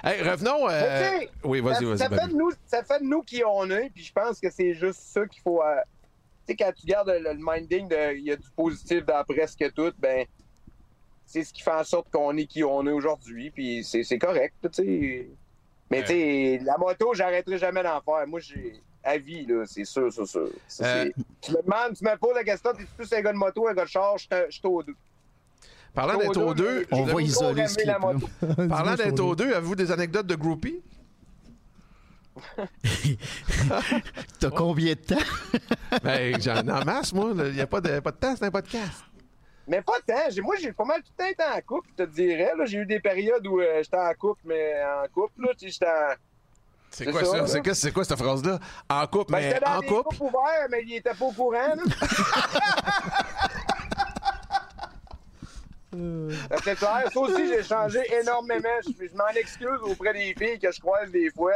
[0.02, 0.68] Hey, revenons.
[0.68, 1.98] euh, Oui, vas-y, ça, vas-y.
[1.98, 4.50] ça fait de nous, ça fait de nous qui on est, puis je pense que
[4.50, 5.62] c'est juste ça qu'il faut.
[5.62, 5.76] euh,
[6.46, 9.22] tu sais, quand tu gardes le, le minding de il y a du positif dans
[9.22, 10.24] presque tout, ben
[11.31, 14.18] c'est ce qui fait en sorte qu'on est qui on est aujourd'hui, puis c'est c'est
[14.18, 15.29] correct, tu sais.
[15.91, 18.26] Mais tu sais, la moto, j'arrêterai jamais d'en faire.
[18.26, 20.49] Moi, j'ai à vie, là, c'est sûr, c'est sûr.
[20.66, 23.33] Ça, Euh, c'est- Tu me demandes, tu me poses la question, t'es plus un gars
[23.33, 24.95] de moto, un gars de char, je suis au deux.
[25.95, 27.99] Parlant d'être aux deux, On va isoler ce la clip-là.
[27.99, 28.29] moto.
[28.68, 30.81] parlant d'être aux deux, avez-vous des anecdotes de groupie?
[34.39, 35.16] T'as combien de temps?
[36.03, 37.33] Ben, j'en ai en masse, moi.
[37.35, 39.03] Il n'y a pas de, pas de temps, c'est un podcast.
[39.68, 40.14] Mais pas tant.
[40.42, 42.52] Moi, j'ai pas mal tout le temps été en couple, je te dirais.
[42.56, 42.64] là.
[42.64, 45.72] J'ai eu des périodes où euh, j'étais en couple, mais en couple, là, tu sais,
[45.72, 46.14] j'étais en...
[46.90, 47.46] C'est quoi ça.
[47.74, 48.58] C'est quoi, cette phrase-là?
[48.88, 50.02] En couple, Ben, mais j'étais dans en couple?
[50.16, 51.82] couples ouverts, mais il était pas au courant, là.
[55.92, 57.04] Ça, C'est clair.
[57.12, 58.68] Ça aussi, j'ai changé énormément.
[58.86, 61.54] Je, je m'en excuse auprès des filles que je croise des fois.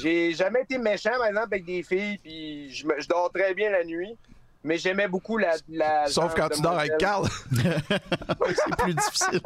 [0.00, 3.54] J'ai jamais été méchant, par exemple, avec des filles, puis je, me- je dors très
[3.54, 4.16] bien la nuit.
[4.64, 6.98] Mais j'aimais beaucoup la, la Sauf quand tu dors avec.
[6.98, 7.26] Carl.
[7.52, 9.40] C'est plus difficile.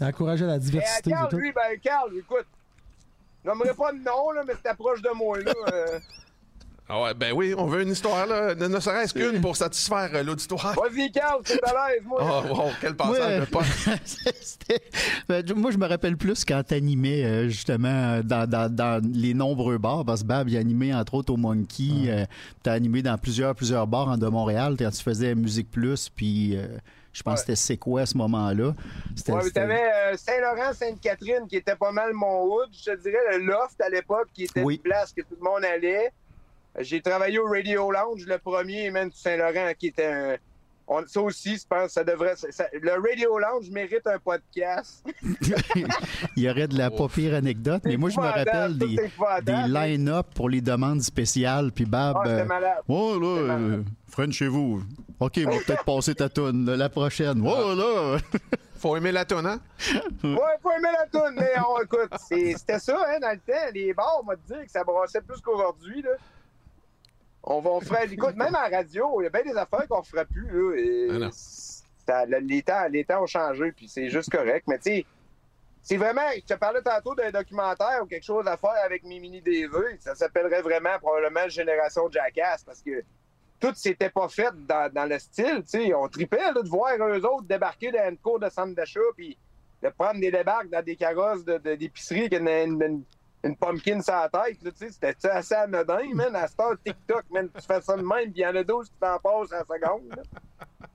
[0.00, 1.36] Encourager la à diversité, Carl, tout.
[1.38, 2.46] lui, ben, Carl, écoute,
[3.44, 5.52] je nommerai pas de nom, là, mais c'est proche de moi, là.
[5.72, 5.98] euh.
[6.90, 8.54] Ah ouais, ben oui, on veut une histoire, là.
[8.54, 10.74] Ne, ne serait-ce qu'une pour satisfaire euh, l'auditoire.
[10.74, 12.18] Vas-y, Carl, c'est à l'aise, moi.
[12.48, 13.40] Oh, wow, quel passage Ouais.
[13.40, 13.60] de pas.
[15.28, 19.78] Ben, moi, je me rappelle plus quand t'animais euh, justement dans, dans- dans les nombreux
[19.78, 22.24] bars, parce que Bab, il animait entre autres au Monkey, euh,
[22.62, 26.56] t'as animé dans plusieurs, plusieurs bars en de Montréal quand tu faisais Musique Plus, puis
[26.56, 26.66] euh,
[27.12, 27.34] je pense Ouais.
[27.36, 28.74] que c'était C'est quoi à ce moment-là?
[29.16, 29.82] C'était- Ouais, t'avais
[30.12, 32.68] euh, Saint-Laurent, Sainte-Catherine, qui était pas mal mon hood.
[32.72, 34.76] Je te dirais le Loft à l'époque, qui était Oui.
[34.76, 36.10] une place que tout le monde allait.
[36.80, 40.36] J'ai travaillé au Radio Lounge, le premier, même Saint-Laurent, qui était un.
[40.86, 42.36] on- ça aussi, je pense, ça devrait.
[42.36, 45.04] ça- le Radio Lounge mérite un podcast.
[46.36, 48.96] il y aurait de la pas pire anecdote, mais moi, je me rappelle des,
[49.68, 52.16] line-up pour les demandes spéciales, puis Bab...
[52.18, 52.82] Ah, c'était euh, malade.
[52.88, 54.82] Oh là, euh, French chez vous.
[55.20, 57.42] OK, on va peut-être passer ta toune là, la prochaine.
[57.44, 58.18] Oh là!
[58.78, 59.58] Faut aimer la tonne, hein?
[60.22, 62.12] Ouais, faut aimer la toune, mais on écoute.
[62.28, 63.72] C'était ça, hein, dans le temps.
[63.74, 66.10] Les bars, on m'a dit que ça brassait plus qu'aujourd'hui, là.
[67.50, 68.06] On va on ferait.
[68.12, 70.76] Écoute, même à la radio, il y a bien des affaires qu'on ferait plus, là.
[70.76, 71.30] et Ah non.
[71.32, 74.64] ça- le- les, temps, les temps ont changé, puis c'est juste correct.
[74.68, 75.06] Mais tu sais,
[75.82, 76.28] c'est vraiment.
[76.36, 79.96] Je te parlais tantôt d'un documentaire ou quelque chose à faire avec mes mini DV.
[80.00, 83.02] Ça s'appellerait vraiment probablement Génération Jackass, parce que
[83.60, 85.94] tout s'était pas fait dans, dans le style, tu sais.
[85.94, 89.36] On tripait, là, de voir eux autres débarquer dans une cour de centre d'achat, puis
[89.82, 92.46] de prendre des débarques dans des carrosses de- de- d'épicerie une,
[92.82, 93.02] une,
[93.48, 94.62] une- pumpkin sur la tête.
[94.62, 96.34] là, tu sais, C'était assez anodin, man?
[96.36, 98.88] À heure, TikTok, man, tu fais ça de même, puis il y en a 12
[98.88, 100.08] qui t'en passent en seconde.
[100.16, 100.22] là.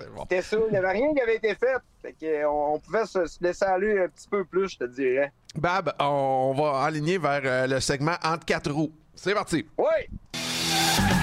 [0.00, 0.22] C'est bon.
[0.22, 0.56] C'était ça.
[0.66, 1.76] Il n'y avait rien qui avait été fait.
[2.00, 4.84] Fait que, euh, on, pouvait se, se laisser aller un petit peu plus, je te
[4.84, 5.32] dirais.
[5.56, 8.92] Bab, on va aligner vers euh, le segment entre quatre roues.
[9.16, 9.66] C'est parti.
[9.76, 11.17] Oui!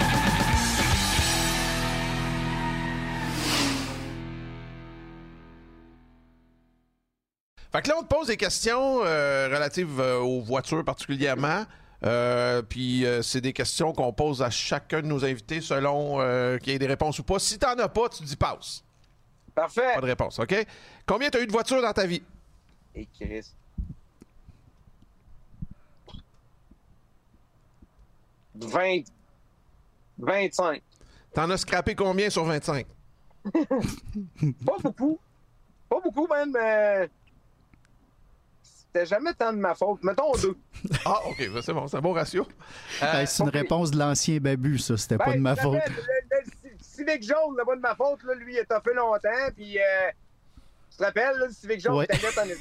[7.75, 11.65] Fait que là, on te pose des questions euh, relatives euh, aux voitures particulièrement.
[12.05, 16.19] Euh, puis c'est des questions qu'on pose à chacun de nos invités selon
[16.59, 17.37] qu'il y ait des réponses ou pas.
[17.37, 18.81] Si t'en as pas, tu dis passe.
[19.53, 19.93] Parfait.
[19.93, 20.55] Pas de réponse, OK?
[21.05, 22.23] Combien t'as eu de voitures dans ta vie?
[22.95, 23.51] Et Chris.
[28.55, 29.03] Vingt.
[30.17, 30.81] 25.
[31.33, 32.85] T'en as scrappé combien sur 25?
[33.53, 35.19] Pas beaucoup.
[35.89, 37.09] Pas beaucoup, man, mais.
[38.95, 40.01] C'était jamais tant de ma faute.
[40.03, 40.55] Mettons deux.
[41.05, 42.47] Ah, OK, c'est bon, c'est un bon ratio.
[43.03, 43.55] Euh, c'est une ok.
[43.55, 44.95] réponse de l'ancien Babu, ça.
[44.95, 45.73] C'était pas Ben, de ma faute.
[45.73, 45.79] le-
[46.31, 49.77] le- Civic jaune, là-bas de ma faute, là, lui, il a toffé longtemps, puis...
[49.77, 49.81] Euh,
[50.91, 52.07] tu te rappelles, là, le Civic jaune, Ouais.
[52.09, 52.55] en.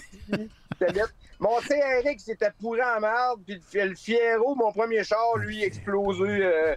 [1.38, 6.24] Mon TRX, c'était pourri en merde, puis le le Fiero, mon premier char, lui, explosé.
[6.44, 6.74] Euh,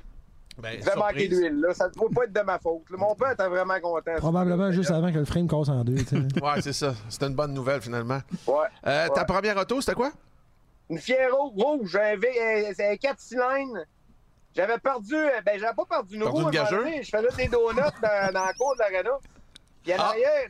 [0.61, 1.29] Ben, manquer surprise.
[1.29, 1.73] d'huile, là.
[1.73, 2.89] Ça ne doit pas être de ma faute.
[2.89, 2.97] là.
[2.97, 4.15] Mon père était vraiment content.
[4.17, 5.95] Probablement juste avant que le frame casse en deux.
[6.41, 6.93] Ouais, c'est ça.
[7.09, 8.19] C'était une bonne nouvelle, finalement.
[8.47, 8.65] Ouais.
[8.85, 10.11] Euh, Ta première auto, c'était quoi?
[10.89, 13.83] Une Fiero rouge, un V, euh, c'est un 4 cylindres.
[14.55, 16.43] J'avais perdu, euh, ben j'avais pas perdu une Perdu
[16.75, 16.87] roue.
[16.87, 17.03] une.
[17.03, 19.11] Je faisais des donuts dans, dans la cour de l'arena.
[19.83, 20.07] Puis en Ah.
[20.09, 20.47] arrière,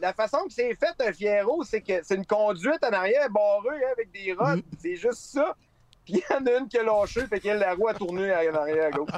[0.00, 3.82] la façon que c'est fait un Fiero, c'est que c'est une conduite en arrière barrée
[3.84, 4.60] hein, avec des rods.
[4.80, 5.56] C'est juste ça.
[6.10, 8.32] Puis il y en a une qui a lâché, fait que la roue a tourné
[8.32, 9.10] en arrière à gauche.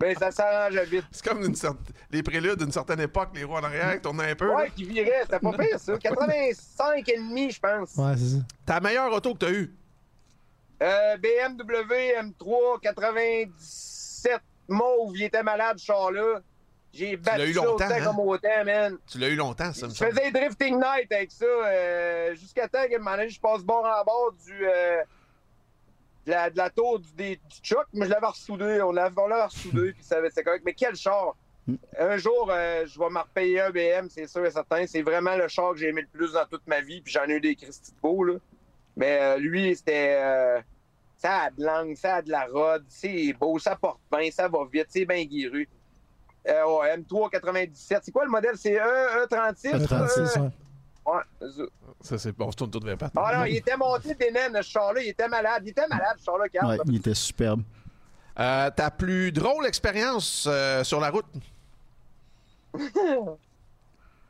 [0.00, 1.04] ben ça s'arrangeait vite.
[1.12, 1.76] C'est comme une cer-
[2.10, 4.48] les préludes d'une certaine époque, les roues en arrière qui tournaient un peu.
[4.48, 4.54] là.
[4.56, 5.96] Ouais, qui virait, c'était pas pire ça.
[5.96, 7.94] 85 et demi, je pense.
[7.94, 8.42] Ouais, c'est ça.
[8.66, 9.72] Ta meilleure auto que t'as eue?
[10.82, 16.40] Euh, BMW M3 97 mauve, il était malade, ce char-là.
[16.92, 18.04] J'ai l'as battu eu ça longtemps, autant hein?
[18.04, 18.98] comme autant, man.
[19.06, 22.82] Tu l'as eu longtemps, ça me Je faisais drifting night avec ça euh, jusqu'à temps
[22.88, 25.02] que un moment donné, je passe bord en bord du, euh,
[26.26, 28.80] de, la, de la tour du, des, du mais je l'avais ressoudé.
[28.82, 29.14] On l'avait
[29.44, 30.62] ressoudé, puis ça avait- c'est correct.
[30.64, 31.34] Mais quel char!
[31.98, 34.86] Un jour, euh, je vais me repayer un BM, c'est sûr et certain.
[34.86, 37.24] C'est vraiment le char que j'ai aimé le plus dans toute ma vie, puis j'en
[37.24, 38.34] ai eu des Christy de beaux, là.
[38.96, 40.14] Mais euh, lui, c'était...
[40.16, 40.60] euh,
[41.18, 44.46] ça a de l'angle, ça a de la rod, c'est beau, ça porte bien, ça
[44.48, 45.68] va vite, c'est bien guéru.
[46.48, 48.00] Euh, ouais, M3 97.
[48.04, 48.56] C'est quoi le modèle?
[48.56, 50.50] C'est E, E36?
[51.06, 51.50] Le 36, ouais.
[51.50, 51.62] Ça.
[52.00, 53.12] Ça, c'est bon, on se tourne tout de pattes.
[53.16, 55.00] Ah non, il était monté des naines, ce char-là.
[55.02, 55.62] Il était malade.
[55.64, 56.44] Il était malade, ce char-là.
[56.68, 57.62] Ouais, il était superbe.
[58.38, 61.24] Euh, ta plus drôle expérience euh, sur la route?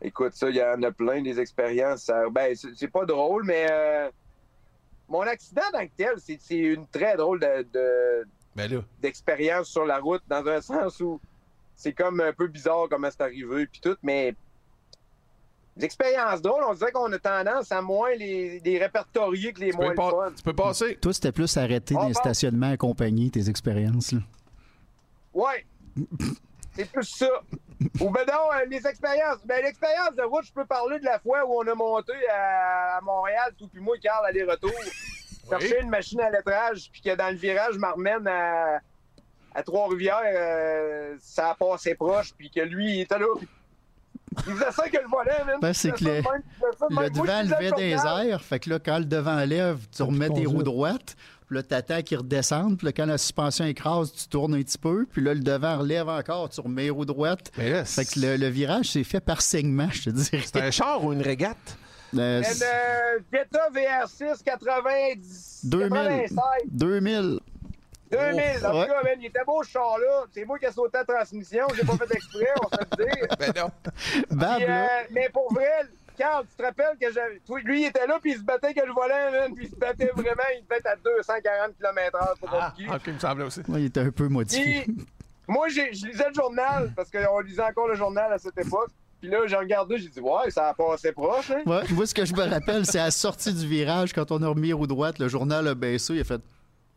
[0.03, 2.03] Écoute, ça, il y en a plein des expériences.
[2.05, 4.11] ça- Ben, c'est pas drôle, mais euh,
[5.09, 9.69] mon accident en tant que tel, c'est c'est une très drôle de- de- Ben d'expérience
[9.69, 10.61] sur la route, dans un
[10.91, 11.21] sens où
[11.75, 14.35] c'est comme un peu bizarre comment c'est arrivé, puis tout, mais
[15.77, 19.71] des expériences drôles, on dirait qu'on a tendance à moins les, les répertorier que les
[19.71, 20.33] Tu moins peux, le pas- fun.
[20.37, 20.97] tu peux passer.
[20.97, 22.23] Toi, c'était plus arrêter On dans les part.
[22.25, 24.13] stationnements accompagnés, tes expériences.
[24.13, 24.21] Là.
[25.35, 25.67] Ouais.
[26.75, 27.29] C'est plus ça.
[28.01, 29.39] Ou ben non, euh, les expériences.
[29.45, 32.97] Ben l'expérience de route, je peux parler de la fois où on a monté à,
[32.97, 34.73] à Montréal, tout puis moi, Carl, aller-retour,
[35.49, 38.81] chercher une machine à lettrage, puis que dans le virage, je m'emmène à,
[39.55, 43.27] à Trois-Rivières, euh, ça a passé proche, puis que lui, il était là.
[44.47, 45.59] Il faisait ça que le volet.
[45.61, 46.23] Ben, c'est Il que le- même,
[46.91, 47.11] Le même.
[47.11, 47.93] Devant levait le des
[48.31, 48.43] airs.
[48.43, 51.17] Fait que là, quand le devant lève, tu remets tes roues droites.
[51.47, 52.77] Puis là, t'attends qu'il redescende.
[52.77, 55.07] Puis là, quand la suspension écrase, tu tournes un petit peu.
[55.11, 56.49] Puis là, le devant relève encore.
[56.49, 57.53] Tu remets les roues droites.
[57.57, 60.43] Mais là, Fait que le, le virage, c'est fait par segment, je te dirais.
[60.45, 61.57] c'est un char ou une régate?
[62.17, 65.61] Euh, Une c'est- euh, Jetta VR6 90.
[65.65, 65.89] 2000.
[65.91, 66.31] 96.
[66.73, 67.41] 2000.
[68.11, 70.25] 2000, en tout cas, man, il était beau ce char-là.
[70.33, 71.67] C'est moi qui ai sauté la transmission.
[71.75, 73.37] J'ai pas fait exprès, on va se le dire.
[73.39, 73.71] Ben non.
[74.57, 75.69] Puis, euh, mais pour vrai,
[76.17, 77.41] Carl, tu te rappelles que j'avais.
[77.65, 79.77] Lui, il était là, puis il se battait que le volant, man, puis il se
[79.77, 80.43] battait vraiment.
[80.57, 83.61] Il devait être à 240 km/h pour Ah, ok, il me semblait aussi.
[83.69, 84.83] Ouais, il était un peu modifié.
[84.85, 84.97] Puis,
[85.49, 88.89] moi, j'ai- je lisais le journal, parce qu'on lisait encore le journal à cette époque.
[89.21, 91.63] Puis là, j'ai regardé, j'ai dit, ouais, ça a passé proche, hein.
[91.67, 94.43] Ouais, moi, ce que je me rappelle, c'est à la sortie du virage, quand on
[94.43, 96.15] a remis roues droites, le journal a baissé.
[96.15, 96.41] Il a fait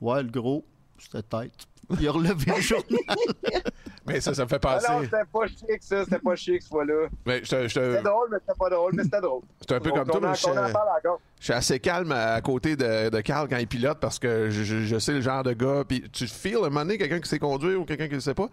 [0.01, 0.63] Ouais, le gros,
[0.99, 1.67] c'était tête.
[1.91, 2.13] Il a.
[4.09, 4.91] Mais ça, ça me fait Ah penser.
[4.91, 6.03] non, c'était pas chic, ça.
[6.03, 7.07] C'était pas chic, ce fois-là.
[7.25, 9.41] Ben, je te- je C'était drôle, mais c'était pas drôle, mais c'était drôle.
[9.61, 11.09] J'étais un peu comme toi, mais je-.
[11.39, 14.63] Je suis assez calme à côté de, de Carl quand il pilote parce que je,
[14.63, 15.83] je- sais le genre de gars.
[15.87, 18.19] Puis tu feels à un moment donné quelqu'un qui sait conduire ou quelqu'un qui ne
[18.19, 18.49] sait pas.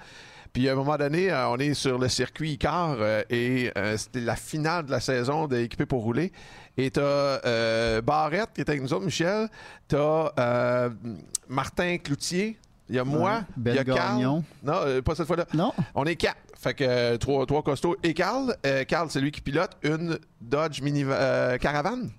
[0.52, 3.96] Puis à un moment donné, euh, on est sur le circuit Icar euh, et euh,
[3.96, 6.30] c'était la finale de la saison d'équipé pour rouler.
[6.78, 9.48] Et t'as euh, Barrette qui est avec nous autres, Michel.
[9.88, 10.90] T'as euh,
[11.48, 12.56] Martin Cloutier.
[12.88, 13.42] Il y a moi.
[13.64, 14.22] Il y a Carl.
[14.22, 15.46] Non, euh, pas cette fois-là.
[15.54, 15.72] Non?
[15.94, 16.36] On est quatre.
[16.56, 17.96] Fait que euh, trois, trois costauds.
[18.02, 21.04] Et Carl, euh, Carl, c'est lui qui pilote une Dodge Mini
[21.60, 22.10] Caravane.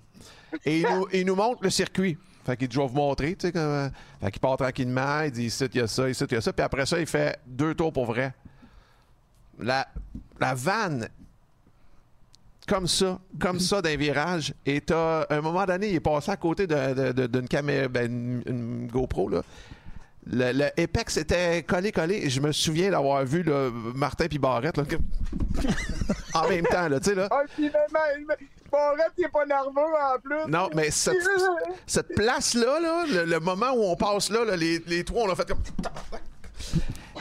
[0.64, 2.18] Et il nous, il nous montre le circuit.
[2.44, 3.90] Fait qu'il dit, je vais vous montrer, tu sais, comme,
[4.22, 6.40] Fait qu'il part tranquillement, il dit, ici, il y a ça, ici, il y a
[6.40, 6.52] ça.
[6.52, 8.32] Puis après ça, il fait deux tours pour vrai.
[9.58, 9.86] La,
[10.40, 11.08] la vanne,
[12.66, 14.54] comme ça, comme ça, d'un virage.
[14.64, 18.42] Et t'as, à un moment donné, il est passé à côté d'une caméra, ben, une,
[18.46, 19.42] une GoPro, là.
[20.30, 22.16] Le, le Apex était collé, collé.
[22.16, 24.84] Et je me souviens d'avoir vu là, Martin puis Barrette là,
[26.34, 27.28] en même temps, là, tu sais, là.
[27.30, 28.26] Ah, puis même,
[28.70, 30.50] Barrette, il est pas nerveux en plus.
[30.50, 31.16] Non, mais cette,
[31.86, 35.30] cette place-là, là, le, le moment où on passe là, là, les, les trois, on
[35.32, 35.62] a fait comme.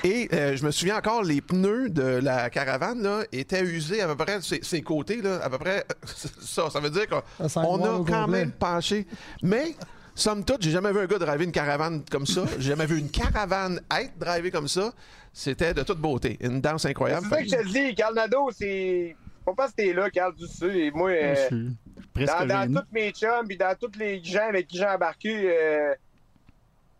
[0.03, 4.07] Et euh, je me souviens encore, les pneus de la caravane là, étaient usés à
[4.07, 5.85] peu près ses, ses côtés, là, à peu près
[6.41, 6.69] ça.
[6.69, 8.25] Ça veut dire qu'on a quand complet.
[8.27, 9.07] même penché.
[9.41, 9.75] Mais
[10.19, 12.43] somme toute, j'ai jamais vu un gars driver une caravane comme ça.
[12.57, 14.91] J'ai jamais vu une caravane être drivée comme ça.
[15.33, 16.37] C'était de toute beauté.
[16.41, 17.27] Une danse incroyable.
[17.29, 19.15] C'est ça que je te dis, Carl Nadeau, c'est.
[19.45, 20.77] Faut pas que t'es là, Carl, tu sais.
[20.77, 21.69] Et moi, euh,
[22.15, 25.93] dans, tous mes chums, puis dans tous les gens avec qui j'ai embarqué, euh,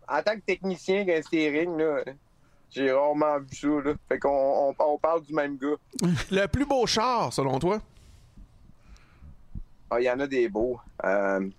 [0.08, 2.04] en tant que technicien d'un steering, là,
[2.70, 3.68] j'ai rarement vu ça.
[3.68, 3.94] Là.
[4.08, 4.30] Fait qu'on
[4.70, 5.76] on, on parle du même gars.
[6.32, 7.82] Le plus beau char, selon toi?
[9.90, 10.80] Ah, Il y en a des beaux.
[11.04, 11.50] Euh,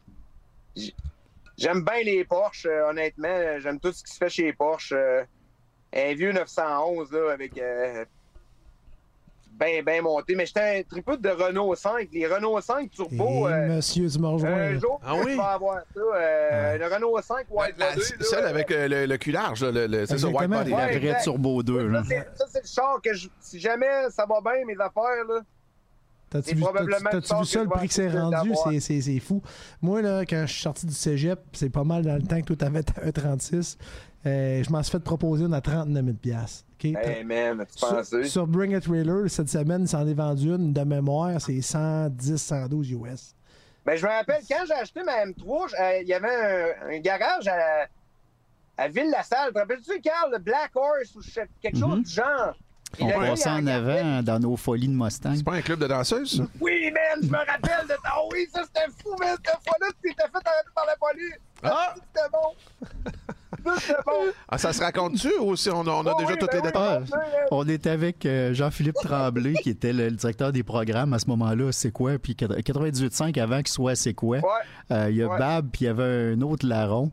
[1.58, 3.58] J'aime bien les Porsche, euh, honnêtement.
[3.58, 4.92] J'aime tout ce qui se fait chez les Porsche.
[4.96, 5.24] Euh,
[5.94, 8.04] un vieux 911 là, avec euh,
[9.58, 10.34] bien ben monté.
[10.36, 12.08] Mais j'étais un tripot de Renault 5.
[12.12, 13.48] Les Renault 5 Et turbo.
[13.48, 15.36] euh, monsieur, tu un jour, Ah tu oui?
[15.36, 16.00] vas avoir ça.
[16.14, 18.00] Euh, Le Renault 5 White La- Body.
[18.00, 20.70] là, celle avec euh, le, le cul large, là, le, le- c'est ça, white body.
[20.70, 21.22] La vraie.
[21.22, 21.88] Turbo 2.
[21.88, 22.02] là.
[22.04, 25.24] Ça, c'est- ça, c'est le char que je- si jamais ça va bien, mes affaires,
[25.28, 25.40] là.
[26.30, 26.62] T'as-tu C'est vu,
[27.46, 28.50] ça, le prix que c'est rendu?
[28.64, 29.42] C'est- C'est c'est fou.
[29.80, 32.46] Moi, là, quand je suis sorti du cégep, c'est pas mal dans le temps que
[32.46, 33.78] toi, t'avais un 36.
[34.26, 36.84] euh, je m'en suis fait proposer une à 39 000 OK?
[36.84, 40.72] Hey man, tu Sur, sur Bring It Trailer, cette semaine, il s'en est vendu une
[40.72, 43.34] de mémoire, c'est 110, 112 US.
[43.86, 46.90] Ben, je me rappelle, quand j'ai acheté ma M3, j'- euh, il y avait un,
[46.94, 47.86] un garage à,
[48.76, 49.52] à Ville-la-Salle.
[49.54, 51.20] Te rappelles-tu, Carl, le Black Horse ou
[51.62, 52.02] quelque chose Mhm.
[52.02, 52.54] du genre?
[53.00, 55.34] On passait en avant dans nos folies de Mustang.
[55.36, 56.42] C'est pas un club de danseuses, ça?
[56.60, 60.08] Oui, man, je me rappelle de Ah oui, ça c'était fou, man, cette fois-là, tu
[60.10, 61.34] t'étais fait arrêter par la police.
[61.62, 61.94] Ah!
[61.94, 62.54] C'était bon.
[63.64, 64.12] Ça, c'était bon.
[64.48, 66.56] Ah, ça se raconte-tu ou si on a, on a Oh déjà oui, tous ben
[66.56, 66.98] les détails?
[67.10, 67.46] ben oui.
[67.50, 71.26] On était avec euh, Jean-Philippe Tremblay, qui était le, le directeur des programmes à ce
[71.26, 72.18] moment-là, C'est quoi?
[72.18, 74.38] Puis 98.5 avant qu'il soit C'est quoi?
[74.38, 74.42] Ouais.
[74.92, 75.38] Euh, Il y a Ouais.
[75.38, 77.12] Bab, puis il y avait un autre larron.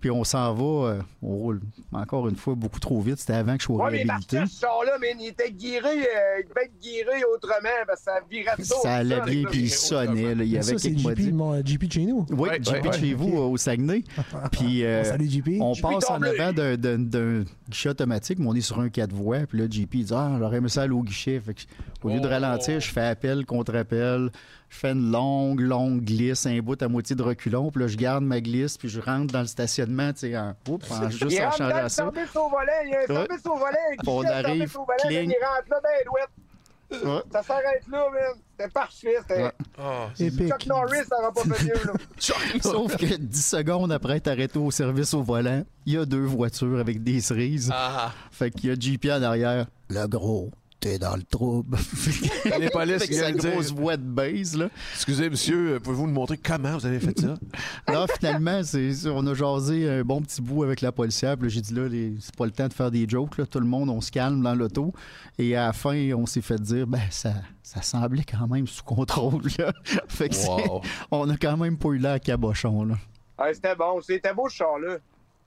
[0.00, 3.18] Puis on s'en va, euh, on roule encore une fois beaucoup trop vite.
[3.18, 4.36] C'était avant que je sois Ouais, mais réhabilité.
[4.36, 8.04] Martin, ce char-là, man, il était guiré, euh, il devait être guiré autrement, parce que
[8.04, 8.80] ça virait tôt.
[8.82, 9.48] Ça allait bien, là.
[9.50, 10.34] puis il sonnait.
[10.34, 10.44] là.
[10.44, 11.32] Il y Mais avait ça, c'est quelques JP, modifs.
[11.32, 12.26] mon JP de chez nous.
[12.30, 13.14] Oui, Ouais, de chez ouais.
[13.14, 14.04] vous, au Saguenay.
[14.52, 15.48] Puis euh, Salut JP.
[15.60, 18.90] on JP passe en avant d'un- d'un d'un guichet automatique, mais on est sur un
[18.90, 19.46] 4 voies.
[19.48, 21.40] Puis là, JP il dit Ah, j'aurais aimé ça aller au guichet.
[21.40, 21.62] Fait que,
[22.02, 22.30] au lieu de Oh.
[22.30, 24.30] ralentir, je fais appel contre appel.
[24.76, 27.70] Je fais une longue, longue glisse, un bout à moitié de reculon.
[27.70, 30.54] Puis là, je garde ma glisse, puis je rentre dans le stationnement, tu sais, en,
[30.68, 31.88] oups, en- juste il en changeant le ça.
[31.88, 33.06] service au volet, il y a un Ouais.
[33.26, 35.30] service au volet, un On arrive, service au volet, cling.
[35.34, 37.04] il rentre là dans les douettes.
[37.04, 37.22] Ouais.
[37.32, 38.22] Ça s'arrête là, man.
[38.58, 39.14] C'était parfait.
[39.22, 39.42] C'était...
[39.44, 40.26] Ouais.
[40.26, 40.48] Épique.
[40.50, 41.92] Chuck Norris, ça n'aura pas fait mieux, là.
[42.62, 46.24] Sauf que 10 secondes après être arrêté au service au volant, il y a deux
[46.24, 47.70] voitures avec des cerises.
[47.74, 49.66] Ah, Fait qu'il y a JP en arrière.
[49.88, 50.50] Le gros,
[50.80, 51.76] t'es dans le trouble.
[52.60, 54.68] les polices avec sa viennent dire, grosse voix de base, là.
[54.94, 57.34] Excusez, monsieur, euh, pouvez-vous nous montrer comment vous avez fait ça?
[57.88, 61.36] Là, finalement, c'est, on a jasé un bon petit bout avec la policière.
[61.38, 63.38] Puis j'ai dit, là, les- c'est pas le temps de faire des jokes.
[63.38, 63.46] Là.
[63.46, 64.92] Tout le monde, on se calme dans l'auto.
[65.38, 68.84] Et à la fin, on s'est fait dire, ben, ça, ça semblait quand même sous
[68.84, 69.42] contrôle.
[69.58, 69.72] Là.
[70.08, 70.82] fait que Wow.
[71.10, 72.84] on a quand même pas eu l'air cabochon.
[72.84, 72.94] Là.
[73.38, 74.00] Ouais, c'était bon.
[74.02, 74.98] C'était beau, ce char-là.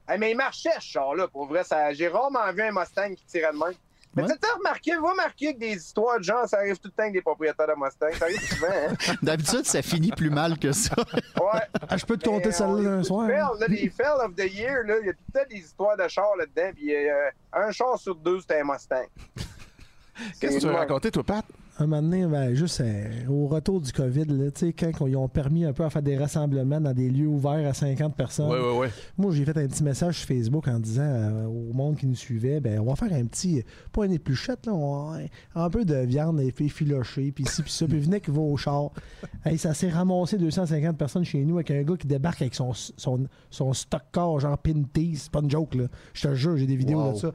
[0.07, 1.27] Hey, mais il marchait, ce char-là.
[1.27, 1.93] Pour vrai, ça...
[1.93, 3.71] j'ai rarement vu un Mustang qui tirait de main.
[4.15, 4.29] Mais Ouais.
[4.41, 7.03] tu sais, remarqué, va remarquer que des histoires de gens, ça arrive tout le temps
[7.03, 8.07] avec des propriétaires de Mustang.
[8.17, 8.93] Ça arrive souvent, hein?
[9.21, 10.95] D'habitude, ça finit plus mal que ça.
[11.39, 11.61] Ouais.
[11.87, 13.27] Ah, je peux te compter celle-là d'un soir.
[13.27, 15.45] Les fails, là, les fails of the year, là, il y a tout le temps
[15.49, 16.71] des histoires de chars là-dedans.
[16.75, 19.05] Puis euh, un char sur deux, c'était un Mustang.
[20.39, 21.45] Qu'est-ce que tu veux raconter, toi, Pat?
[21.81, 25.15] Un moment donné, ben, juste euh, au retour du COVID, là, tu sais, quand ils
[25.15, 28.51] ont permis un peu à faire des rassemblements dans des lieux ouverts à 50 personnes,
[29.17, 32.15] moi, j'ai fait un petit message sur Facebook en disant euh, au monde qui nous
[32.15, 33.63] suivait, ben, on va faire un petit,
[33.93, 35.19] pas une épluchette, là, on va-
[35.55, 38.91] un peu de viande effilochée, puis ci, puis ça, puis venez qui va au char.
[39.45, 42.73] Hey, ça s'est ramassé 250 personnes chez nous avec un gars qui débarque avec son,
[42.73, 45.85] son, son stock car, genre Pinty, c'est pas une joke, là.
[46.13, 47.13] Je te jure, j'ai des vidéos Wow.
[47.13, 47.31] de ça.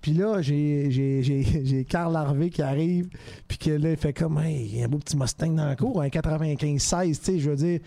[0.00, 3.08] Puis là, j'ai Carl Harvey qui arrive,
[3.46, 5.76] puis que il fait comme, hey, il y a un beau petit Mustang dans le
[5.76, 7.80] cours, un 95-16, tu sais, je veux dire,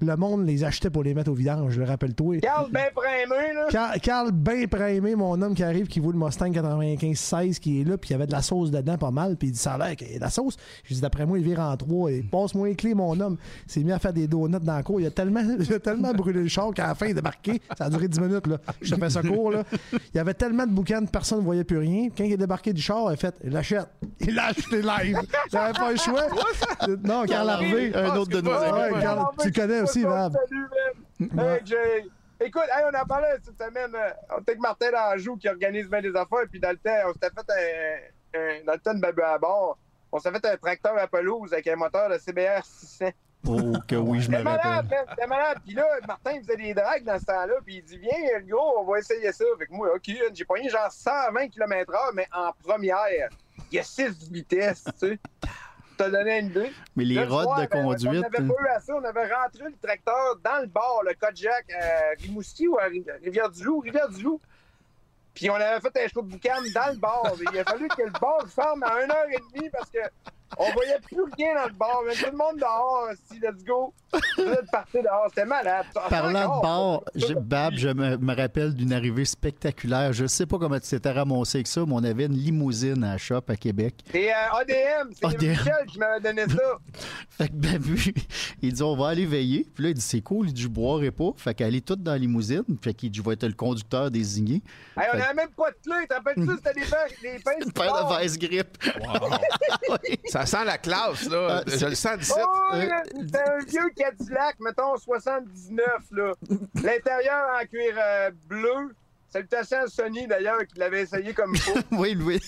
[0.00, 2.38] le monde les achetait pour les mettre au vidange, je le rappelle-toi.
[2.40, 3.66] Carl, ben primé, là.
[3.70, 7.84] Carl, Carl bien primé, mon homme qui arrive, qui vaut le Mustang 95-16 qui est
[7.84, 9.72] là, puis il y avait de la sauce dedans pas mal, puis il dit ça
[9.74, 10.56] a l'air qu'il y a de la sauce.
[10.84, 13.36] Je dis d'après moi, il vire en trois et passe-moi les clés, mon homme.
[13.66, 15.00] Il s'est mis à faire des donuts dans le cour.
[15.00, 17.60] Il a tellement, il a tellement brûlé le char qu'à la fin, il est débarqué.
[17.76, 18.58] Ça a duré 10 minutes, là.
[18.80, 19.64] Je te fais ça court, là.
[19.92, 22.08] Il y avait tellement de boucans, personne ne voyait plus rien.
[22.16, 23.88] Quand il est débarqué du char, il a fait, il l'achète.
[24.20, 25.18] Il l'a acheté live.
[25.52, 26.22] Il n'avait pas le choix.
[27.04, 27.92] Non, Carl Harvey.
[27.94, 28.94] un autre de nos amis.
[28.94, 30.32] Ouais, Carl, tu connais je aussi, Val.
[30.32, 30.68] Salut.
[31.38, 32.06] Hey, Jay.
[32.42, 33.94] Écoute, hey, on en parlait cette semaine.
[33.94, 36.46] euh, On était avec Martin Lanjou qui organise bien des affaires.
[36.50, 39.36] Puis dans le temps, on s'était fait un, un- Dans le temps de Babu à
[39.38, 39.76] bord,
[40.12, 43.10] on s'est fait un tracteur à pelouse avec un moteur de CBR 600.
[43.46, 45.04] Oh, que oui, je me malade, rappelle.
[45.10, 45.58] C'était malade.
[45.64, 47.54] Puis là, Martin il faisait des drags dans ce temps-là.
[47.64, 49.44] Puis il dit Viens, le gros, on va essayer ça.
[49.58, 53.28] Fait que moi, OK, j'ai pogné genre 120 km/h, mais en première.
[53.72, 55.18] Il y a 6 vitesses, tu sais.
[56.04, 56.72] Te donner une idée.
[56.96, 58.08] Mais les rods de ben, conduite.
[58.08, 58.92] On n'avait pas eu assez.
[58.92, 63.04] On avait rentré le tracteur dans le bar, le Kodiak à Rimouski ou à Ri-
[63.22, 63.80] Rivière-du-Loup.
[63.80, 64.40] Rivière-du-Loup.
[65.34, 66.98] Puis on avait fait un show de boucan dans le.
[67.38, 69.98] Mais il a fallu que le bar ferme à 1h30 parce que
[70.58, 72.00] on voyait plus rien dans le bar.
[72.06, 73.92] Mais tout le monde dehors, si let's go.
[74.36, 75.26] Vous êtes parti dehors.
[75.28, 75.86] C'était malade.
[76.08, 80.12] Parlant de bar, je- Bab, je me, me rappelle d'une arrivée spectaculaire.
[80.12, 83.12] Je sais pas comment tu t'étais ramassé avec ça, mais on avait une limousine à
[83.12, 83.94] la shop à Québec.
[84.10, 85.10] C'est euh, ADM.
[85.14, 85.48] C'est ADM.
[85.50, 86.78] Michel qui m'avait donné ça.
[87.30, 88.12] Fait que Babu,
[88.62, 89.66] il dit on va aller veiller.
[89.74, 91.30] Puis là, il dit c'est cool, il dit je boirai pas.
[91.36, 92.64] Fait qu'elle est toute dans la limousine.
[92.82, 94.54] Fait qu'il dit je vais être le conducteur désigné.
[94.96, 96.06] Hey, on Fait- n'avait même pas de clé.
[96.08, 96.50] T'as rappelles-tu?
[96.56, 98.76] C'était des pains Une paire de vice grip.
[99.88, 100.18] Oui.
[100.26, 101.60] Ça sent la classe, là.
[101.60, 102.32] Ah, je le sens d'ici.
[102.36, 102.86] Oh, Euh,
[103.16, 106.32] c'était un vieux Cadillac, mettons 79, là.
[106.82, 108.94] L'intérieur en cuir euh, bleu.
[109.32, 111.74] Salutations à Sony, d'ailleurs, qui l'avait essayé comme il faut.
[111.92, 112.40] oui, oui,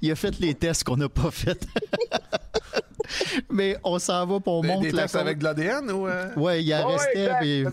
[0.00, 1.66] il a fait les tests qu'on n'a pas fait.
[3.50, 5.16] Mais on s'en va pour on Des, monte des la côte.
[5.16, 6.06] avec de l'ADN ou.
[6.06, 6.32] euh?
[6.36, 7.64] Ouais, il en Ouais, restait, puis,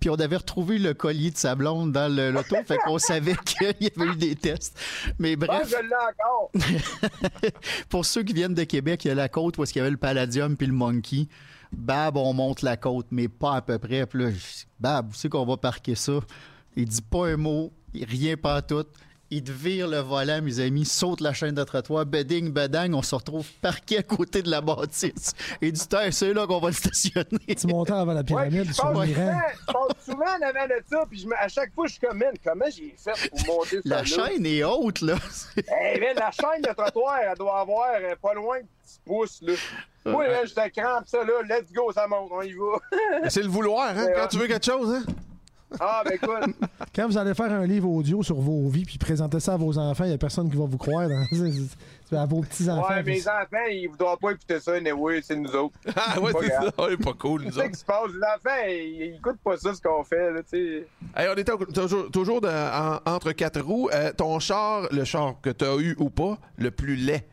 [0.00, 3.34] puis on avait retrouvé le collier de sa blonde dans le- l'auto, fait qu'on savait
[3.44, 4.78] qu'il y avait eu des tests.
[5.18, 6.50] Mais bref, je l'ai encore.
[7.88, 9.82] pour ceux qui viennent de Québec, il y a la côte où est-ce qu'il y
[9.82, 11.26] avait le Palladium puis le Monkey.
[11.72, 14.06] Bab, on monte la côte, mais pas à peu près.
[14.06, 16.12] Puis là, je dis, Bab, où c'est qu'on va parquer ça?
[16.76, 18.84] Il dit pas un mot, rien pas tout.
[19.30, 23.02] Il te vire le volant, mes amis, saute la chaîne de trottoir, beding, bedang, on
[23.02, 25.32] se retrouve parqué à côté de la bâtisse.
[25.60, 27.26] Il dit, Tiens, c'est là qu'on va le stationner.
[27.58, 30.82] Tu montais avant la Ouais, pyramide je sur souvent, je passe souvent en avant de
[30.88, 33.76] ça, puis je à chaque fois, je suis comme, Man, comment j'ai fait pour monter
[33.76, 34.04] ça La là?
[34.04, 35.16] chaîne est haute, là.
[35.56, 39.38] Eh ben, la chaîne de trottoir, elle doit avoir euh, pas loin de 10 pouces,
[39.42, 39.54] là.
[40.06, 41.32] Moi, là, je te crampe ça, là.
[41.48, 43.28] Let's go, ça monte, on y va.
[43.30, 44.04] C'est le vouloir, hein?
[44.04, 44.28] Ouais, Quand ouais.
[44.28, 45.02] tu veux quelque chose, hein?
[45.80, 46.54] Ah, ben écoute,
[46.94, 49.76] Quand vous allez faire un livre audio sur vos vies puis présenter ça à vos
[49.78, 51.08] enfants, il n'y a personne qui va vous croire.
[51.08, 51.24] Dans...
[51.30, 51.76] c'est- c'est-
[52.10, 52.86] c'est à vos petits-enfants.
[52.94, 55.74] ouais, mes enfants, ils voudront pas écouter ça, mais oui, c'est nous autres.
[55.96, 56.70] Ah, ouais, Pas c'est ça.
[56.78, 57.70] On est pas cool, nous C'est ça autres.
[57.72, 58.08] qui se passe?
[58.12, 60.86] Les enfants, ils, ils écoutent pas ça, ce qu'on fait, là, tu sais.
[61.16, 63.88] Hey, on était toujours, toujours de- en- entre quatre roues.
[63.94, 67.24] Euh, ton char, le char que tu as eu ou pas, le plus laid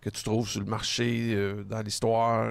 [0.00, 2.50] que tu trouves sur le marché, euh, dans l'histoire.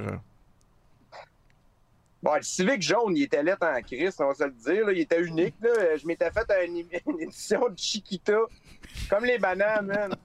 [2.22, 4.86] Bon, le Civic jaune, il était lettre en crise, on va se le dire.
[4.88, 4.92] là.
[4.92, 5.56] Il était unique.
[5.62, 5.96] Là.
[5.96, 8.38] Je m'étais fait une, une édition de Chiquita.
[9.10, 10.16] Comme les bananes, man.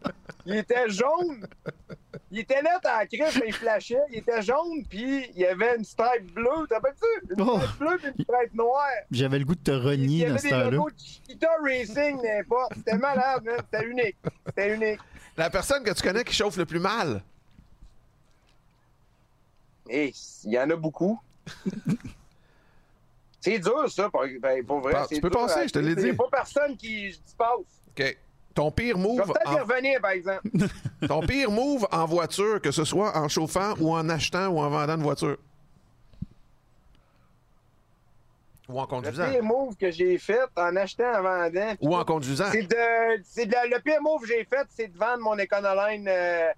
[0.47, 1.47] Il était jaune.
[2.31, 4.01] Il était lettre en crise, mais il flashait.
[4.11, 6.67] Il était jaune, puis il y avait une stripe bleue.
[6.69, 7.29] T'as pas vu?
[7.39, 7.61] Une Oh.
[7.61, 8.89] stripe bleue, puis une stripe noire.
[9.13, 10.71] J'avais le goût de te Il y renier dans avait ce des temps-là.
[10.71, 12.73] logos de Chiquita Racing, n'importe.
[12.77, 13.57] C'était malade, man.
[13.71, 14.17] C'était unique.
[14.47, 15.01] C'était unique.
[15.37, 17.23] La personne que tu connais qui chauffe le plus mal.
[19.89, 20.13] Et
[20.45, 21.21] il y en a beaucoup.
[23.41, 24.95] c'est dur, ça, pour, ben, pour vrai.
[25.11, 26.17] Tu peux dur passer, à- je te l'ai Il n'y a dit.
[26.17, 27.49] pas personne qui se passe.
[27.99, 28.17] OK.
[28.55, 30.49] Ton pire Je vais move, peut-être y en, revenir, par exemple.
[31.09, 34.69] ton pire move en voiture, que ce soit en chauffant ou en achetant ou en
[34.71, 35.37] vendant une voiture?
[38.69, 39.31] Ou en Le conduisant?
[39.31, 41.75] pire move que j'ai fait en achetant, en vendant.
[41.81, 42.47] Ou en conduisant?
[42.51, 46.07] C'est de, de- le pire move que j'ai fait, c'est de vendre mon Econoline.
[46.09, 46.49] euh,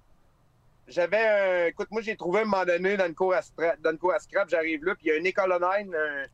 [0.88, 1.66] j'avais un.
[1.66, 3.98] Écoute, moi, j'ai trouvé à un moment donné dans une cour à, stra- dans une
[3.98, 6.24] cour à scrap, j'arrive là, puis il y a un Econoline, un,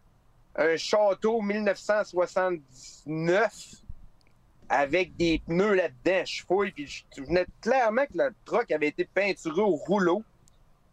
[0.64, 3.52] un château 1979
[4.68, 6.24] avec des pneus là-dedans.
[6.24, 10.22] Je fouille, puis je je venais clairement que le truck avait été peinturé au rouleau.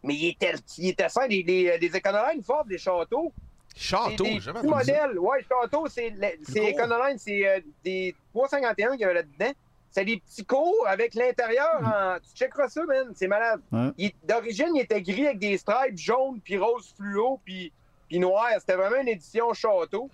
[0.02, 3.32] Mais il était, il était sain, des, des Econolines fortes, des châteaux.
[3.76, 4.66] Château, jamais ça.
[4.66, 5.18] modèles.
[5.18, 6.70] Ouais, château, c'est le- c'est.
[6.72, 9.52] Econoline, c'est euh, des 351 qu'il y avait là-dedans.
[9.92, 12.16] C'est des petits cours avec l'intérieur en.
[12.20, 13.12] Tu checkeras ça, man.
[13.14, 13.60] C'est malade.
[13.72, 13.90] Ouais.
[13.98, 17.72] Il- D'origine, il était gris avec des stripes jaunes, puis rose fluo, puis,
[18.08, 18.46] puis noir.
[18.60, 20.08] C'était vraiment une édition château.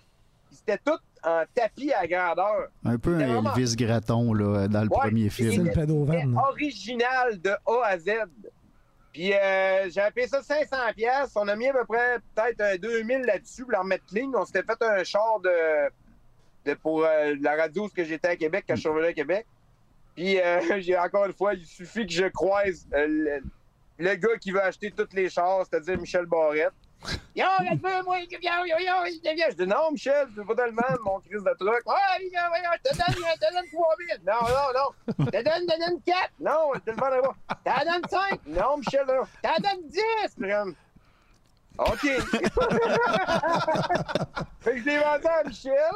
[0.51, 2.69] C'était tout en tapis à grandeur.
[2.85, 5.67] Un peu un vraiment- Elvis Gratton là, dans le Ouais, premier c'est C'est film.
[5.67, 6.41] là.
[6.49, 8.09] original de A à Z.
[9.13, 11.31] Puis euh, j'ai payé ça 500 pièces.
[11.35, 14.31] On a mis à peu près peut-être un 2000 là-dessus pour la remettre clean.
[14.35, 15.51] On s'était fait un char de,
[16.65, 19.13] de pour euh, la radio où que j'étais à Québec, quand je suis revenu à
[19.13, 19.45] Québec.
[20.17, 23.43] Puis euh, j'ai encore une fois, il suffit que je croise euh, le,
[23.99, 26.73] le gars qui veut acheter tous les chars, c'est-à-dire Michel Barrette.
[27.35, 27.45] Yo,
[27.83, 30.71] veux, moi, yo, yo, yo, yo, je dis non, Michel, je veux pas te le
[30.71, 31.85] vendre, mon crise de truc.
[31.85, 34.21] Ouais, yo, yo, je te donne, je te donne 3000.
[34.25, 34.89] Non, non, non.
[35.19, 36.17] Je te donne, je te donne 4.
[36.39, 37.35] Non, je te le vendrai pas.
[37.63, 38.39] T'en donnes 5.
[38.47, 39.27] Non, Michel, non.
[39.43, 40.01] T'en donnes 10.
[40.39, 40.73] Puis comme,
[41.77, 42.01] OK.
[44.61, 45.93] fait que je l'ai vendu à Michel.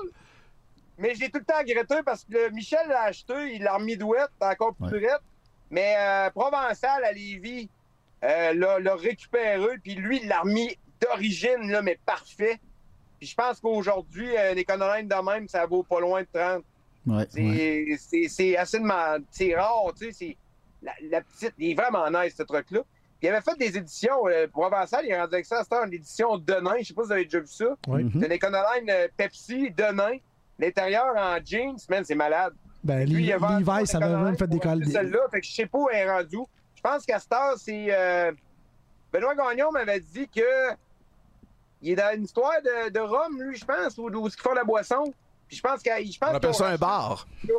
[1.01, 3.97] Mais j'ai tout le temps regretté parce que le Michel l'a acheté, il l'a remis
[3.97, 4.99] douette, encore plus Ouais.
[5.01, 5.21] douette.
[5.69, 7.69] Mais euh, Provençal à Lévis
[8.23, 12.59] euh, l'a récupéré, puis lui, il l'a remis d'origine, là, mais parfait.
[13.19, 16.63] Puis je pense qu'aujourd'hui, euh, les Econoline de même, ça vaut pas loin de 30.
[17.07, 17.95] Ouais, C'est ouais.
[17.97, 18.85] c'est- c'est assez de
[19.31, 20.11] C'est rare, tu sais.
[20.11, 20.37] c'est-
[20.83, 22.81] La, la petite, il est vraiment nice, ce truc-là.
[23.23, 24.27] il avait fait des éditions.
[24.27, 26.77] Euh, Provençal, il a rendu avec ça, c'était une édition Denain.
[26.79, 27.65] Je sais pas si vous avez déjà vu ça.
[27.87, 28.03] Oui.
[28.03, 28.11] Mhm.
[28.19, 30.17] C'est une Econoline euh, Pepsi, Denain.
[30.61, 32.53] L'intérieur en jeans, man, c'est malade.
[32.83, 34.85] Ben, Lui, il a vendu Levi, ça avait même fait des cols.
[34.85, 36.37] Celle-là, fait que je sais pas où elle est rendue.
[36.75, 37.87] Je pense qu'à cette heure, c'est.
[37.89, 38.31] euh,
[39.11, 40.41] Benoît Gagnon m'avait dit que.
[41.83, 44.53] Il est dans une histoire de, de Rome, lui, je pense, où, où ils font
[44.53, 45.11] la boisson.
[45.47, 45.91] Puis je pense qu'il
[46.21, 47.27] On appelle ça un bar.
[47.43, 47.53] Je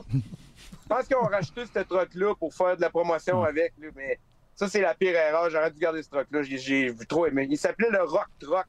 [0.89, 3.73] pense qu'ils ont racheté ce truck-là pour faire de la promotion avec.
[3.81, 4.19] là, mais
[4.55, 5.51] ça, c'est la pire erreur.
[5.51, 6.43] J'aurais dû garder ce truck-là.
[6.43, 7.47] J'ai- J'ai trop aimé.
[7.51, 8.67] Il s'appelait le Rock Truck.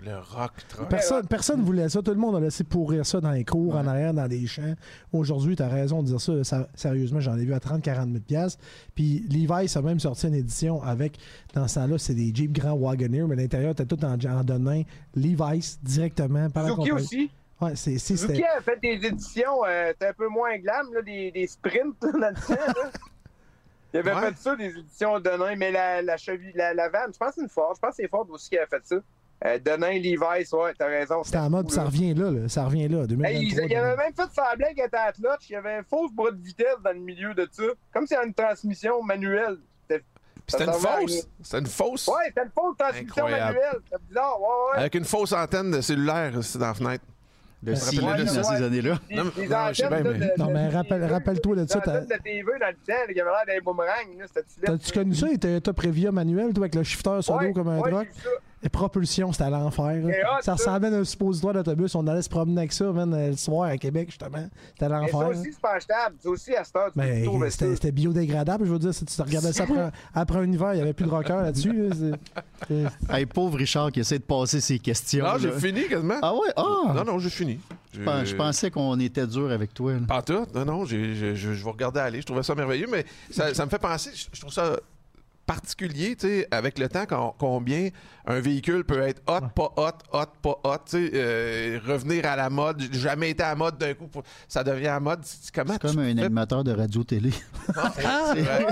[0.00, 0.88] Le rock truck.
[0.88, 2.00] Personne, personne voulait ça.
[2.02, 4.74] Tout le monde a laissé pourrir ça dans les cours, en arrière, dans des champs.
[5.12, 6.44] Aujourd'hui, tu as raison de dire ça.
[6.44, 8.62] Ça- Sérieusement, j'en ai vu à 30-40 000 piastres.
[8.94, 11.18] Puis Levi's a même sorti une édition avec,
[11.52, 14.82] dans ce temps-là, c'est des Jeep Grand Wagoneer, mais l'intérieur, était tout en, en donnin.
[15.16, 17.04] Levi's directement par la Suzuki compagnie.
[17.06, 17.30] aussi.
[17.60, 20.86] Ouais, c'est, c'est, Suzuki c'était- a fait des éditions, euh, c'était un peu moins glam,
[20.94, 22.54] là, des, des sprints là, dans le temps.
[22.82, 22.90] là.
[23.94, 24.20] Il avait Ouais.
[24.28, 27.34] fait ça, des éditions Denain, mais la, la cheville, la, la vanne, je pense que
[27.36, 27.72] c'est une Ford.
[27.74, 28.96] Je pense que c'est Ford aussi qui a fait ça.
[29.44, 31.22] Euh, Denain, Levi's, ouais, t'as raison.
[31.22, 31.86] c'était en mode, fou, ça là.
[31.86, 32.48] revient là, là.
[32.48, 33.30] ça revient là, 2023.
[33.30, 35.48] Hey, il, il avait même fait semblant qu'il était à clutch.
[35.48, 37.62] Il y avait un fausse bras de vitesse dans le milieu de ça.
[37.92, 39.58] Comme s'il y avait une transmission manuelle.
[39.88, 40.02] C'était-
[40.34, 41.28] Puis C'était une ça fausse?
[41.42, 42.08] C'était une fausse?
[42.08, 43.54] Ouais, c'était une fausse transmission Incroyable.
[43.54, 43.80] manuelle.
[43.84, 44.40] C'était bizarre.
[44.40, 44.78] Ouais, ouais.
[44.80, 47.04] Avec une fausse antenne de cellulaire dans la fenêtre.
[47.60, 48.42] Le silence ouais, de ouais.
[48.44, 48.98] ces années-là.
[49.10, 49.42] Non, non, je
[49.74, 52.42] sais bien, mais- de- Non, de- mais des rappelle- rappelle-toi de ça, t'as- de TV
[52.60, 54.16] dans le temps, là, qui avait l'air d'un boomerang.
[54.16, 55.26] là, C'était T'as-tu connu ça?
[55.28, 57.90] Il un top Previa manuel, toi, avec le shifter sur Ouais, dos comme un ouais,
[58.58, 58.62] truck.
[58.62, 58.66] j'ai vu ça.
[58.66, 60.02] Et propulsion, c'était à l'enfer.
[60.42, 61.94] Ça ressemblait à un suppositoire d'autobus.
[61.94, 64.48] On allait se promener avec ça, man, euh, le soir à Québec, justement.
[64.72, 65.28] C'était à Mais ça l'enfer.
[65.28, 66.16] aussi, c'est pas achetable.
[66.20, 68.94] Ça aussi, à cette heure, tu Mais c'était c'était biodégradable, je veux dire.
[68.94, 71.72] Si tu regardais ça après, après un hiver, il n'y avait plus de rocker là-dessus.
[71.88, 71.94] là.
[71.94, 75.24] C'est- c'est- Hey, pauvre Richard qui essaie de passer ses questions.
[75.24, 76.18] Non, j'ai fini quasiment.
[76.22, 76.48] Ah ouais?
[76.56, 76.92] Ah!
[76.94, 77.60] Non, non, j'ai fini.
[77.92, 79.92] Je pens- Je pensais qu'on était dur avec toi.
[79.94, 79.98] là.
[80.06, 80.46] Pas tout.
[80.54, 82.20] Non, non, je, je, je vous regardais aller.
[82.20, 84.76] Je trouvais ça merveilleux, mais ça, ça me fait penser, je, je trouve ça
[85.48, 87.88] particulier, tu sais, avec le temps, quand- combien
[88.26, 92.36] un véhicule peut être hot, pas hot, hot, pas hot, tu sais, euh, revenir à
[92.36, 95.20] la mode, jamais été à la mode d'un coup, pour- ça devient à la mode.
[95.24, 97.30] C'est- Comment C'est tu comme un fais- animateur de radio-télé.
[97.74, 98.66] C'est vrai.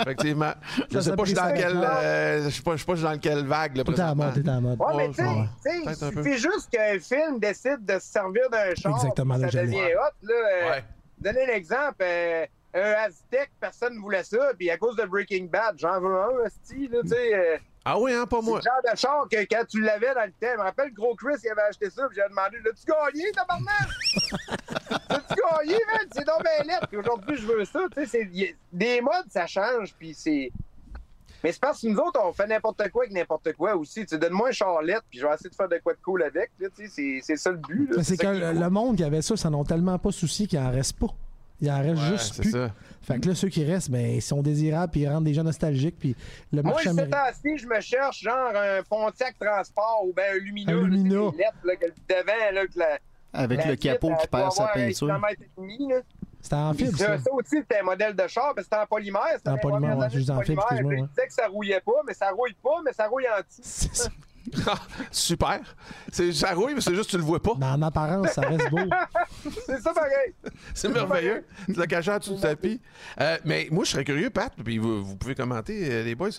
[0.00, 0.52] Effectivement.
[0.90, 1.84] Je sais pas, je suis dans encore.
[2.02, 4.00] euh, je sais pas, je sais pas, je suis dans quelle vague, là, Tout est
[4.00, 4.24] en présentement.
[4.26, 4.80] mode, tout est en mode.
[4.80, 5.14] Ouais, mais tu
[5.62, 8.96] sais, il suffit juste qu'un film décide de se servir d'un char.
[8.96, 10.34] Exactement, Ça devient hot, là.
[10.34, 10.84] euh, Ouais.
[11.18, 15.74] Donner l'exemple, euh, un Aztec, personne ne voulait ça, puis à cause de Breaking Bad,
[15.78, 17.34] j'en veux un, esti, là, tu sais.
[17.34, 18.58] euh, Ah oui, hein, pas c'est moi.
[18.58, 21.14] le genre de char que quand tu l'avais dans le temps, je me rappelle, Gros
[21.16, 23.88] Chris, il avait acheté ça, puis j'ai demandé, l'as-tu gagné, tabarnak?
[25.10, 26.06] L'as-tu gagné, man?
[26.12, 26.86] C'est donc bien lettre.
[26.88, 28.30] Puis aujourd'hui, je veux ça, tu sais.
[28.72, 30.50] Des modes, ça change, puis c'est.
[31.42, 34.02] Mais c'est parce que nous autres, on fait n'importe quoi avec n'importe quoi aussi.
[34.02, 36.22] Tu sais, donne-moi un charlette, puis je vais essayer de faire de quoi de cool
[36.22, 36.50] avec.
[36.58, 37.88] Là, tu sais, c'est, c'est ça le but.
[37.90, 37.96] là.
[37.98, 40.58] Mais c'est que le, monde qui avait ça, ça n'en ont tellement pas souci qu'il
[40.58, 41.08] en reste pas.
[41.60, 42.50] Il en reste Ouais, juste c'est plus.
[42.52, 42.70] ça.
[43.02, 45.42] Fait que là, ceux qui restent, ben, ils sont désirables puis ils rendent des gens
[45.44, 45.98] nostalgiques.
[45.98, 46.14] Puis
[46.52, 47.16] le Moi, marché américain.
[47.26, 50.72] temps-ci, je me cherche genre un Pontiac Transport ou bien un Lumina.
[50.72, 52.98] Un là, lettres, là, que le devant, là, que la,
[53.32, 55.20] Avec la le capot qui perd sa peinture.
[56.42, 57.32] C'était en fibre, ça, ça.
[57.32, 59.22] aussi, c'était un modèle de char, que c'était en polymère.
[59.36, 60.94] C'était En polymère, ouais, juste en fibre, excuse-moi.
[60.94, 64.08] Il disait que ça rouillait pas, mais ça rouille pas, mais ça rouille en dessous.
[65.10, 65.60] Super.
[66.10, 67.52] C'est, ça rouille, mais c'est juste que tu le vois pas.
[67.58, 68.78] Mais en apparence, ça reste beau.
[69.66, 70.34] C'est ça pareil.
[70.74, 71.44] C'est merveilleux.
[71.66, 72.80] Tu l'as caché en dessous du tapis.
[73.20, 76.30] Euh, mais moi, je serais curieux, Pat, puis vous, vous pouvez commenter, euh, les boys.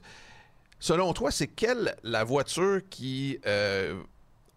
[0.80, 4.02] Selon toi, c'est quelle la voiture qui euh,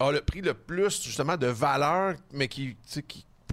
[0.00, 2.76] a le pris le plus, justement, de valeur, mais qui,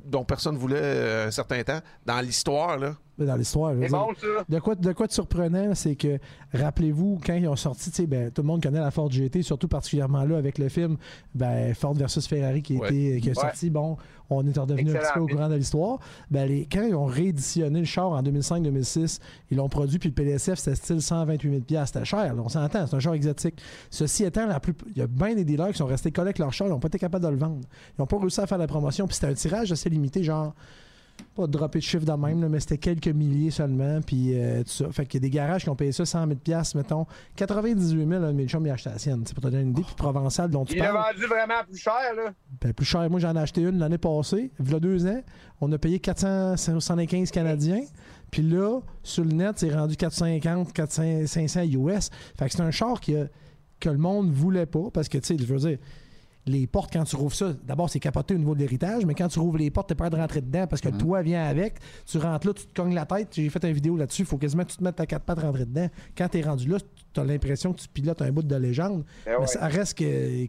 [0.05, 2.95] dont personne voulait euh, un certain temps dans l'histoire, là?
[3.25, 3.73] Dans l'histoire.
[3.79, 4.27] C'est bon, ça.
[4.49, 6.17] De quoi, de quoi de surprenant, c'est que,
[6.53, 9.41] rappelez-vous, quand ils ont sorti, tu sais, ben, tout le monde connaît la Ford GT,
[9.43, 10.97] surtout particulièrement là avec le film
[11.35, 12.87] ben, Ford versus Ferrari qui, Ouais.
[12.87, 13.35] été, qui Ouais.
[13.35, 13.69] sorti.
[13.69, 13.97] Bon,
[14.29, 15.99] on est redevenu un petit peu au courant de l'histoire.
[16.29, 19.19] Ben, les, quand ils ont rééditionné le char en 2005-2006,
[19.51, 22.87] ils l'ont produit, puis le PDSF, c'était style 128 000 C'était cher, là, on s'entend,
[22.87, 23.61] c'est un char exotique.
[23.89, 26.39] Ceci étant, la plus, il y a bien des dealers qui sont restés collés avec
[26.39, 27.61] leur char, ils n'ont pas été capables de le vendre.
[27.97, 30.53] Ils n'ont pas réussi à faire la promotion, puis c'était un tirage assez limité, genre
[31.35, 34.01] pas de dropper de chiffre de même, là, mais c'était quelques milliers seulement.
[34.01, 34.91] Puis euh, tout ça.
[34.91, 37.05] Fait qu'il y a des garages qui ont payé ça 100 000 mettons.
[37.35, 39.23] 98 000, un de mes chums, il a acheté la sienne.
[39.25, 39.83] C'est pour te donner une idée.
[39.83, 42.33] Puis Provençal, dont tu Il parles, vendu vraiment plus cher, là.
[42.61, 43.09] ben, plus cher.
[43.09, 45.21] Moi, j'en ai acheté une l'année passée, il y a deux ans.
[45.61, 47.81] On a payé 475 Canadiens.
[48.31, 52.09] Puis là, sur le net, c'est rendu 450, 400, 500 US.
[52.37, 53.27] Fait que c'est un char qui a-
[53.79, 54.89] que le monde voulait pas.
[54.93, 55.77] Parce que, tu sais, je veux dire,
[56.47, 59.27] les portes, quand tu rouvres ça, d'abord, c'est capoté au niveau de l'héritage, mais quand
[59.27, 61.75] tu rouvres les portes, t'as peur de rentrer dedans parce que le toit vient avec.
[62.05, 63.29] Tu rentres là, tu te cognes la tête.
[63.31, 64.23] J'ai fait une vidéo là-dessus.
[64.23, 65.87] Il faut quasiment que tu te mettes ta quatre pattes rentrer dedans.
[66.17, 66.77] Quand t'es rendu là,
[67.13, 69.03] tu as l'impression que tu pilotes un bout de légende.
[69.25, 69.47] Ben Mais ouais.
[69.47, 70.47] ça reste que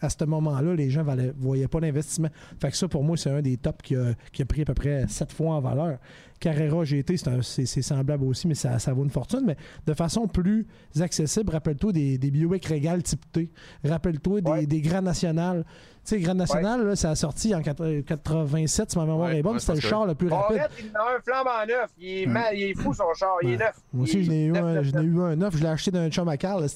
[0.00, 2.28] à ce moment-là, les gens ne voyaient pas l'investissement.
[2.60, 4.64] Fait que ça, pour moi, c'est un des tops qui a, qui a pris à
[4.64, 5.98] peu près sept fois en valeur.
[6.42, 9.42] Carrera GT, c'est semblable aussi, mais ça, ça vaut une fortune.
[9.46, 9.56] Mais
[9.86, 10.66] de façon plus
[11.00, 13.50] accessible, rappelle-toi des, des Buick Regal type T.
[13.84, 14.66] Rappelle-toi des, Ouais.
[14.66, 15.64] des Grand National.
[16.04, 19.38] Tu sais, Grand National, là, ça a sorti en 80 87, si ma mémoire Ouais,
[19.38, 19.52] est bonne.
[19.52, 20.62] ouais, C'était le char le plus rapide.
[20.80, 21.90] Il en a un flambant neuf.
[21.96, 23.36] Il est, mal- il est fou, son char.
[23.42, 23.76] Il est neuf.
[23.92, 25.14] Moi aussi, Il- je n'ai eu, un- neuf, je n'ai neuf.
[25.14, 25.56] eu un neuf.
[25.56, 26.66] Je l'ai acheté d'un chum à Carl.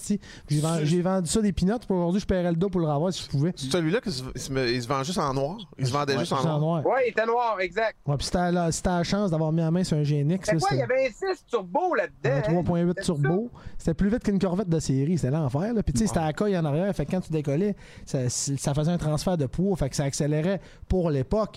[0.48, 1.52] J'ai vendu, j'ai vendu ça des.
[1.52, 3.52] Pour aujourd'hui, je paierais le dos pour le revoir si je pouvais.
[3.56, 4.40] C'est celui-là qui se, il
[4.82, 5.56] se, vend juste en noir.
[5.76, 6.60] Il se vendait Ouais, juste en en noir.
[6.60, 6.86] noir.
[6.86, 7.96] Ouais, il était noir, exact.
[8.06, 10.40] Ouais, puis c'était la, c'était la chance d'avoir la main sur un GNX.
[10.46, 10.68] C'est là, quoi?
[10.72, 12.58] Il y avait un 6 turbo là-dedans.
[12.58, 12.62] hein?
[12.62, 13.50] 3.8 C'était turbo.
[13.78, 15.18] C'était plus vite qu'une Corvette de série.
[15.18, 15.72] C'était l'enfer.
[15.74, 15.82] là.
[15.82, 16.94] Puis tu sais, c'était à la coille en arrière.
[16.94, 19.76] Fait que quand tu décollais, ça, ça faisait un transfert de poids.
[19.76, 21.56] Fait que ça accélérait pour l'époque.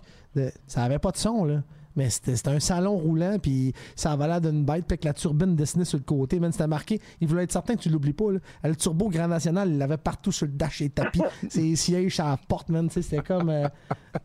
[0.67, 1.63] Ça avait pas de son, là.
[1.95, 5.11] Mais c'était c'était un salon roulant, puis ça avait l'air d'une bête, puis avec la
[5.13, 6.39] turbine dessinée sur le côté.
[6.39, 8.31] Même c'était marqué, il voulait être certain que tu l'oublies pas.
[8.31, 8.39] Là.
[8.63, 11.19] Le turbo Grand National, il l'avait partout sur le dash et le tapis.
[11.49, 12.87] Ses sièges à la porte, man.
[12.87, 13.49] tu sais, C'était comme.
[13.49, 13.67] euh,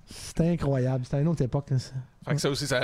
[0.06, 1.04] c'était incroyable.
[1.04, 1.70] C'était une autre époque.
[1.70, 1.94] là, ça.
[2.26, 2.80] Fait que ça aussi, ça,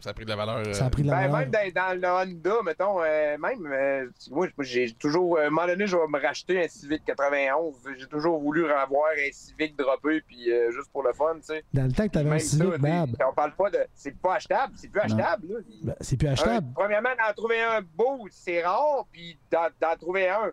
[0.00, 0.58] ça a pris de la valeur.
[0.58, 1.50] euh, Ça a pris de la Ben, valeur.
[1.50, 5.66] même dans, dans le Honda, mettons, euh, même, euh, moi, j'ai toujours, à un moment
[5.66, 7.74] donné, je vais me racheter un Civic 91.
[7.98, 11.64] J'ai toujours voulu avoir un Civic droppé, puis euh, juste pour le fun, tu sais.
[11.74, 13.78] Dans le temps que tu avais un Civic, ça, Bab, on parle pas de.
[13.94, 15.58] C'est pas achetable, c'est plus achetable, là.
[15.82, 16.66] ben, c'est plus Un- achetable.
[16.74, 20.52] premièrement, d'en trouver un beau, c'est rare, puis d'en trouver un.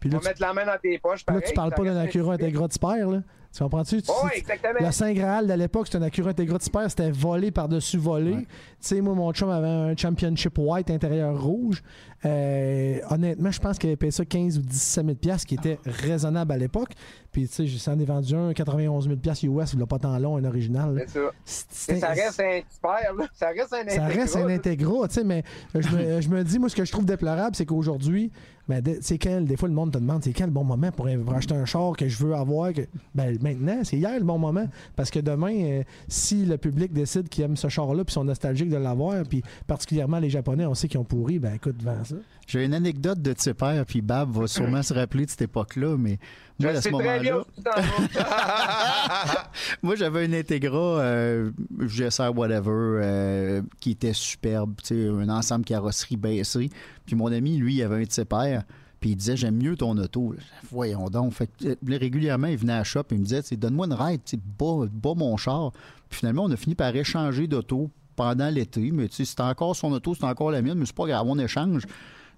[0.00, 1.20] Puis Tu là, vas tu, mettre la main dans tes poches.
[1.26, 2.34] là, pareil, tu parles pas d'un Acura.
[2.34, 3.22] Integra Typer, là.
[3.56, 4.02] Tu comprends-tu?
[4.02, 4.74] Tu- Oh, exactement.
[4.86, 8.32] Le Saint Graal de l'époque, c'était un Acura Integra Typer, c'était volé par-dessus volé.
[8.32, 8.40] Ouais.
[8.42, 8.46] Tu
[8.80, 11.82] sais, moi, mon chum avait un Championship White intérieur rouge.
[12.24, 15.78] Euh, honnêtement, je pense qu'il avait payé ça 15 ou 17 000 piastres, qui était
[15.86, 16.90] raisonnable à l'époque.
[17.32, 20.18] Puis, tu sais, j'en ai vendu un 91 000 piastres US, il l'a pas tant
[20.18, 21.04] long, un original.
[21.44, 22.00] C'est ça.
[22.00, 23.24] Ça reste un super, là.
[23.34, 24.54] Ça reste un ça reste un Integra.
[24.92, 25.42] Integra, tu sais, mais
[25.74, 28.30] je me dis, moi, ce que je trouve déplorable, c'est qu'aujourd'hui,
[28.68, 30.90] ben, de- c'est quand, des fois, le monde te demande, c'est quand le bon moment
[30.90, 32.72] pour, pour acheter un char que je veux avoir?
[32.72, 32.82] Que,
[33.14, 34.66] ben, maintenant, c'est hier le bon moment.
[34.96, 38.70] Parce que demain, euh, si le public décide qu'il aime ce char-là, puis sont nostalgiques
[38.70, 42.16] de l'avoir, puis particulièrement les Japonais, on sait qu'ils ont pourri, ben, écoute, vends ça.
[42.46, 46.18] J'ai une anecdote de Tipper, puis Bab va sûrement se rappeler de cette époque-là, mais
[46.60, 47.42] Je moi, à ce moment-là,
[49.82, 51.50] moi, j'avais une Integra euh,
[51.80, 56.70] GSR whatever euh, qui était superbe, tu sais, un ensemble carrosserie baissé.
[57.04, 58.60] Puis mon ami, lui, il avait un Tipper,
[59.00, 60.36] puis il disait j'aime mieux ton auto.
[60.70, 61.32] Voyons donc.
[61.32, 63.94] Fait que, euh, régulièrement, il venait à la shop et il me disait, donne-moi une
[63.94, 64.20] ride,
[64.56, 65.72] bas, bas mon char.
[66.08, 69.74] Puis finalement, on a fini par échanger d'auto pendant l'été, mais tu sais, c'était encore
[69.74, 71.82] son auto, c'était encore la mienne, mais c'est pas grave, on échange.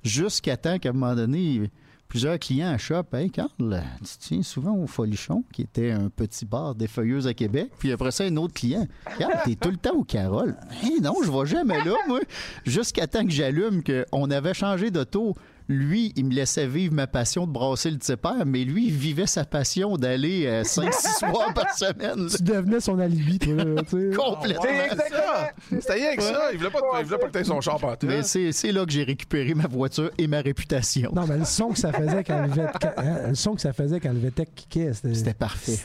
[0.02, 1.70] Jusqu'à temps qu'à un moment donné,
[2.08, 6.74] plusieurs clients à hey Carl, tu tiens souvent au Folichon, qui était un petit bar
[6.74, 7.70] des feuilleuses à Québec.
[7.78, 8.86] Puis après ça, un autre client.
[9.18, 10.56] Carl, t'es tout le temps au Carole.
[10.82, 12.20] Hey, non, je vais jamais là, moi.
[12.64, 15.34] Jusqu'à temps que j'allume qu'on avait changé d'auto.
[15.68, 19.26] Lui, il me laissait vivre ma passion de brasser le tipper, mais lui, il vivait
[19.26, 22.24] sa passion d'aller 5-6 soirs par semaine.
[22.24, 22.30] là.
[22.36, 24.10] Tu devenais son alibi, toi, là, tu.
[24.16, 24.62] Complètement.
[24.62, 24.84] C'est ça.
[24.92, 25.80] exactement.
[25.80, 26.52] C'était rien que ça.
[26.52, 28.06] Il voulait pas, il voulait pas que t'aies son char partout.
[28.06, 31.10] Mais c'est c'est là que j'ai récupéré ma voiture et ma réputation.
[31.14, 33.72] Non, mais le son que ça faisait quand le VTEC, hein, le son que ça
[33.72, 35.14] faisait quand le VTEC kickait, c'était.
[35.14, 35.78] C'était parfait.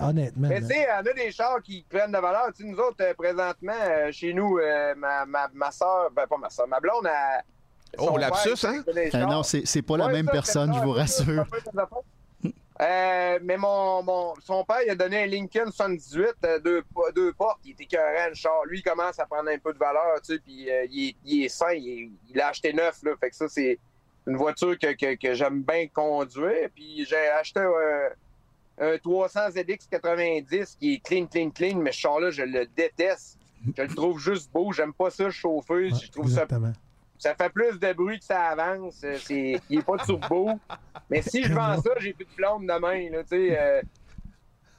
[0.00, 0.48] Honnêtement.
[0.48, 2.46] Mais tu sais, il y en a des chars qui prennent de valeur.
[2.56, 6.26] Tu sais, nous autres, euh, présentement, euh, chez nous, euh, ma, ma, ma soeur, ben
[6.28, 7.42] pas ma soeur, ma blonde, a.
[7.98, 8.82] Oh, son lapsus, père, hein?
[8.86, 9.30] Ah chars.
[9.30, 11.44] non, c'est c'est pas la Ouais, même ça, personne, je vous rassure.
[12.80, 16.82] Euh, mais mon, mon, son père, il a donné un Lincoln 78, euh, deux,
[17.14, 17.60] deux portes.
[17.64, 18.64] Il était écœurant, le char.
[18.66, 21.16] Lui, il commence à prendre un peu de valeur, tu sais, puis euh, il, est,
[21.24, 21.72] il est sain.
[21.74, 23.12] Il, l'a acheté neuf, là.
[23.20, 23.78] Fait que ça, c'est
[24.26, 26.70] une voiture que, que, que j'aime bien conduire.
[26.74, 27.60] Puis j'ai acheté
[28.80, 33.38] un 300 ZX 90 qui est clean, clean, clean, mais ce char-là, je le déteste.
[33.76, 34.72] Je le trouve juste beau.
[34.72, 35.74] J'aime pas ça chauffer.
[35.74, 36.72] Ouais, je trouve exactement.
[36.72, 36.80] ça
[37.22, 39.00] fait plus de bruit que ça avance.
[39.04, 40.50] Euh, C'est, il est pas turbo.
[41.10, 43.58] Mais si je vends ça, j'ai plus de blonde demain, là, tu sais.
[43.58, 43.82] euh.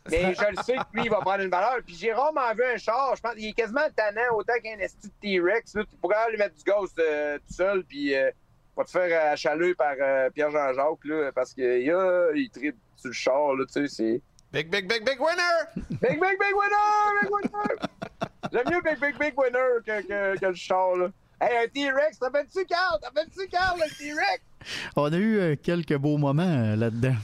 [0.09, 1.77] mais je le sais que lui, il va prendre une valeur.
[1.85, 3.15] Puis j'ai rarement vu un char.
[3.15, 5.73] Je pense qu'il est quasiment tannant autant qu'un esti de T-Rex.
[5.73, 8.29] Tu pourrais lui mettre du gaz euh, tout seul, puis euh,
[8.75, 13.13] pas te faire achaler par euh, Pierre-Jean-Jacques, là, parce qu'il a, il tripe sur le
[13.13, 13.87] char, là, tu sais.
[13.87, 14.21] C'est...
[14.51, 15.83] Big, big, big, big winner!
[16.01, 17.21] Big, big, big winner!
[17.21, 17.89] Big winner!
[18.51, 21.07] J'aime mieux Big, big, big winner que, que, que le char, là.
[21.45, 22.99] Hey, un T-Rex, t'appelles-tu Carl?
[23.01, 24.41] T'appelles-tu Carl, le T-Rex?
[24.95, 27.15] On a eu euh, quelques beaux moments euh, là-dedans.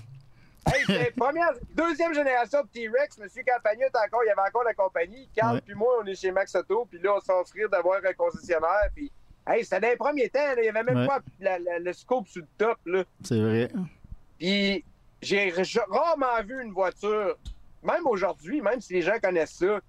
[0.67, 3.17] Hey, c'est première, deuxième génération de T-Rex.
[3.17, 5.27] Monsieur Campagna est encore, il y avait encore la compagnie.
[5.33, 5.61] Carl Ouais.
[5.65, 8.89] puis moi, on est chez Max Auto, puis là, on s'offrir d'avoir un concessionnaire.
[8.93, 9.09] Puis,
[9.47, 11.07] hey, c'était dans les premiers temps, là, il y avait même Ouais.
[11.07, 13.03] pas la- la- le scope sur le top, là.
[13.23, 13.69] C'est vrai.
[14.37, 14.83] Puis,
[15.23, 15.51] j'ai
[15.89, 17.37] rarement vu une voiture,
[17.81, 19.79] même aujourd'hui, même si les gens connaissent ça,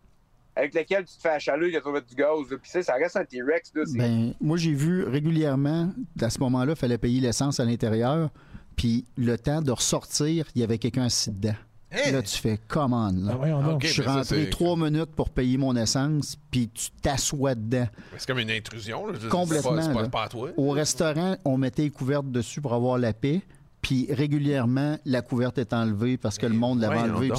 [0.56, 2.46] avec laquelle tu te fais achaler, il y a mettre du gaz.
[2.48, 6.72] Puis, tu sais, ça reste un T-Rex, Ben, moi, j'ai vu régulièrement, à ce moment-là,
[6.72, 8.30] il fallait payer l'essence à l'intérieur.
[8.76, 11.54] Puis le temps de ressortir, il y avait quelqu'un assis dedans.
[11.92, 12.12] Hein?
[12.12, 13.28] Là, tu fais commande.
[13.28, 13.62] Ah, Là.
[13.62, 13.74] donc.
[13.74, 17.88] Ok, Je suis rentré trois minutes pour payer mon essence, puis tu t'assois dedans.
[18.16, 19.06] C'est comme une intrusion.
[19.08, 19.18] là.
[19.28, 20.04] Complètement, C'est pas, c'est pas- là.
[20.04, 20.50] c'est pas à toi.
[20.56, 23.42] Au restaurant, on mettait les couvertes dessus pour avoir la paix.
[23.82, 27.30] Puis régulièrement, la couverte est enlevée parce que le monde l'avait enlevée.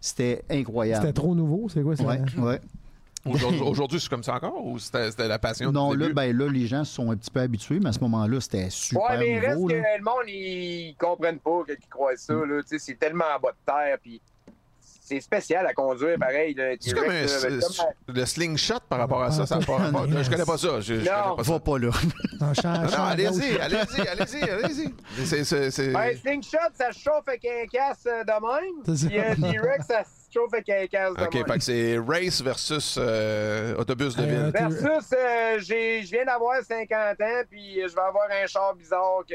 [0.00, 1.02] C'était incroyable.
[1.02, 2.04] C'était trop nouveau, c'est quoi ça?
[2.04, 2.60] Ouais, ouais.
[3.24, 6.14] Aujourd'hui, c'est comme ça encore ou c'était la passion Non, du là, début?
[6.14, 8.68] ben, là, les gens se sont un petit peu habitués, mais à ce moment-là, c'était
[8.70, 12.34] super Ouais, mais reste que le monde, ils comprennent pas qu'ils croient ça.
[12.34, 12.62] Là.
[12.62, 13.98] Tu sais, C'est tellement en bas de terre.
[14.02, 14.20] Puis
[15.04, 16.56] c'est spécial à conduire, pareil.
[16.80, 19.44] C'est comme, un, comme- le slingshot par rapport à ça.
[19.46, 20.80] ça a pas rapport- je connais pas ça.
[20.80, 21.34] Je, ça.
[21.36, 21.90] Va pas là.
[22.40, 24.94] Non, allez-y, allez-y, allez-y, allez-y.
[25.26, 28.82] C'est- Ben, slingshot, ça se chauffe avec un casse euh, de même.
[28.86, 29.08] C'est ça.
[29.08, 31.46] Puis euh, T-Rex, ça se chauffe avec un casse de OK, même.
[31.46, 34.52] fait que c'est race versus euh, autobus de ville.
[34.52, 39.22] Versus, euh, j'ai- je viens d'avoir 50 ans, puis je vais avoir un char bizarre
[39.28, 39.34] que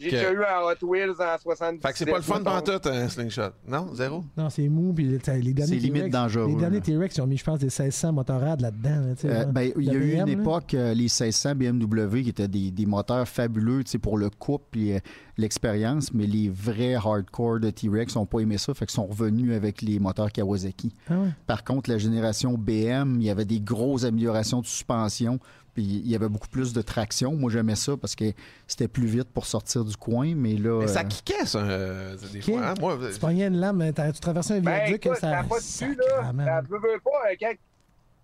[0.00, 1.82] j'ai déjà eu en Hot Wheels en 77.
[1.82, 3.50] Fait que c'est pas le fun pantoute, un slingshot.
[3.66, 4.24] Non, zéro?
[4.36, 4.92] Non, c'est mou.
[4.92, 6.80] Puis les derniers C'est limite T-Rex- dangereux, Les derniers.
[6.80, 9.14] T-Rex, ils ont mis, je pense, des 1600 motorades là-dedans.
[9.24, 12.70] Euh, ben, il y a eu une époque, euh, les 1600 BMW qui étaient des,
[12.70, 15.00] des moteurs fabuleux pour le couple et
[15.36, 19.52] l'expérience, mais les vrais hardcore de T-Rex n'ont pas aimé ça, fait qu'ils sont revenus
[19.54, 20.94] avec les moteurs Kawasaki.
[21.08, 21.28] Ah ouais.
[21.46, 25.38] Par contre, la génération BM, il y avait des grosses améliorations de suspension,
[25.74, 27.32] puis il y avait beaucoup plus de traction.
[27.34, 28.32] Moi, j'aimais ça parce que
[28.66, 30.80] c'était plus vite pour sortir du coin, mais là...
[30.80, 32.60] Mais ça euh, kickait, ça, euh, des fois.
[32.68, 32.74] hein?
[32.80, 35.56] Moi, Tu pognais une lame, mais t'as- tu traversais un Ben, viaduc, écoute, ça pas
[35.56, 36.32] de dessus, là.
[36.44, 37.30] Ça veut, veut pas.
[37.30, 37.52] euh, Quand,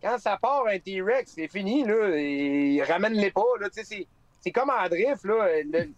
[0.02, 2.10] quand ça part un T-Rex, c'est fini, là.
[2.16, 3.68] Et ramène-les pas, là.
[3.70, 4.06] Tu sais, c'est-
[4.40, 5.62] c'est comme en drift, là.
[5.64, 5.92] Le- tu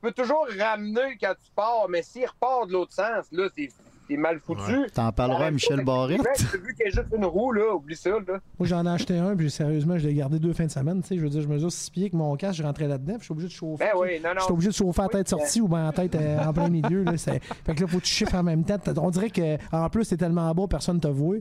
[0.00, 3.70] peux toujours ramener quand tu pars, mais s'il repart de l'autre sens, là, c'est
[4.08, 4.86] c'est mal foutu.
[4.94, 6.20] T'en parleras à Michel Barrette.
[6.52, 7.74] Vu qu'il y a juste une roue, là.
[7.74, 8.38] Oublie ça, là.
[8.58, 11.00] Moi, j'en ai acheté un, puis sérieusement, je l'ai gardé deux fins de semaine.
[11.02, 13.14] Tu sais, je veux dire, je mesure 6 pieds avec mon casque, je rentrais là-dedans,
[13.14, 13.84] puis je suis obligé de chauffer.
[13.84, 14.34] Ben oui, non, non.
[14.38, 16.68] Je suis obligé de chauffer à tête sortie ou bien en tête euh, en plein
[16.68, 17.02] milieu.
[17.04, 18.76] Là, c'est- fait que là, faut que tu chiffres en même temps.
[18.98, 21.36] On dirait que en plus, c'est tellement beau, personne voit.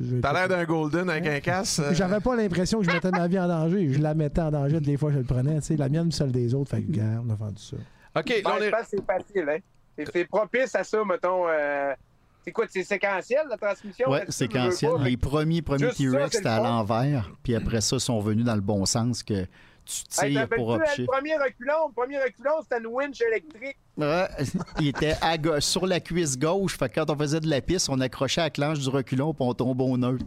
[0.00, 1.78] Je- T'as l'air d'un Golden avec un casse.
[1.78, 3.92] euh, J'avais pas l'impression que je mettais ma vie en danger.
[3.92, 5.56] Je la mettais en danger des fois, je le prenais.
[5.56, 6.70] Tu sais, la mienne, celle des autres.
[6.70, 7.76] Fait que, on a vendu ça.
[8.16, 8.70] OK, là, Ben, on je est...
[8.70, 9.58] pense que c'est facile, hein.
[9.98, 11.46] C'est- propice à ça, mettons.
[11.48, 11.94] euh,
[12.44, 14.10] C'est quoi, c'est séquentiel, la transmission?
[14.10, 14.90] Veux séquentiel.
[14.92, 14.98] pas?
[15.04, 17.30] Les premiers, premiers T-Rex, c'était à l'envers.
[17.44, 19.44] Puis après ça, ils sont venus dans le bon sens que
[19.84, 21.02] tu Hey, tires pour upcher.
[21.02, 23.76] Le premier reculon, le premier reculon, c'était une winch électrique.
[23.96, 24.26] Ouais,
[24.80, 26.76] il était à ga- sur la cuisse gauche.
[26.76, 29.32] Fait que quand on faisait de la piste, on accrochait à la clanche du reculon
[29.34, 30.24] puis on tombait au neutre.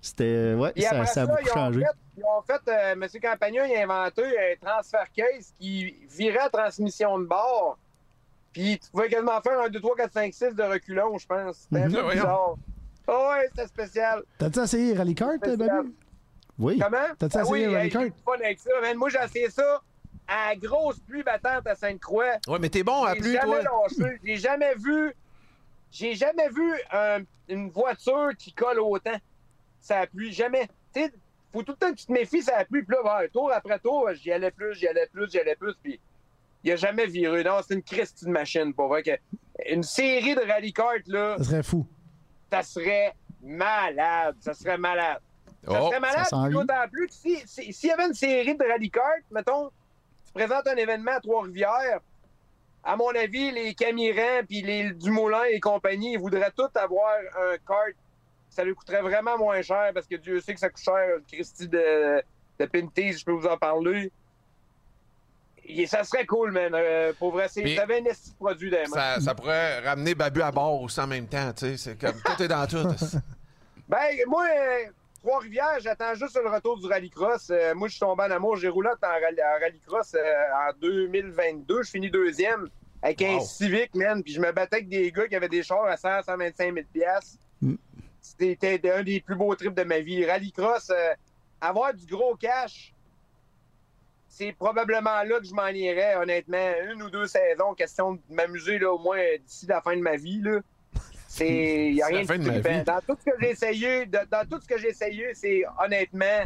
[0.00, 0.54] C'était.
[0.54, 1.80] Ouais, ça, après ça ça, a beaucoup ils changé.
[1.80, 1.86] fait,
[2.16, 3.06] ils ont fait euh, M.
[3.20, 7.76] Campagnon, il a inventé un transfert case qui virait à transmission de bord.
[8.52, 11.56] Puis tu pouvais quasiment faire un 2, 3, 4, 5, 6 de reculon, je pense.
[11.58, 11.94] C'était un Mhm.
[11.94, 12.20] peu Voyons.
[12.22, 12.54] bizarre.
[13.06, 14.22] Ah ouais, c'était spécial.
[14.38, 15.56] T'as-tu essayé Rally Kart, Spécial.
[15.58, 15.94] Babu?
[16.58, 16.78] Oui.
[16.78, 16.96] Comment?
[17.18, 18.02] T'as-tu Ah essayé oui, Rally hey, Kart?
[18.04, 18.70] j'ai eu du fun avec ça.
[18.82, 18.96] man.
[18.96, 19.80] Moi, j'ai essayé ça
[20.26, 22.36] à grosse pluie battante à Sainte-Croix.
[22.48, 23.82] Ouais, mais t'es bon à J'ai pluie, jamais toi.
[23.98, 24.18] lâché.
[24.24, 25.14] J'ai jamais vu.
[25.90, 29.16] J'ai jamais vu un- une voiture qui colle autant.
[29.80, 30.32] Ça pluie.
[30.32, 30.68] Jamais.
[30.92, 31.12] Tu sais,
[31.52, 32.82] faut tout le temps que tu te méfies, ça pluie.
[32.82, 35.72] Puis là, ben, tour après tour, j'y allais plus, j'y allais plus, j'y allais plus.
[35.82, 35.98] Puis
[36.64, 37.44] il a jamais viré.
[37.44, 39.02] Non, c'est une Christie de machine, pour vrai.
[39.02, 39.10] Que
[39.68, 41.86] une série de rally kart, là, Ça serait fou.
[42.50, 44.36] ça serait malade.
[44.40, 45.20] Ça serait malade.
[45.64, 48.64] Ça Oh, serait malade, d'autant plus que si- si- s'il y avait une série de
[48.64, 49.70] rally kart, mettons,
[50.26, 52.00] tu présentes un événement à Trois-Rivières,
[52.84, 57.56] à mon avis, les Camirans, puis les Dumoulin et compagnie, ils voudraient tous avoir un
[57.66, 57.94] kart.
[58.48, 61.68] Ça lui coûterait vraiment moins cher, parce que Dieu sait que ça coûte cher, Christy
[61.68, 62.22] de,
[62.58, 64.10] de Pinty, je peux vous en parler.
[65.86, 66.72] Ça serait cool, man.
[66.74, 68.86] Euh, pour vrai, c'est- Puis- ça avait un esti produit mains.
[68.86, 71.76] Ça, ça pourrait ramener Babu à bord aussi en même temps, tu sais.
[71.76, 72.76] C'est comme tout est dans tout.
[73.88, 74.84] Ben, moi, euh,
[75.22, 77.48] Trois-Rivières, j'attends juste le retour du rallycross.
[77.50, 78.56] Euh, moi, je suis tombé en amour.
[78.56, 80.18] J'ai roulé en, rally- en rallycross euh,
[80.68, 81.82] en 2022.
[81.82, 82.68] Je finis deuxième
[83.02, 83.40] avec un Wow.
[83.44, 84.22] Civic, man.
[84.22, 86.86] Puis je me battais avec des gars qui avaient des chars à 100, 125 000
[86.92, 87.38] piastres.
[87.62, 87.74] Mm.
[88.20, 90.24] C'était un des plus beaux trips de ma vie.
[90.26, 91.14] Rallycross, euh,
[91.60, 92.92] avoir du gros cash,
[94.28, 96.70] c'est probablement là que je m'en irais, honnêtement.
[96.92, 100.16] Une ou deux saisons, question de m'amuser là, au moins d'ici la fin de ma
[100.16, 100.40] vie.
[100.42, 100.60] Là.
[101.26, 101.92] C'est.
[101.92, 102.84] Y a rien fin de vie.
[102.84, 106.44] Dans tout ce que j'ai essayé, de- dans tout ce que j'ai essayé, c'est honnêtement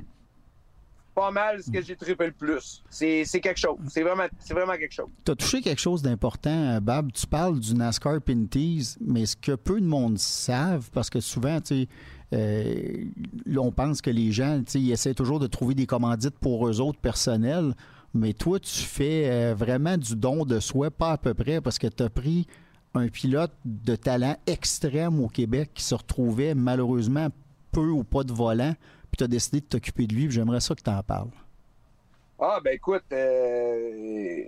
[1.14, 2.82] pas mal ce que j'ai trippé le plus.
[2.88, 3.76] C'est c'est quelque chose.
[3.88, 5.10] C'est vraiment, c'est vraiment quelque chose.
[5.24, 7.12] Tu as touché quelque chose d'important, euh, Bab?
[7.12, 11.60] Tu parles du NASCAR Pinties, mais ce que peu de monde savent, parce que souvent,
[11.60, 11.88] tu sais,
[12.32, 13.04] euh,
[13.56, 17.00] on pense que les gens, ils essaient toujours de trouver des commandites pour eux autres
[17.00, 17.74] personnels,
[18.14, 21.78] mais toi, tu fais euh, vraiment du don de soi, pas à peu près, parce
[21.78, 22.46] que tu as pris
[22.94, 27.28] un pilote de talent extrême au Québec qui se retrouvait malheureusement
[27.70, 28.74] peu ou pas de volant,
[29.10, 31.30] puis tu as décidé de t'occuper de lui, j'aimerais ça que tu en parles.
[32.38, 34.44] Ah, ben écoute, euh,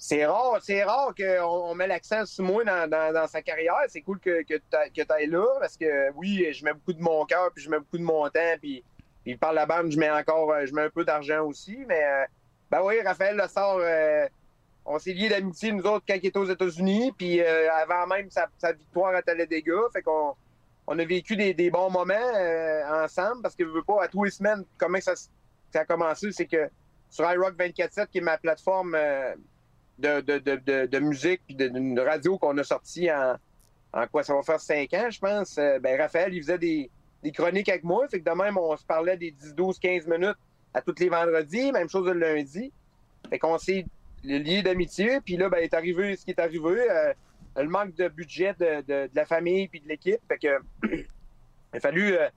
[0.00, 3.74] c'est rare, c'est rare qu'on on met l'accent sur moi dans, dans- dans sa carrière.
[3.88, 7.24] C'est cool que, que tu ailles là parce que oui, je mets beaucoup de mon
[7.26, 8.84] cœur, puis je mets beaucoup de mon temps, puis,
[9.24, 11.84] puis par la bande, je mets encore euh, je mets un peu d'argent aussi.
[11.88, 12.24] Mais euh,
[12.70, 14.26] ben oui, Raphaël Lessard, euh,
[14.86, 18.30] on s'est liés d'amitié, nous autres, quand il était aux États-Unis, puis euh, avant même
[18.30, 19.74] sa, sa victoire à Talladega.
[19.92, 20.34] Fait qu'on
[20.86, 24.08] on a vécu des, des bons moments euh, ensemble parce que je veux pas, à
[24.08, 26.70] tous les semaines, comment ça, ça a commencé, c'est que
[27.10, 28.94] sur iRock 24-7, qui est ma plateforme
[29.98, 33.36] de, de, de, de, musique puis d'une radio qu'on a sortie en,
[33.92, 35.58] en quoi ça va faire cinq ans, je pense.
[35.58, 36.90] euh, ben, Raphaël, il faisait des,
[37.22, 38.06] des chroniques avec moi.
[38.08, 40.36] Fait que de même, on se parlait des 10, 12, 15 minutes
[40.74, 41.72] à tous les vendredis.
[41.72, 42.72] Même chose le lundi.
[43.28, 43.84] Fait qu'on s'est
[44.22, 45.20] liés d'amitié.
[45.20, 46.86] Puis là, ben, est arrivé ce qui est arrivé.
[46.90, 47.12] euh,
[47.56, 50.20] le manque de budget de, de- la famille puis de l'équipe.
[50.28, 50.58] Fait que
[50.92, 51.06] il
[51.72, 52.28] a fallu euh,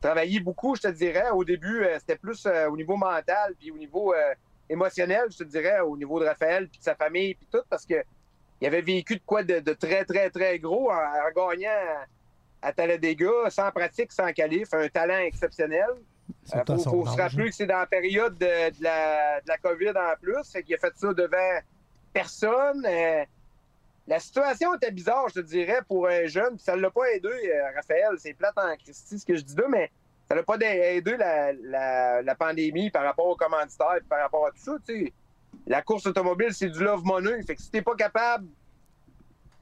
[0.00, 1.30] travailler beaucoup, je te dirais.
[1.30, 4.14] Au début, c'était plus au niveau mental puis au niveau
[4.68, 7.86] émotionnel, je te dirais, au niveau de Raphaël puis de sa famille puis tout, parce
[7.86, 8.02] que
[8.60, 11.70] il avait vécu de quoi de, de très, très, très gros en, en gagnant
[12.62, 15.90] à, à Talladega, sans pratique, sans qualif, un talent exceptionnel.
[16.52, 19.56] Il à faut, se rappeler que c'est dans la période de, de la, de la
[19.58, 20.50] COVID en plus.
[20.50, 21.60] Fait qu'il a fait ça devant
[22.12, 22.84] personne.
[22.86, 23.24] Euh,
[24.06, 26.56] la situation était bizarre, je te dirais, pour un jeune.
[26.56, 28.16] Puis ça ne l'a pas aidé, euh, Raphaël.
[28.18, 29.90] C'est plate en Christie ce que je dis là, mais
[30.28, 34.46] ça l'a pas aidé la, la, la pandémie par rapport aux commanditaires puis par rapport
[34.46, 34.76] à tout ça.
[34.86, 35.12] tu sais.
[35.66, 37.42] La course automobile, c'est du love money.
[37.42, 38.46] Fait que si t'es pas capable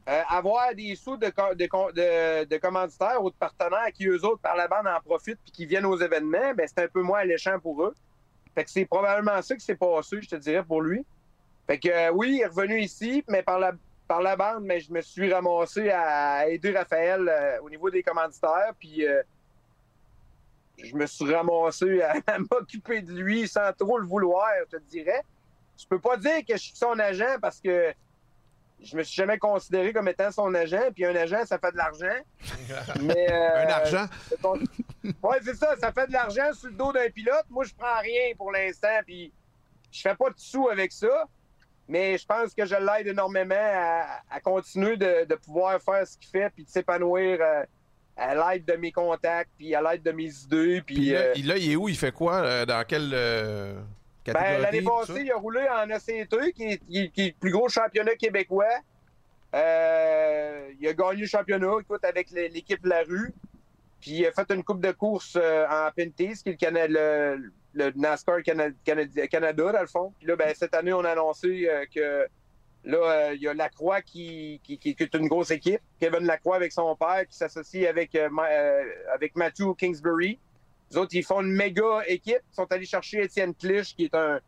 [0.09, 4.69] euh, avoir des sous de, de commanditaires ou de partenaires qui, eux autres, par la
[4.69, 7.83] bande, en profitent puis qui viennent aux événements, ben c'est un peu moins alléchant pour
[7.85, 7.95] eux.
[8.55, 11.05] Fait que c'est probablement ça qui s'est passé, je te dirais, pour lui.
[11.67, 13.73] Fait que euh, oui, il est revenu ici, mais par la,
[14.07, 18.03] par la bande, mais je me suis ramassé à aider Raphaël euh, au niveau des
[18.03, 19.23] commanditaires, puis euh,
[20.79, 24.83] je me suis ramassé à, à m'occuper de lui sans trop le vouloir, je te
[24.85, 25.23] dirais.
[25.79, 27.93] Je peux pas dire que je suis son agent parce que
[28.83, 31.77] je me suis jamais considéré comme étant son agent, puis un agent, ça fait de
[31.79, 32.17] l'argent.
[33.01, 34.07] Mais, euh, Un argent?
[35.23, 37.45] Ouais, c'est ça, ça fait de l'argent sur le dos d'un pilote.
[37.49, 39.33] Moi, je prends rien pour l'instant, puis
[39.91, 41.25] je fais pas de sous avec ça.
[41.89, 46.19] Mais je pense que je l'aide énormément à, à continuer de, de pouvoir faire ce
[46.19, 47.63] qu'il fait, puis de s'épanouir euh,
[48.17, 50.81] à l'aide de mes contacts, puis à l'aide de mes idées.
[50.87, 51.89] Puis, Puis là, euh, il, là, il est où?
[51.89, 52.37] Il fait quoi?
[52.37, 53.75] euh, dans quelle euh,
[54.25, 54.55] catégorie?
[54.55, 57.35] ben, l'année passée, il a roulé en ACT, qui est, qui est- qui est le
[57.41, 58.65] plus gros championnat québécois.
[59.53, 59.59] Il
[60.89, 63.33] a gagné le championnat, écoute, avec l'é- l'équipe La Rue.
[64.01, 67.51] Puis il a fait une coupe de course en Pinties, qui est le, Cana- le-
[67.75, 70.13] le NASCAR Cana- Canada, Canada, dans le fond.
[70.19, 72.27] Puis là, ben, cette année, on a annoncé que
[72.87, 75.81] là, euh, il y a Lacroix qui, qui, est une grosse équipe.
[76.01, 80.39] Kevin Lacroix avec son père qui s'associe avec, euh, euh, avec Matthew Kingsbury.
[80.91, 82.41] Les autres, ils font une méga équipe.
[82.53, 84.41] Ils sont allés chercher Étienne Clich, qui est un,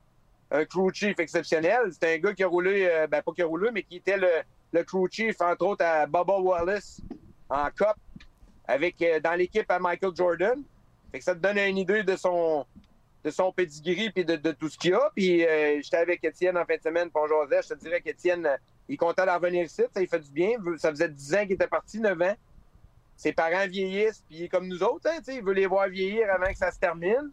[0.70, 1.90] crew chief exceptionnel.
[1.90, 4.84] C'est un gars qui a roulé, ben pas qui a roulé, mais qui était le,
[4.84, 7.02] crew chief, entre autres, à Bubba Wallace
[7.50, 7.96] en Cup,
[8.68, 10.62] dans l'équipe à Michael Jordan.
[11.20, 12.64] Ça te donne une idée de son,
[13.28, 15.10] de son pedigree puis de, de tout ce qu'il a.
[15.14, 17.66] Puis euh, j'étais avec Étienne en fin de semaine pour Joseph.
[17.68, 18.56] Je te dirais qu'Étienne, euh,
[18.88, 19.82] il est content d'en revenir ici.
[19.92, 20.52] Ça, il fait du bien.
[20.78, 22.34] Ça faisait 10 ans qu'il était parti, 9 ans.
[23.16, 25.08] Ses parents vieillissent, puis comme nous autres.
[25.10, 27.30] Hein, il veut les voir vieillir avant que ça se termine.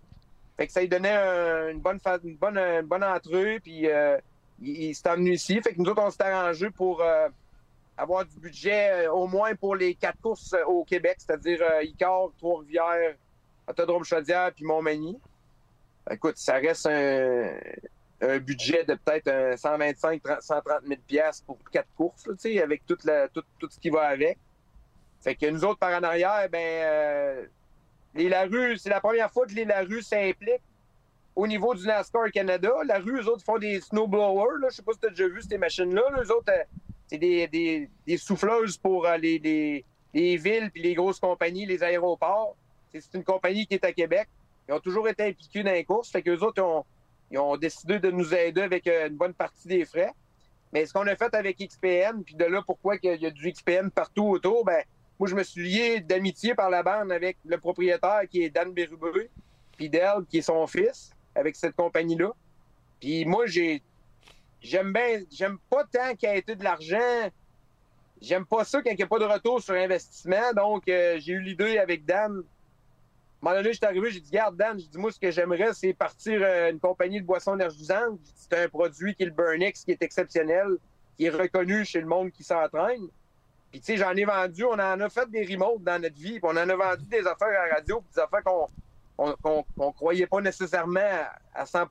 [0.58, 4.18] Fait que ça lui donnait un- une, bonne une, bonne, entrée, puis euh,
[4.62, 5.62] il, s'est emmené ici.
[5.62, 7.04] Fait que nous autres, on s'est arrangé pour
[7.98, 13.16] avoir du budget au moins pour les quatre courses au Québec, c'est-à-dire Icare, Trois-Rivières,
[13.68, 15.20] Autodrome Chaudière, puis Montmagny.
[16.10, 21.90] Écoute, ça reste un, budget de peut-être un 125 30 130 000 pièces pour quatre
[21.96, 24.38] courses, là, avec toute la, tout, ce qui va avec.
[25.22, 27.46] Fait que nous autres, par en arrière, ben, euh,
[28.14, 30.62] les Larue, c'est la première fois que les Larue s'impliquent
[31.36, 32.72] au niveau du NASCAR Canada.
[32.86, 34.70] La rue, eux autres, font des snowblowers.
[34.70, 36.04] Je sais pas si tu as déjà vu ces machines-là.
[36.12, 36.24] là.
[36.24, 36.64] Eux autres, euh,
[37.08, 41.66] c'est des, des, des souffleuses pour euh, les, les, les villes puis les grosses compagnies,
[41.66, 42.56] les aéroports.
[42.94, 44.30] C'est une compagnie qui est à Québec.
[44.68, 46.10] Ils ont toujours été impliqués dans les courses.
[46.10, 46.62] Fait qu'eux autres,
[47.32, 50.12] ils ont, décidé de nous aider avec euh, une bonne partie des frais.
[50.74, 53.52] Mais ce qu'on a fait avec XPN, puis de là, pourquoi il y a du
[53.52, 54.84] XPN partout autour, ben,
[55.20, 58.74] moi, je me suis lié d'amitié par la bande avec le propriétaire qui est Dan
[58.74, 59.30] Bérubé,
[59.78, 62.32] puis Del, qui est son fils, avec cette compagnie-là.
[63.00, 63.82] Puis moi, j'ai.
[64.62, 65.22] J'aime bien.
[65.32, 67.30] J'aime pas tant qu'il y ait de l'argent.
[68.22, 70.54] J'aime pas ça quand il n'y a pas de retour sur investissement.
[70.56, 72.44] Donc, euh, j'ai eu l'idée avec Dan.
[73.44, 75.30] À un moment donné, j'étais arrivé, j'ai dit, garde Dan, j'ai dit, moi, ce que
[75.30, 78.20] j'aimerais, c'est partir euh, une compagnie de boissons énergisantes.
[78.36, 80.68] C'est un produit qui est le Burnix, qui est exceptionnel,
[81.16, 83.08] qui est reconnu chez le monde qui s'entraîne.
[83.72, 86.40] Puis, tu sais, j'en ai vendu, on en a fait des remotes dans notre vie,
[86.40, 88.68] puis on en a vendu des affaires à la radio, des affaires qu'on
[89.78, 91.00] on, croyait pas nécessairement
[91.54, 91.88] à, à 100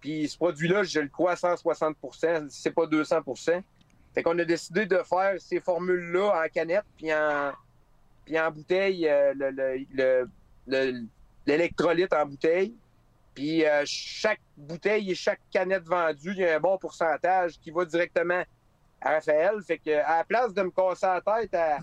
[0.00, 1.96] Puis ce produit-là, je le crois à 160
[2.48, 3.62] si c'est pas 200%
[4.14, 7.52] Fait qu'on a décidé de faire ces formules-là en canette puis en,
[8.24, 10.28] puis en bouteille, euh, le-
[10.66, 12.74] l'électrolyte en bouteille.
[13.34, 17.70] Puis euh, chaque bouteille et chaque canette vendue, il y a un bon pourcentage qui
[17.70, 18.42] va directement
[19.00, 19.60] à Raphaël.
[19.66, 21.78] Fait que à la place de me casser la tête à,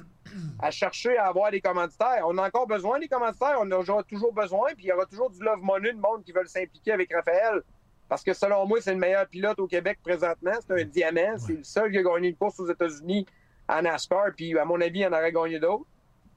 [0.60, 4.04] à chercher à avoir des commanditaires, on a encore besoin des commanditaires, on en aura
[4.04, 6.94] toujours besoin, puis il y aura toujours du love money de monde qui veulent s'impliquer
[6.94, 7.62] avec Raphaël.
[8.08, 10.52] Parce que selon moi, c'est le meilleur pilote au Québec présentement.
[10.66, 11.38] C'est un diamant.
[11.38, 13.26] C'est le seul qui a gagné une course aux États-Unis
[13.70, 14.32] en NASCAR.
[14.36, 15.86] Puis à mon avis, il en aurait gagné d'autres.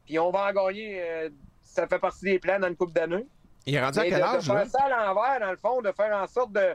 [0.06, 1.02] Puis on va en gagner.
[1.02, 1.30] euh,
[1.74, 3.26] ça fait partie des plans dans une coupe d'années.
[3.66, 4.60] Il est rendu à quel de, de âge, là?
[4.60, 6.74] faire ça à l'envers, dans le fond, de faire en sorte de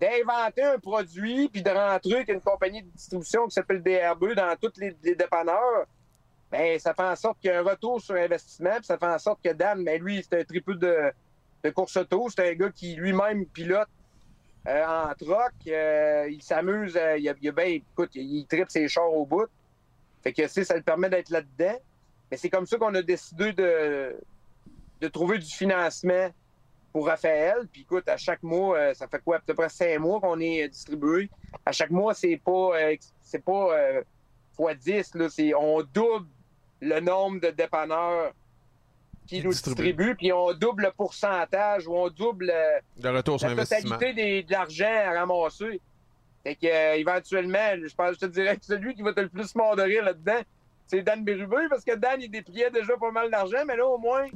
[0.00, 4.56] d'inventer un produit puis de rentrer avec une compagnie de distribution qui s'appelle DRB dans
[4.58, 5.84] tous les, les dépanneurs,
[6.50, 9.06] ben ça fait en sorte qu'il y a un retour sur investissement puis ça fait
[9.06, 11.12] en sorte que Dan, ben lui, c'est un triple de,
[11.62, 12.28] de course auto.
[12.30, 13.88] C'est un gars qui lui-même pilote
[14.66, 15.52] euh, en troc.
[15.66, 16.96] euh, il s'amuse.
[16.96, 19.48] euh, il, a, il ben, écoute, il, il tripe ses chars au bout.
[20.22, 21.78] Fait que, ça le permet d'être là-dedans.
[22.30, 24.16] Mais c'est comme ça qu'on a décidé de,
[25.00, 26.30] de trouver du financement
[26.92, 27.66] pour Raphaël.
[27.72, 30.40] Puis écoute, à chaque mois, euh, ça fait quoi, à peu près cinq mois qu'on
[30.40, 31.28] est euh, distribué.
[31.64, 33.68] À chaque mois, c'est pas euh, c'est pas
[34.56, 36.26] fois 10, là, c'est on double
[36.80, 38.32] le nombre de dépanneurs
[39.26, 40.16] qui nous distribuent.
[40.16, 42.52] puis on double le pourcentage ou on double
[43.02, 45.80] Le retour sur la totalité des- de l'argent à ramasser.
[46.42, 49.54] Fait que, éventuellement, je pense, je te dirais que celui qui va te le plus
[49.54, 50.40] mordre là-dedans,
[50.90, 53.96] c'est Dan Bérubé, parce que Dan, il dépliait déjà pas mal d'argent, mais là, au
[53.96, 54.26] moins,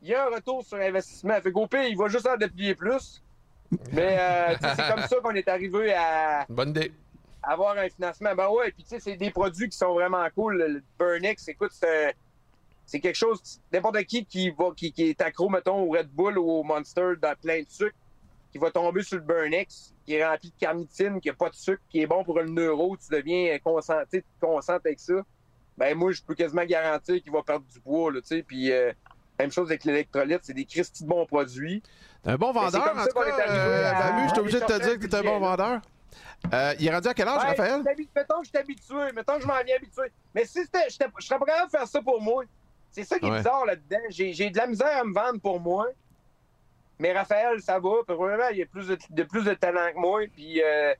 [0.00, 1.38] il y a un retour sur investissement.
[1.42, 3.22] Fait qu'au pire, il va juste en déplier plus.
[3.92, 6.90] Mais euh, c'est comme ça qu'on est arrivé à Bonne idée.
[7.42, 8.34] avoir un financement.
[8.34, 10.56] Ben ouais, puis tu sais, c'est des produits qui sont vraiment cool.
[10.56, 11.72] Le Burnix, écoute,
[12.86, 16.38] c'est quelque chose, n'importe qui qui, va, qui, qui est accro, mettons, au Red Bull
[16.38, 17.96] ou au Monster dans plein de sucre,
[18.52, 21.56] qui va tomber sur le Burnix, qui est rempli de carnitine, qui n'a pas de
[21.56, 25.14] sucre, qui est bon pour le neuro, tu deviens concentré, tu te concentres avec ça.
[25.76, 28.70] Ben moi, je peux quasiment garantir qu'il va perdre du poids, là, tu sais, puis...
[28.72, 28.92] euh,
[29.36, 31.82] même chose avec l'électrolyte, c'est des Christy de bons produits.
[32.22, 33.48] T'es un bon c'est vendeur, en tout cas.
[33.48, 35.80] Euh, à- Babu, je suis obligé de te dire que t'es un bon vendeur.
[36.52, 37.82] Euh, il est rendu à quel âge, Ouais, Raphaël?
[38.14, 40.12] Mettons que je suis habitué, mettons que je m'en viens habitué.
[40.36, 42.44] Mais si c'était, je serais pas capable de faire ça pour moi.
[42.92, 43.38] C'est ça qui est Ouais.
[43.38, 43.98] bizarre là-dedans.
[44.10, 45.86] J'ai, j'ai de la misère à me vendre pour moi.
[47.00, 47.90] Mais Raphaël, ça va.
[48.06, 50.20] Puis vraiment, il a plus de, de plus de talent que moi.
[50.32, 50.94] Puis euh,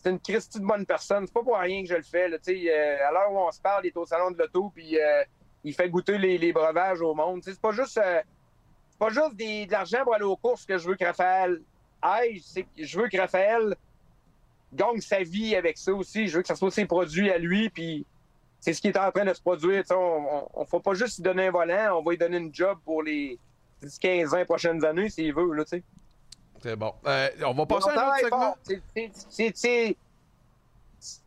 [0.00, 1.26] c'est une Christie de bonne personne.
[1.26, 2.28] C'est pas pour rien que je le fais.
[2.28, 4.70] Là, euh, à l'heure où on se parle, il est au salon de l'auto.
[4.74, 5.24] Puis euh,
[5.64, 7.42] il fait goûter les, breuvages au monde.
[7.44, 8.22] C'est pas juste, euh,
[8.98, 11.60] pas juste de l'argent pour aller aux courses que je veux que Raphaël
[12.00, 12.40] aille.
[12.76, 13.74] Je veux que Raphaël
[14.72, 16.28] gagne sa vie avec ça aussi.
[16.28, 18.06] Je veux que ça soit ses produits à lui, puis
[18.60, 19.82] c'est ce qui est en train de se produire.
[19.90, 22.78] On ne faut pas juste lui donner un volant, on va lui donner une job
[22.84, 23.38] pour les
[23.82, 25.52] 10-15 20 prochaines années s'il veut.
[25.54, 25.64] Là.
[26.62, 26.92] C'est bon.
[27.06, 28.56] Euh, on va passer à un autre segment.
[29.54, 29.96] c'est-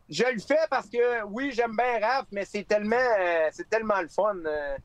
[0.08, 4.00] Je le fais parce que, oui, j'aime bien Raph, mais c'est tellement, euh, c'est tellement
[4.02, 4.76] le fun euh,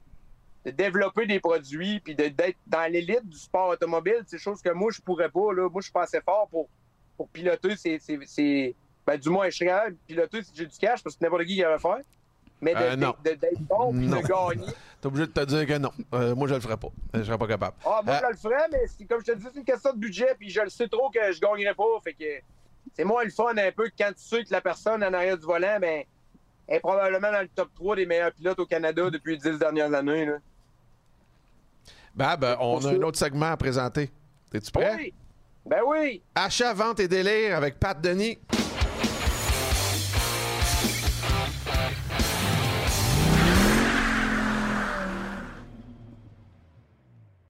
[0.65, 4.23] de développer des produits puis d'être dans l'élite du sport automobile.
[4.27, 5.51] C'est chose que moi, je pourrais pas.
[5.53, 5.63] Là.
[5.69, 6.69] Moi, je suis pas assez fort pour,
[7.17, 7.75] pour piloter.
[7.75, 7.99] C'est,
[9.05, 11.61] ben, du moins, je serais piloter si j'ai du cash parce que n'importe qui qui
[11.61, 11.99] le faire.
[12.61, 12.73] Mais
[13.23, 14.73] d'être bon puis de gagner.
[14.99, 15.91] T'es obligé de te dire que non.
[16.13, 16.87] Euh, moi, je le ferais pas.
[17.13, 17.75] Je serais pas capable.
[17.85, 19.93] Ah, moi, Euh, je le ferais, mais c'est- comme je te dis, c'est une question
[19.93, 21.83] de budget, puis je le sais trop que je gagnerais pas.
[22.03, 22.25] Fait que
[22.95, 25.45] c'est moins le fun un peu quand tu sais que la personne en arrière du
[25.45, 26.03] volant, ben,
[26.67, 29.93] est probablement dans le top 3 des meilleurs pilotes au Canada depuis les 10 dernières
[29.93, 30.25] années.
[30.25, 30.37] Là.
[32.15, 34.09] Bab, euh, on a un autre segment à présenter.
[34.51, 34.95] T'es-tu prêt?
[34.97, 35.13] Oui!
[35.65, 36.21] Ben oui!
[36.33, 38.39] Achat, vente et délire avec Pat Denis.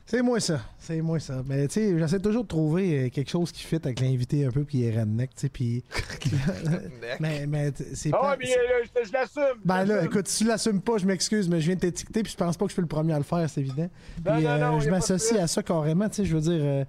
[0.09, 0.61] C'est moi ça.
[0.79, 1.43] C'est moi ça.
[1.45, 4.51] Mais tu sais, j'essaie toujours de trouver euh, quelque chose qui fit avec l'invité un
[4.51, 5.83] peu qui est redneck, tu sais, puis...
[7.19, 8.37] mais mais c'est Ah, pas...
[8.39, 9.59] mais c'est- euh, je, je l'assume!
[9.65, 12.31] Ben là, écoute, si tu l'assumes pas, je m'excuse, mais je viens de t'étiqueter, puis
[12.31, 13.89] je pense pas que je suis le premier à le faire, c'est évident.
[14.25, 16.41] Non, Puis non, euh, non, y je m'associe à ça carrément, tu sais, je veux
[16.41, 16.85] dire, euh,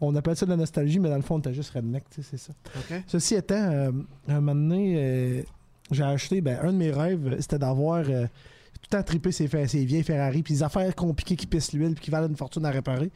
[0.00, 2.28] on appelle ça de la nostalgie, mais dans le fond, t'as juste redneck, tu sais,
[2.30, 2.52] c'est ça.
[2.78, 3.02] OK.
[3.08, 3.90] Ceci étant, euh,
[4.28, 5.42] un moment donné, euh,
[5.90, 8.26] j'ai acheté, ben, un de mes rêves, c'était d'avoir euh,
[8.82, 11.72] tout le temps trippé ces, fer- ces vieilles Ferrari, puis des affaires compliquées qui pissent
[11.72, 13.10] l'huile, puis qui valent une fortune à réparer.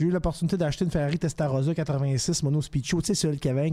[0.00, 3.50] J'ai eu l'opportunité d'acheter une Ferrari Testarossa 86 Mono Speed Show, tu sais, celle qui
[3.50, 3.70] avait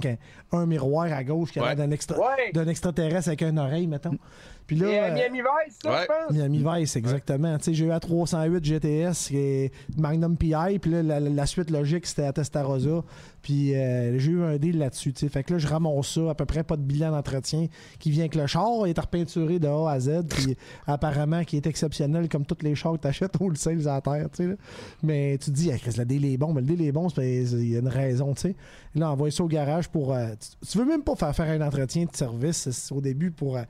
[0.51, 1.67] un, un miroir à gauche qui a Ouais.
[1.69, 2.51] l'air d'un extra- Ouais!
[2.53, 4.17] d'un extraterrestre avec une oreille, mettons.
[4.65, 4.89] Puis là.
[4.89, 5.95] Et, euh, Miami Vice, ça, ouais.
[6.01, 6.35] je pense?
[6.35, 7.57] Miami Vice, exactement.
[7.57, 11.45] Tu sais, j'ai eu à 308 GTS et Magnum PI, puis là, la, la- la
[11.45, 13.03] suite logique, c'était à Testarossa.
[13.41, 15.13] Puis euh, j'ai eu un deal là-dessus.
[15.13, 15.29] tu sais.
[15.29, 17.67] Fait que là, je ramasse ça, à peu près pas de bilan d'entretien
[17.97, 18.67] qui vient avec le char.
[18.85, 22.75] Il est repeinturé de A à Z, puis apparemment qui est exceptionnel comme tous les
[22.75, 24.27] chars que t'achètes au sales à la terre.
[24.31, 24.55] tu sais, là.
[25.01, 26.53] Mais tu te dis, ah, Chris, des deal est bon.
[26.53, 28.55] Mais le deal est bon, c'est- il y a une raison, tu sais.
[28.95, 30.13] Là, envoyer ça au garage pour.
[30.13, 30.29] euh,
[30.69, 33.63] tu, veux même pas faire faire un entretien de service au début pour, euh,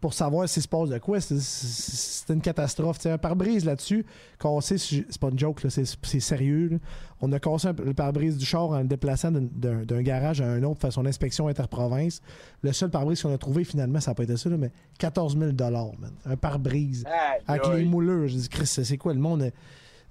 [0.00, 1.20] pour savoir s'il se passe de quoi.
[1.20, 3.00] C'est- une catastrophe.
[3.00, 4.04] Sais, un pare-brise là-dessus,
[4.38, 6.68] cassé, c'est pas une joke, c'est sérieux.
[6.72, 6.76] là.
[7.20, 10.62] On a cassé un- le pare-brise du char en le déplaçant d'un- garage à un
[10.62, 12.20] autre pour faire son inspection interprovince.
[12.62, 15.36] Le seul pare-brise qu'on a trouvé finalement, ça n'a pas été ça, là, mais 14
[15.36, 16.12] 000 man.
[16.24, 17.04] Un pare-brise
[17.46, 18.28] avec les moulures.
[18.28, 19.50] J'ai dit, Chris, c'est quoi le monde?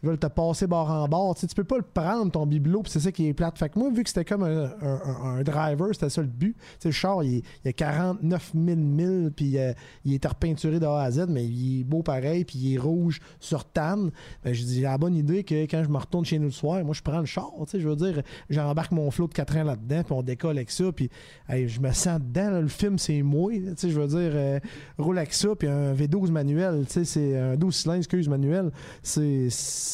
[0.08, 1.36] Veulent te passer bord en bord.
[1.36, 3.58] Tu sais, tu peux pas le prendre, ton bibelot, puis c'est ça qui est plate.
[3.58, 6.56] Fait que moi, vu que c'était comme un, un- driver, c'était ça le but.
[6.84, 9.74] Le char, il, il a 49 000 milles, puis euh,
[10.06, 12.78] il est repeinturé de A à Z, mais il est beau pareil, puis il est
[12.78, 14.12] rouge sur tanne.
[14.44, 16.52] Ben, j'ai dit, j'ai la bonne idée que quand je me retourne chez nous le
[16.52, 17.52] soir, moi, je prends le char.
[17.70, 20.72] Tu je veux dire, j'embarque mon flot de 4 ans là-dedans, puis on décolle avec
[20.72, 21.10] ça, puis
[21.50, 22.62] je me sens dedans.
[22.62, 23.52] le film, c'est moi.
[23.78, 24.60] Tu je veux dire, euh,
[24.98, 28.72] roule avec ça, puis un V12 manuel, tu c'est un 12 cylindres, excuse, manuel,
[29.04, 29.48] c'est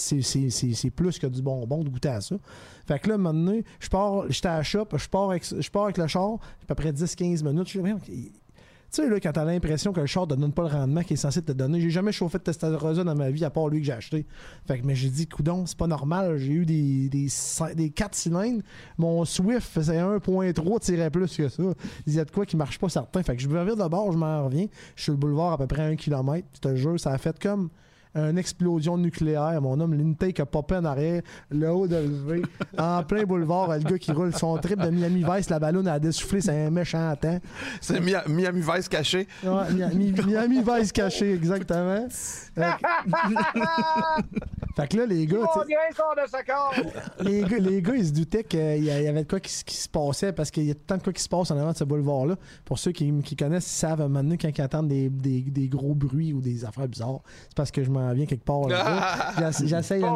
[0.03, 2.35] c'est- plus que du bonbon de goûter à ça.
[2.87, 5.85] Fait que là, maintenant, je pars, j'étais à la shop, je pars avec, je pars
[5.85, 7.79] avec le char, à peu près 10-15 minutes, je
[8.95, 11.13] tu sais, là, quand t'as l'impression que le char te donne pas le rendement qu'il
[11.15, 13.79] est censé te donner, j'ai jamais chauffé de Testarossa dans ma vie, à part lui
[13.79, 14.23] que j'ai acheté.
[14.67, 17.89] Fait que, mais j'ai dit, coudon, c'est pas normal, j'ai eu des, des, cin- des
[17.89, 18.61] 4 cylindres,
[18.99, 21.63] mon Swift faisait 1.3 tirait plus que ça.
[22.05, 23.23] Il y a de quoi qui marche pas certain.
[23.23, 25.57] Fait que je me reviens de bord, je m'en reviens, je suis le boulevard à
[25.57, 27.69] peu près un kilomètre, je te jure, ça a fait comme
[28.15, 29.59] une explosion nucléaire.
[29.61, 32.41] Mon homme, l'intake a popé en arrière, le haut de levé,
[32.77, 35.99] en plein boulevard, le gars qui roule son trip de Miami Vice, la ballonne a
[35.99, 37.39] dessoufflé, c'est un méchant temps.
[37.81, 39.27] C'est Mia- Miami Vice caché.
[39.43, 42.05] Ouais, Miami, Miami Vice caché, exactement.
[44.75, 45.37] Fait que, là, les gars,
[47.21, 49.75] les gars, les gars, ils se doutaient qu'il y avait de quoi qui, se- qui
[49.75, 51.77] se passait parce qu'il y a tant de quoi qui se passe en avant de
[51.77, 52.35] ce boulevard-là.
[52.65, 55.93] Pour ceux qui, qui connaissent, ils savent donné, quand ils entendent des, des- des gros
[55.93, 59.65] bruits ou des affaires bizarres, c'est parce que je m'en viens quelque part là J'essa-
[59.65, 60.09] J'essaye la,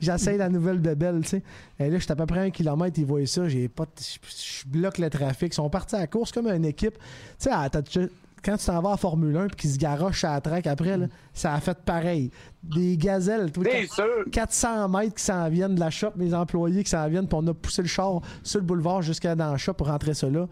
[0.00, 1.42] j'essaye la nouvelle bébelle, tu sais.
[1.80, 4.68] Et là, j'étais à peu près un kilomètre, ils voyaient ça, j'ai pas, je je
[4.68, 5.52] bloque le trafic.
[5.52, 6.98] Ils sont partis à la course comme une équipe.
[7.38, 8.10] Tu sais,
[8.44, 10.96] quand tu t'en vas en Formule 1 puis qu'ils se garochent à la track après,
[10.96, 12.30] là, ça a fait pareil.
[12.62, 14.04] Des gazelles, tout T'es sûr?
[14.30, 17.46] 400 mètres qui s'en viennent de la shop, mes employés qui s'en viennent, puis on
[17.48, 20.46] a poussé le char sur le boulevard jusqu'à dans la shop pour rentrer ça là.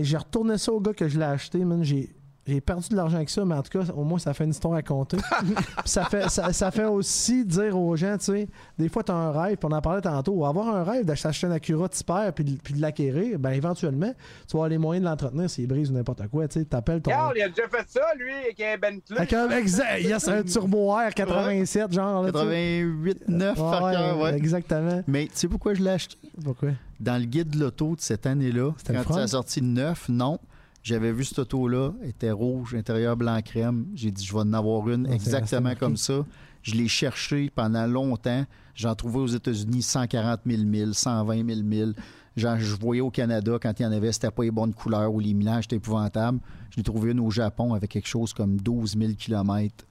[0.00, 1.82] J'ai retourné ça au gars que je l'ai acheté, man.
[1.82, 2.14] J'ai.
[2.48, 4.50] J'ai perdu de l'argent avec ça, mais en tout cas, au moins, ça fait une
[4.50, 5.18] histoire à compter.
[5.42, 5.54] Puis
[5.84, 8.48] ça, fait, ça, ça fait aussi dire aux gens, tu sais,
[8.78, 11.46] des fois, tu as un rêve, puis on en parlait tantôt, avoir un rêve d'acheter
[11.46, 14.12] un Acura Tipper puis, de- puis de l'acquérir, ben éventuellement,
[14.48, 17.02] tu vas avoir les moyens de l'entretenir s'il brise ou n'importe quoi, tu sais, t'appelles
[17.02, 17.10] ton...
[17.10, 19.16] Carl, il a déjà fait ça, lui, avec un Bentley.
[19.18, 22.22] Avec un, exact, yes, un Turbo Air 87, genre.
[22.22, 22.44] là, tu sais.
[22.44, 24.34] 88, 9 par Ouais, ouais.
[24.36, 25.02] Exactement.
[25.06, 26.16] Mais tu sais pourquoi je l'ai acheté?
[26.42, 26.70] Pourquoi?
[26.98, 28.72] Dans le guide de l'auto de cette année-là,
[29.04, 30.38] quand ça a sorti neuf, non.
[30.82, 33.86] J'avais vu cette auto-là, elle était rouge, intérieur blanc crème.
[33.94, 36.24] J'ai dit, je vais en avoir une exactement comme ça.
[36.62, 38.44] Je l'ai cherché pendant longtemps.
[38.74, 41.94] J'en trouvais aux États-Unis 140 000 milles, 120 000 milles.
[42.36, 45.12] Genre, je voyais au Canada, quand il y en avait, c'était pas les bonnes couleurs
[45.12, 46.38] ou les minages étaient épouvantables.
[46.70, 49.84] Je l'ai trouvé une au Japon avec quelque chose comme 12 000 km.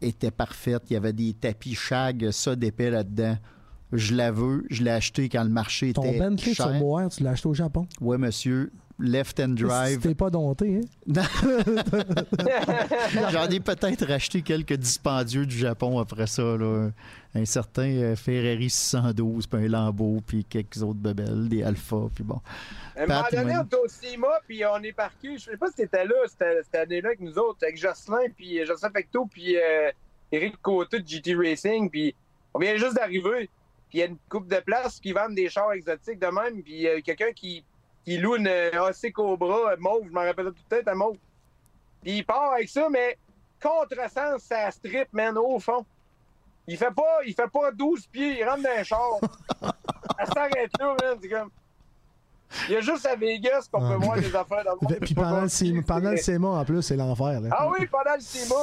[0.00, 0.84] était parfaite.
[0.90, 3.36] Il y avait des tapis shag, ça d'épais là-dedans.
[3.92, 4.64] Je la veux.
[4.70, 6.80] Je l'ai acheté quand le marché Ton était Bentley cher.
[7.10, 7.86] Tu l'as acheté au Japon?
[8.00, 8.72] Ouais, monsieur.
[9.00, 10.00] Left and Si drive.
[10.00, 10.86] t'es pas dompté, hein?
[13.30, 16.42] J'en ai peut-être racheté quelques dispendieux du Japon après ça.
[16.42, 16.90] Là.
[17.34, 22.24] Un certain euh, Ferrari 612, puis un Lambo, puis quelques autres bebelles, des Alpha, puis
[22.24, 22.40] bon.
[22.96, 25.38] À un moment donné, on était au cinéma, puis on est parqué.
[25.38, 28.60] Je sais pas si t'étais là, c'était- cette année-là avec nous autres, avec Jocelyn, puis
[28.60, 29.90] euh, Jocelyn Fecto, puis euh,
[30.32, 32.14] Eric Côté de GT Racing, puis
[32.52, 33.48] on vient juste d'arriver.
[33.88, 36.62] Puis il y a une coupe de places qui vendent des chars exotiques de même,
[36.62, 37.64] puis il y a quelqu'un qui,
[38.04, 41.16] qui loue une euh, AC Cobra euh, mauve, je m'en rappelle tout le temps, mauve.
[42.02, 43.18] Puis il part avec ça, mais
[43.62, 45.84] contresens, ça strip, man, au fond.
[46.66, 49.10] Il fait pas, il fait pas 12 pieds, il rentre dans un char.
[50.18, 51.50] Elle s'arrête là, man, c'est comme...
[52.68, 53.90] Il y a juste à Vegas qu'on Ah.
[53.96, 54.98] peut voir des affaires dans le monde.
[55.00, 57.40] Puis pendant le, pendant le CIMA, en plus, c'est l'enfer.
[57.40, 57.48] là.
[57.52, 58.56] Ah oui, pendant le cinéma.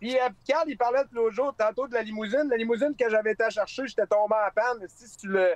[0.00, 2.48] Puis euh, Carl, il parlait l'autre jour, tantôt de la limousine.
[2.50, 4.86] La limousine que j'avais été chercher, j'étais tombé en panne.
[4.88, 5.54] Si tu le.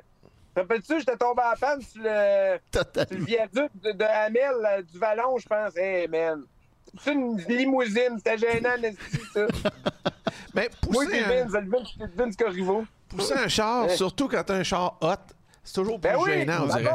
[0.54, 4.98] Rappelles-tu, j'étais tombé en panne sur le, sur le viaduc de, de Hamel, là, du
[4.98, 5.76] Vallon, je pense.
[5.76, 6.44] Hey, man.
[7.02, 8.74] C'est une limousine, c'était gênant,
[9.32, 9.46] ça.
[10.54, 12.84] Mais Moi, pousser c'est un, Vince, Vince, Corriveau.
[13.08, 15.14] pousser un char, surtout quand t'as un char hot,
[15.64, 16.92] c'est toujours plus Ben oui, gênant, on ça dirait.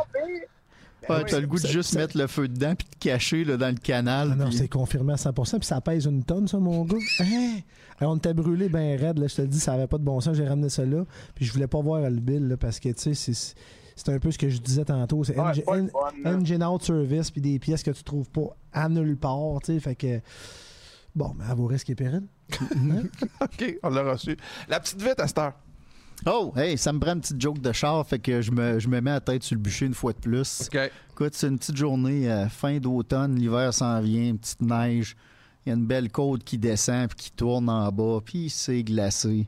[1.07, 1.29] Ben Ouais, oui.
[1.31, 3.67] T'as le goût de juste ça- mettre le feu dedans, puis de cacher là, dans
[3.69, 4.29] le canal.
[4.33, 6.97] Ah non, puis- c'est confirmé à 100%, puis ça pèse une tonne, ça, mon gars.
[7.19, 7.59] Hein?
[7.99, 10.03] Alors, on était brûlé ben raide, là, je te le dis, ça avait pas de
[10.03, 11.03] bon sens, j'ai ramené ça là,
[11.35, 13.55] puis je voulais pas voir le bill, là, parce que, tu sais, c'est-
[13.95, 15.63] c'est un peu ce que je disais tantôt, c'est Ouais,
[16.25, 19.79] engine, out service, puis des pièces que tu trouves pas à nulle part, tu sais,
[19.79, 20.19] fait que...
[21.15, 22.27] Bon, mais à vos risques et périls.
[23.41, 24.37] OK, on l'a reçu.
[24.69, 25.53] La petite vite à cette heure.
[26.25, 28.87] Oh, hey, ça me prend une petite joke de char, fait que je me, je
[28.87, 30.67] me mets la tête sur le bûcher une fois de plus.
[30.73, 30.91] OK.
[31.11, 35.15] Écoute, c'est une petite journée, euh, fin d'automne, l'hiver s'en vient, une petite neige.
[35.65, 38.83] Il y a une belle côte qui descend puis qui tourne en bas, puis c'est
[38.83, 39.47] glacé.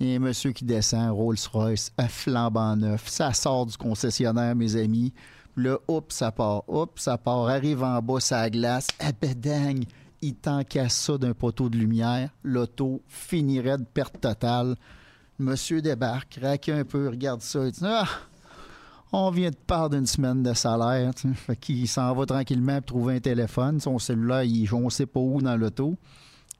[0.00, 3.08] Il y a un monsieur qui descend, Rolls-Royce, à flambant neuf.
[3.08, 5.12] Ça sort du concessionnaire, mes amis.
[5.54, 9.80] Puis Là, hop, ça part, hop, ça part, arrive en bas, ça glace, ah bedang,
[10.22, 12.30] il t'encasse ça d'un poteau de lumière.
[12.44, 14.76] L'auto finirait de perte totale.
[15.40, 18.08] Monsieur débarque, raque un peu, regarde ça, il dit Ah,
[19.12, 21.14] on vient de perdre une semaine de salaire.
[21.14, 21.34] tu sais.
[21.34, 23.78] Fait qu'il s'en va tranquillement pour trouver un téléphone.
[23.78, 25.96] Son cellulaire, il on sait pas où dans l'auto.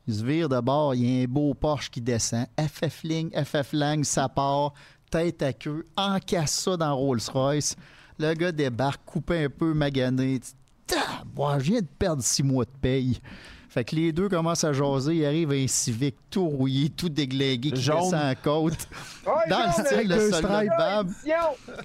[0.06, 2.46] Il se vire de bord, il y a un beau Porsche qui descend.
[2.56, 4.72] FF-ling, FF-lang, ça part,
[5.10, 7.74] tête à queue, encasse ça dans Rolls-Royce.
[8.18, 10.38] Le gars débarque, coupe un peu, magané.
[10.38, 10.54] Dit,
[10.86, 13.20] Taboire, je viens de perdre six mois de paye.
[13.68, 15.14] Fait que les deux commencent à jaser.
[15.16, 18.00] Il arrive un Civic tout rouillé, tout déglingué, qui Jaune.
[18.00, 18.88] descend à côte.
[19.48, 20.68] Dans le style de soldat de.
[20.68, 21.10] Bab.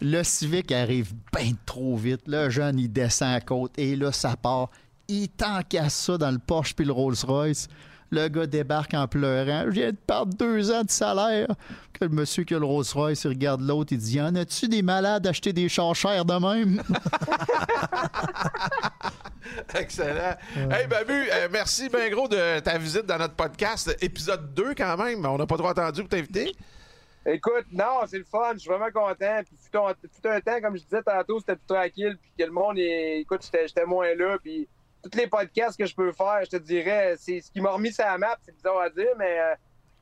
[0.02, 2.22] Le Civic arrive bien trop vite.
[2.26, 4.70] Le jeune, il descend à côte et là, ça part.
[5.10, 7.68] Il t'encasse ça dans le Porsche puis le Rolls-Royce.
[8.14, 9.64] Le gars débarque en pleurant.
[9.66, 11.48] Je viens de perdre deux ans de salaire.
[11.94, 14.68] Que le monsieur qui a le Rolls-Royce, il regarde l'autre, il dit Y en a-tu
[14.68, 16.84] des malades acheter des chars chers de même?
[19.76, 20.36] Excellent.
[20.56, 23.98] Hey, Babu, euh, merci bien gros de ta visite dans notre podcast.
[24.00, 25.26] Épisode 2 quand même.
[25.26, 26.52] On n'a pas trop attendu pour t'inviter.
[27.26, 28.52] Écoute, non, c'est le fun.
[28.54, 29.42] Je suis vraiment content.
[29.44, 32.16] Puis, fut un, temps, comme je disais tantôt, c'était plus tranquille.
[32.22, 34.38] Puis que le monde, est- écoute, j'étais j'étais moins là.
[34.44, 34.68] Puis
[35.04, 37.92] tous les podcasts que je peux faire, je te dirais, c'est ce qui m'a remis
[37.92, 38.38] sur la map.
[38.42, 39.56] C'est bizarre à dire, mais euh,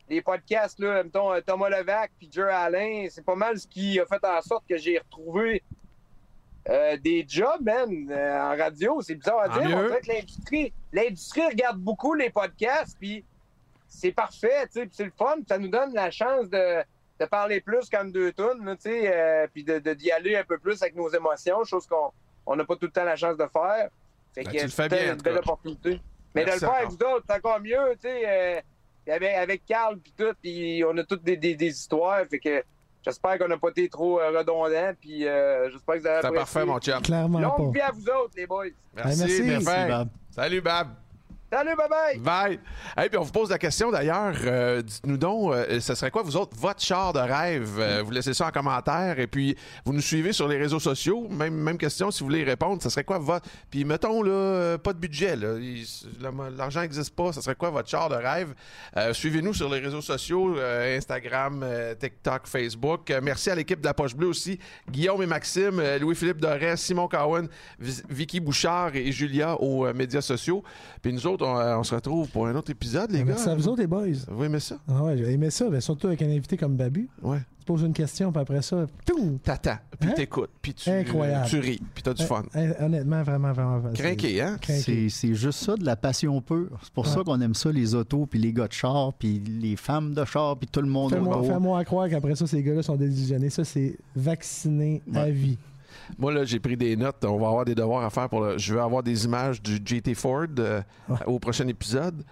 [0.10, 4.00] les podcasts, là, mettons, euh, Thomas Levac puis Joe Allen, c'est pas mal ce qui
[4.00, 5.64] a fait en sorte que j'ai retrouvé
[6.70, 9.02] euh, des jobs, man, euh, en radio.
[9.02, 9.76] C'est bizarre à dire.
[9.76, 9.88] On mieux.
[9.88, 12.98] dirait que l'industrie, l'industrie regarde beaucoup les podcasts.
[13.00, 13.26] Puis
[13.88, 15.38] c'est parfait, tu sais, c'est le fun.
[15.48, 16.84] Ça nous donne la chance de
[17.20, 20.58] de parler plus comme deux tonnes, tu sais, puis de, de- d'y aller un peu
[20.58, 22.12] plus avec nos émotions, chose qu'on
[22.48, 23.90] on n'a pas tout le temps la chance de faire.
[24.34, 26.00] Fait Ben, que tu le fais c'était une belle opportunité.
[26.34, 28.62] Mais Merci de le faire avec vous autres, c'est encore mieux, tu sais, euh,
[29.42, 32.64] avec, Carl puis tout, puis on a toutes des, des- des histoires, fait que
[33.04, 36.38] j'espère qu'on n'a pas été trop euh, redondant, puis euh, j'espère que vous avez apprécié.
[36.38, 37.02] parfait, mon chum.
[37.02, 37.80] Clairement Longue pas.
[37.80, 38.66] vie à vous autres, les boys.
[38.96, 39.42] Merci, merci.
[39.44, 39.66] Merci.
[39.66, 40.08] Bab.
[40.32, 40.88] Salut, Bab.
[41.54, 42.20] Salut, bye-bye!
[42.20, 42.60] Bye.
[42.96, 44.34] Hey, puis on vous pose la question d'ailleurs.
[44.46, 47.78] euh, Dites-nous donc, euh, ce serait quoi, vous autres, votre char de rêve?
[47.78, 51.28] Euh, vous laissez ça en commentaire et puis vous nous suivez sur les réseaux sociaux.
[51.30, 53.50] Même, même question, si vous voulez y répondre, ce serait quoi votre.
[53.70, 55.36] Puis mettons, là, euh, pas de budget,
[56.56, 57.34] L'argent n'existe pas.
[57.34, 58.54] Ce serait quoi votre char de rêve?
[59.12, 61.66] Suivez-nous sur les réseaux sociaux Instagram,
[62.00, 63.14] TikTok, Facebook.
[63.22, 64.58] Merci à l'équipe de la Poche Bleue aussi.
[64.90, 70.64] Guillaume et Maxime, Louis-Philippe Doré, Simon Cowan, Vi- Vicky Bouchard et Julia aux médias sociaux.
[71.02, 73.26] Puis nous autres, on, euh, on se retrouve pour un autre épisode, les gars.
[73.26, 74.06] Merci à vous autres, les boys.
[74.30, 74.78] Vous aimez ça?
[74.88, 77.10] Ah ouais, j'ai aimé ça, mais surtout avec un invité comme Babu.
[77.22, 77.40] Ouais.
[77.60, 79.40] Tu poses une question, puis après ça, tout.
[79.44, 80.14] T'attends, puis Hein?
[80.16, 81.46] t'écoutes, puis tu, Incroyable.
[81.48, 82.42] tu ris, puis t'as du fun.
[82.80, 83.84] Honnêtement, vraiment, vraiment.
[83.94, 84.58] Crinqué, hein?
[84.64, 86.70] C'est c'est juste ça, de la passion pure.
[86.82, 87.12] C'est pour Ouais.
[87.14, 90.26] ça qu'on aime ça, les autos, puis les gars de char, puis les femmes de
[90.26, 91.48] char, puis tout le monde Fais-moi autour.
[91.54, 93.52] fais-moi croire qu'après ça, ces gars-là sont désillusionnés.
[93.52, 95.32] Ça, c'est vacciné à Ouais.
[95.32, 95.58] vie.
[96.18, 97.24] Moi, là, j'ai pris des notes.
[97.26, 98.58] On va avoir des devoirs à faire pour le...
[98.58, 101.18] Je veux avoir des images du GT Ford euh, Ouais.
[101.26, 102.24] au prochain épisode.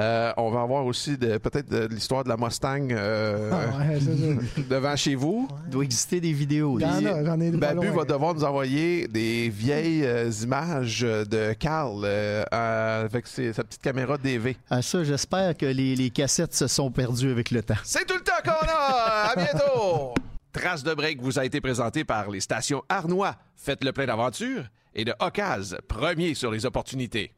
[0.00, 3.98] Euh, on va avoir aussi peut-être de l'histoire de la Mustang euh, Ah ouais,
[4.70, 5.48] devant chez vous.
[5.66, 6.78] Il doit exister des vidéos.
[6.78, 7.96] J'en ai Babu loin.
[7.96, 12.04] va devoir nous envoyer des vieilles euh, images de Carl
[12.52, 14.56] avec ses- sa petite caméra DV.
[14.70, 17.74] À ça, j'espère que les, les cassettes se sont perdues avec le temps.
[17.82, 19.32] C'est tout le temps qu'on a!
[19.32, 20.14] À bientôt!
[20.58, 23.36] Trace de break vous a été présenté par les stations Arnois.
[23.54, 27.37] Faites le plein d'aventure et de Ocase, premier sur les opportunités.